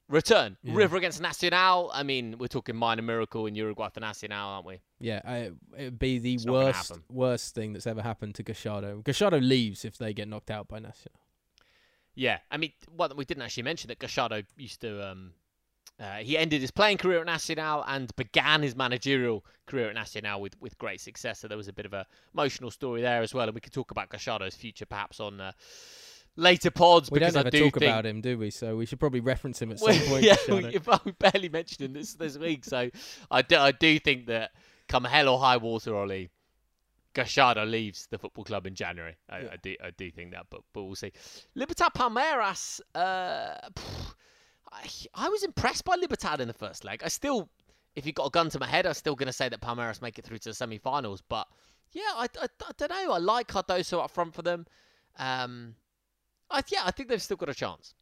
return. 0.10 0.58
Yeah. 0.64 0.76
River 0.76 0.98
against 0.98 1.22
Nacional. 1.22 1.92
I 1.94 2.04
mean, 2.04 2.38
we're 2.38 2.48
talking 2.48 2.76
minor 2.76 3.02
miracle 3.02 3.46
in 3.46 3.56
Uruguay 3.56 3.90
for 3.90 4.00
Nacional, 4.00 4.50
aren't 4.50 4.66
we? 4.66 4.82
Yeah, 5.00 5.22
I, 5.26 5.36
it 5.78 5.84
would 5.86 6.00
be 6.00 6.20
the 6.20 6.36
It's 6.36 6.46
worst 6.46 6.94
worst 7.10 7.56
thing 7.56 7.74
that's 7.74 7.88
ever 7.88 8.02
happened 8.02 8.36
to 8.36 8.44
Gallardo. 8.44 9.02
Gallardo 9.04 9.40
leaves 9.40 9.86
if 9.86 9.98
they 9.98 10.14
get 10.14 10.28
knocked 10.28 10.52
out 10.52 10.68
by 10.68 10.80
Nacional. 10.80 11.20
Yeah, 12.16 12.40
I 12.52 12.58
mean, 12.58 12.74
well, 12.96 13.12
we 13.16 13.26
didn't 13.26 13.44
actually 13.44 13.64
mention 13.64 13.88
that 13.88 14.00
Gallardo 14.00 14.44
used 14.58 14.82
to. 14.82 15.12
Um, 15.12 15.34
uh, 16.00 16.18
he 16.18 16.38
ended 16.38 16.60
his 16.60 16.72
playing 16.72 16.98
career 16.98 17.20
at 17.20 17.26
Nacional 17.26 17.84
and 17.88 18.14
began 18.16 18.64
his 18.64 18.76
managerial 18.76 19.46
career 19.68 19.90
at 19.90 19.94
Nacional 19.94 20.42
with, 20.42 20.60
with 20.60 20.78
great 20.80 21.00
success. 21.00 21.40
So 21.40 21.48
there 21.48 21.58
was 21.58 21.68
a 21.68 21.74
bit 21.74 21.86
of 21.86 21.94
a 21.94 22.06
emotional 22.34 22.72
story 22.72 23.02
there 23.02 23.22
as 23.22 23.34
well, 23.34 23.46
and 23.46 23.54
we 23.54 23.62
could 23.62 23.74
talk 23.74 23.92
about 23.92 24.10
Gallardo's 24.10 24.56
future 24.56 24.88
perhaps 24.88 25.20
on 25.20 25.40
uh, 25.40 25.52
later 26.36 26.72
pods 26.72 27.12
We 27.12 27.20
because 27.20 27.34
don't 27.34 27.46
I 27.46 27.48
ever 27.48 27.52
do 27.52 27.60
talk 27.66 27.80
think 27.80 27.90
about 27.92 28.06
him, 28.06 28.22
do 28.22 28.38
we? 28.38 28.50
So 28.50 28.76
we 28.76 28.86
should 28.86 29.00
probably 29.00 29.20
reference 29.20 29.62
him 29.62 29.72
at 29.72 29.80
some 29.80 29.96
point. 30.08 30.24
yeah, 30.24 30.36
we, 30.48 30.78
we 31.06 31.12
barely 31.14 31.50
mentioned 31.50 31.86
him 31.86 31.94
this 31.94 32.14
this 32.16 32.38
week. 32.38 32.66
So 32.66 32.90
I 33.30 33.42
do, 33.42 33.58
I 33.58 33.72
do 33.72 34.00
think 34.00 34.28
that 34.28 34.52
come 34.88 35.04
hell 35.04 35.30
or 35.30 35.40
high 35.40 35.58
water, 35.58 35.96
Ollie, 35.96 36.30
Gallardo 37.14 37.66
leaves 37.66 38.08
the 38.10 38.18
football 38.18 38.44
club 38.44 38.66
in 38.66 38.76
January. 38.76 39.16
I, 39.30 39.40
Yeah. 39.40 39.50
I 39.52 39.58
do 39.58 39.76
I 39.84 39.92
do 39.92 40.12
think 40.12 40.32
that, 40.32 40.48
but 40.50 40.62
but 40.74 40.84
we'll 40.84 40.96
see. 40.96 41.12
Libertad 41.56 41.94
Palmeiras. 41.94 42.82
Uh, 42.96 43.56
pff, 43.76 44.14
I, 44.72 44.88
I 45.14 45.30
was 45.30 45.44
impressed 45.44 45.86
by 45.86 45.96
Libertad 45.96 46.42
in 46.42 46.48
the 46.48 46.54
first 46.54 46.84
leg. 46.84 47.04
I 47.06 47.10
still, 47.10 47.50
if 47.96 48.08
you 48.08 48.12
got 48.12 48.26
a 48.26 48.32
gun 48.32 48.50
to 48.50 48.60
my 48.60 48.66
head, 48.66 48.88
I'm 48.88 48.96
still 48.96 49.16
going 49.16 49.28
to 49.28 49.34
say 49.34 49.48
that 49.50 49.62
Palmeiras 49.62 50.02
make 50.02 50.18
it 50.18 50.26
through 50.26 50.40
to 50.40 50.50
the 50.50 50.56
semi-finals. 50.56 51.22
But 51.22 51.48
yeah, 51.92 52.02
I, 52.16 52.28
I, 52.42 52.46
I 52.46 52.72
don't 52.76 52.90
know. 52.90 53.12
I 53.14 53.20
like 53.20 53.48
Cardoso 53.50 54.04
up 54.04 54.10
front 54.10 54.34
for 54.34 54.42
them. 54.42 54.66
Um, 55.20 55.76
I, 56.50 56.62
yeah, 56.68 56.82
I 56.86 56.92
think 56.92 57.10
they've 57.10 57.22
still 57.22 57.38
got 57.38 57.50
a 57.50 57.54
chance. 57.54 57.94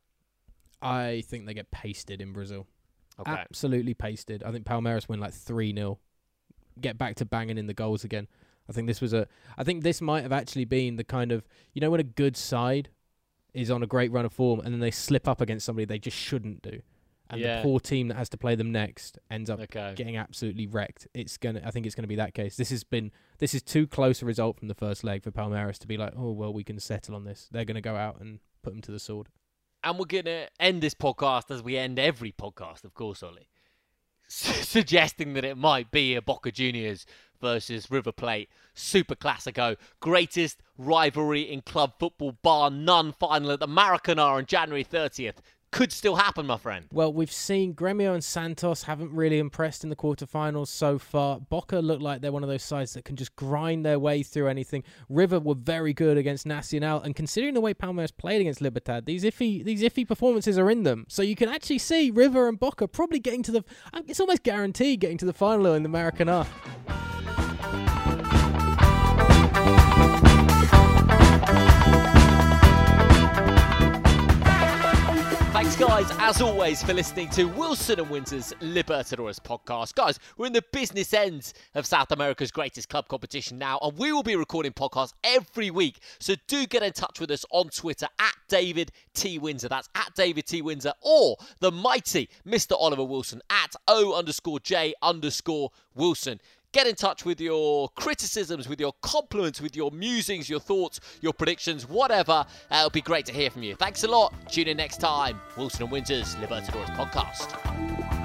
I 0.82 1.24
think 1.28 1.46
they 1.46 1.54
get 1.54 1.72
pasted 1.72 2.22
in 2.22 2.34
Brazil. 2.34 2.68
Okay. 3.20 3.32
Absolutely 3.32 3.94
pasted. 3.94 4.44
I 4.44 4.52
think 4.52 4.66
Palmeiras 4.66 5.08
win 5.08 5.20
like 5.20 5.34
3 5.34 5.74
0. 5.74 6.00
Get 6.80 6.98
back 6.98 7.16
to 7.16 7.26
banging 7.26 7.58
in 7.58 7.68
the 7.68 7.74
goals 7.74 8.04
again. 8.04 8.28
I 8.70 8.74
think 8.74 8.88
this 8.88 9.02
was 9.02 9.14
a. 9.14 9.28
I 9.58 9.64
think 9.64 9.84
this 9.84 10.02
might 10.02 10.22
have 10.22 10.32
actually 10.32 10.66
been 10.66 10.96
the 10.96 11.04
kind 11.04 11.32
of. 11.32 11.44
You 11.74 11.82
know, 11.82 11.92
when 11.92 12.00
a 12.00 12.04
good 12.04 12.36
side 12.36 12.89
is 13.54 13.70
on 13.70 13.84
a 13.84 13.88
great 13.88 14.12
run 14.12 14.26
of 14.26 14.32
form 14.32 14.62
and 14.62 14.74
then 14.74 14.80
they 14.80 14.92
slip 14.92 15.28
up 15.28 15.42
against 15.42 15.66
somebody 15.66 15.86
they 15.86 16.00
just 16.00 16.18
shouldn't 16.18 16.62
do. 16.62 16.82
And 17.32 17.42
Yeah. 17.42 17.58
the 17.58 17.64
poor 17.64 17.80
team 17.80 18.10
that 18.10 18.18
has 18.18 18.30
to 18.30 18.38
play 18.38 18.56
them 18.56 18.72
next 18.72 19.18
ends 19.30 19.50
up 19.50 19.60
Okay. 19.62 19.94
getting 19.96 20.18
absolutely 20.18 20.68
wrecked. 20.68 21.08
It's 21.14 21.38
gonna. 21.38 21.62
I 21.66 21.72
think 21.72 21.86
it's 21.86 21.96
gonna 21.96 22.08
be 22.08 22.16
that 22.18 22.34
case. 22.34 22.58
This 22.58 22.70
has 22.70 22.84
been. 22.84 23.12
This 23.40 23.54
is 23.54 23.64
too 23.64 23.88
close 23.88 24.22
a 24.22 24.26
result 24.26 24.60
from 24.60 24.68
the 24.68 24.76
first 24.76 25.04
leg 25.04 25.24
for 25.24 25.32
Palmeiras 25.32 25.80
to 25.80 25.88
be 25.88 25.98
like, 25.98 26.14
oh 26.16 26.32
well, 26.32 26.54
we 26.54 26.64
can 26.64 26.80
settle 26.80 27.16
on 27.16 27.24
this. 27.24 27.48
They're 27.52 27.66
gonna 27.66 27.82
go 27.82 27.96
out 27.96 28.20
and 28.22 28.40
put 28.62 28.74
them 28.74 28.82
to 28.84 28.92
the 28.92 29.00
sword. 29.00 29.30
And 29.84 29.98
we're 29.98 30.06
going 30.06 30.26
to 30.26 30.48
end 30.60 30.84
this 30.84 30.94
podcast 30.94 31.50
as 31.50 31.64
we 31.64 31.76
end 31.76 31.98
every 31.98 32.32
podcast, 32.32 32.84
of 32.84 32.94
course, 32.94 33.24
Ollie. 33.24 33.48
Suggesting 34.28 35.34
that 35.34 35.44
it 35.44 35.58
might 35.58 35.92
be 35.92 36.16
a 36.16 36.22
Boca 36.22 36.52
Juniors 36.52 37.06
versus 37.42 37.90
River 37.90 38.12
Plate 38.12 38.50
Super 38.76 39.16
Classico, 39.16 39.76
greatest 40.00 40.62
rivalry 40.78 41.42
in 41.42 41.62
club 41.62 41.94
football, 42.00 42.34
bar 42.44 42.70
none 42.70 43.12
final 43.12 43.52
at 43.52 43.60
the 43.60 43.68
Maracanã 43.68 44.24
on 44.34 44.46
January 44.46 44.84
30th. 44.86 45.38
Could 45.72 45.93
still 45.93 46.17
happen, 46.17 46.45
my 46.45 46.57
friend. 46.57 46.86
Well, 46.91 47.13
we've 47.13 47.32
seen 47.32 47.74
Gremio 47.74 48.13
and 48.13 48.22
Santos 48.22 48.84
haven't 48.84 49.13
really 49.13 49.39
impressed 49.39 49.86
in 49.86 49.89
the 49.89 49.95
quarterfinals 49.95 50.67
so 50.67 50.99
far. 50.99 51.39
Boca 51.39 51.78
look 51.78 52.01
like 52.01 52.19
they're 52.19 52.32
one 52.34 52.43
of 52.43 52.49
those 52.49 52.61
sides 52.61 52.93
that 52.93 53.05
can 53.05 53.15
just 53.15 53.36
grind 53.38 53.86
their 53.86 53.97
way 53.97 54.22
through 54.22 54.49
anything. 54.49 54.84
River 55.07 55.39
were 55.39 55.55
very 55.55 55.93
good 55.93 56.17
against 56.17 56.45
Nacional, 56.45 57.01
and 57.01 57.15
considering 57.15 57.53
the 57.53 57.61
way 57.61 57.74
Palmeiras 57.74 58.15
played 58.15 58.41
against 58.41 58.59
Libertad, 58.59 59.05
these 59.05 59.24
iffy 59.24 59.63
these 59.63 59.82
iffy 59.82 60.05
performances 60.05 60.57
are 60.57 60.69
in 60.69 60.84
them. 60.84 61.05
So 61.07 61.22
you 61.22 61.38
can 61.38 61.47
actually 61.47 61.80
see 61.80 62.11
River 62.11 62.49
and 62.49 62.59
Boca 62.59 62.88
probably 62.89 63.19
getting 63.19 63.43
to 63.43 63.51
the. 63.53 63.63
It's 64.07 64.19
almost 64.19 64.43
guaranteed 64.43 64.99
getting 64.99 65.17
to 65.19 65.26
the 65.26 65.34
final 65.34 65.74
in 65.74 65.84
the 65.84 65.89
Maracanã. 65.89 66.47
Thanks, 75.72 75.89
guys, 75.89 76.17
as 76.19 76.41
always, 76.41 76.84
for 76.84 76.93
listening 76.93 77.30
to 77.30 77.45
Wilson 77.45 78.01
and 78.01 78.09
Winter's 78.09 78.51
Libertadores 78.59 79.39
podcast. 79.39 79.95
Guys, 79.95 80.19
we're 80.36 80.47
in 80.47 80.51
the 80.51 80.65
business 80.74 81.13
end 81.13 81.53
of 81.76 81.86
South 81.86 82.11
America's 82.11 82.51
greatest 82.51 82.89
club 82.89 83.07
competition 83.07 83.57
now, 83.57 83.80
and 83.82 83.97
we 83.97 84.11
will 84.11 84.22
be 84.22 84.36
recording 84.36 84.74
podcasts 84.74 85.13
every 85.24 85.72
week. 85.72 85.99
So 86.19 86.36
do 86.47 86.67
get 86.67 86.84
in 86.84 86.91
touch 86.91 87.22
with 87.22 87.32
us 87.32 87.45
on 87.51 87.69
Twitter 87.69 88.07
at 88.19 88.34
David 88.49 88.91
T. 89.13 89.38
Windsor. 89.38 89.69
That's 89.69 89.88
at 89.95 90.13
David 90.13 90.45
T. 90.45 90.61
Windsor, 90.61 90.91
or 91.01 91.38
the 91.61 91.72
mighty 91.72 92.28
Mr. 92.45 92.74
Oliver 92.78 93.05
Wilson 93.05 93.41
at 93.49 93.74
O 93.88 94.13
underscore 94.13 94.59
J 94.59 94.93
underscore 95.01 95.72
Wilson. 95.95 96.41
Get 96.74 96.88
in 96.88 96.95
touch 96.95 97.26
with 97.26 97.41
your 97.41 97.89
criticisms, 97.89 98.69
with 98.69 98.80
your 98.80 98.93
compliments, 99.01 99.59
with 99.59 99.76
your 99.76 99.91
musings, 99.91 100.49
your 100.49 100.61
thoughts, 100.61 101.01
your 101.22 101.34
predictions, 101.34 101.88
whatever. 101.88 102.45
Uh, 102.72 102.76
it'll 102.78 102.89
be 102.89 103.01
great 103.01 103.26
to 103.26 103.34
hear 103.34 103.49
from 103.49 103.63
you. 103.63 103.76
Thanks 103.76 104.03
a 104.03 104.07
lot. 104.07 104.34
Tune 104.49 104.67
in 104.67 104.78
next 104.78 104.97
time. 104.97 105.39
Wilson 105.57 105.84
and 105.84 105.91
Winter's 105.91 106.36
Libertadores 106.36 106.95
podcast. 106.95 108.20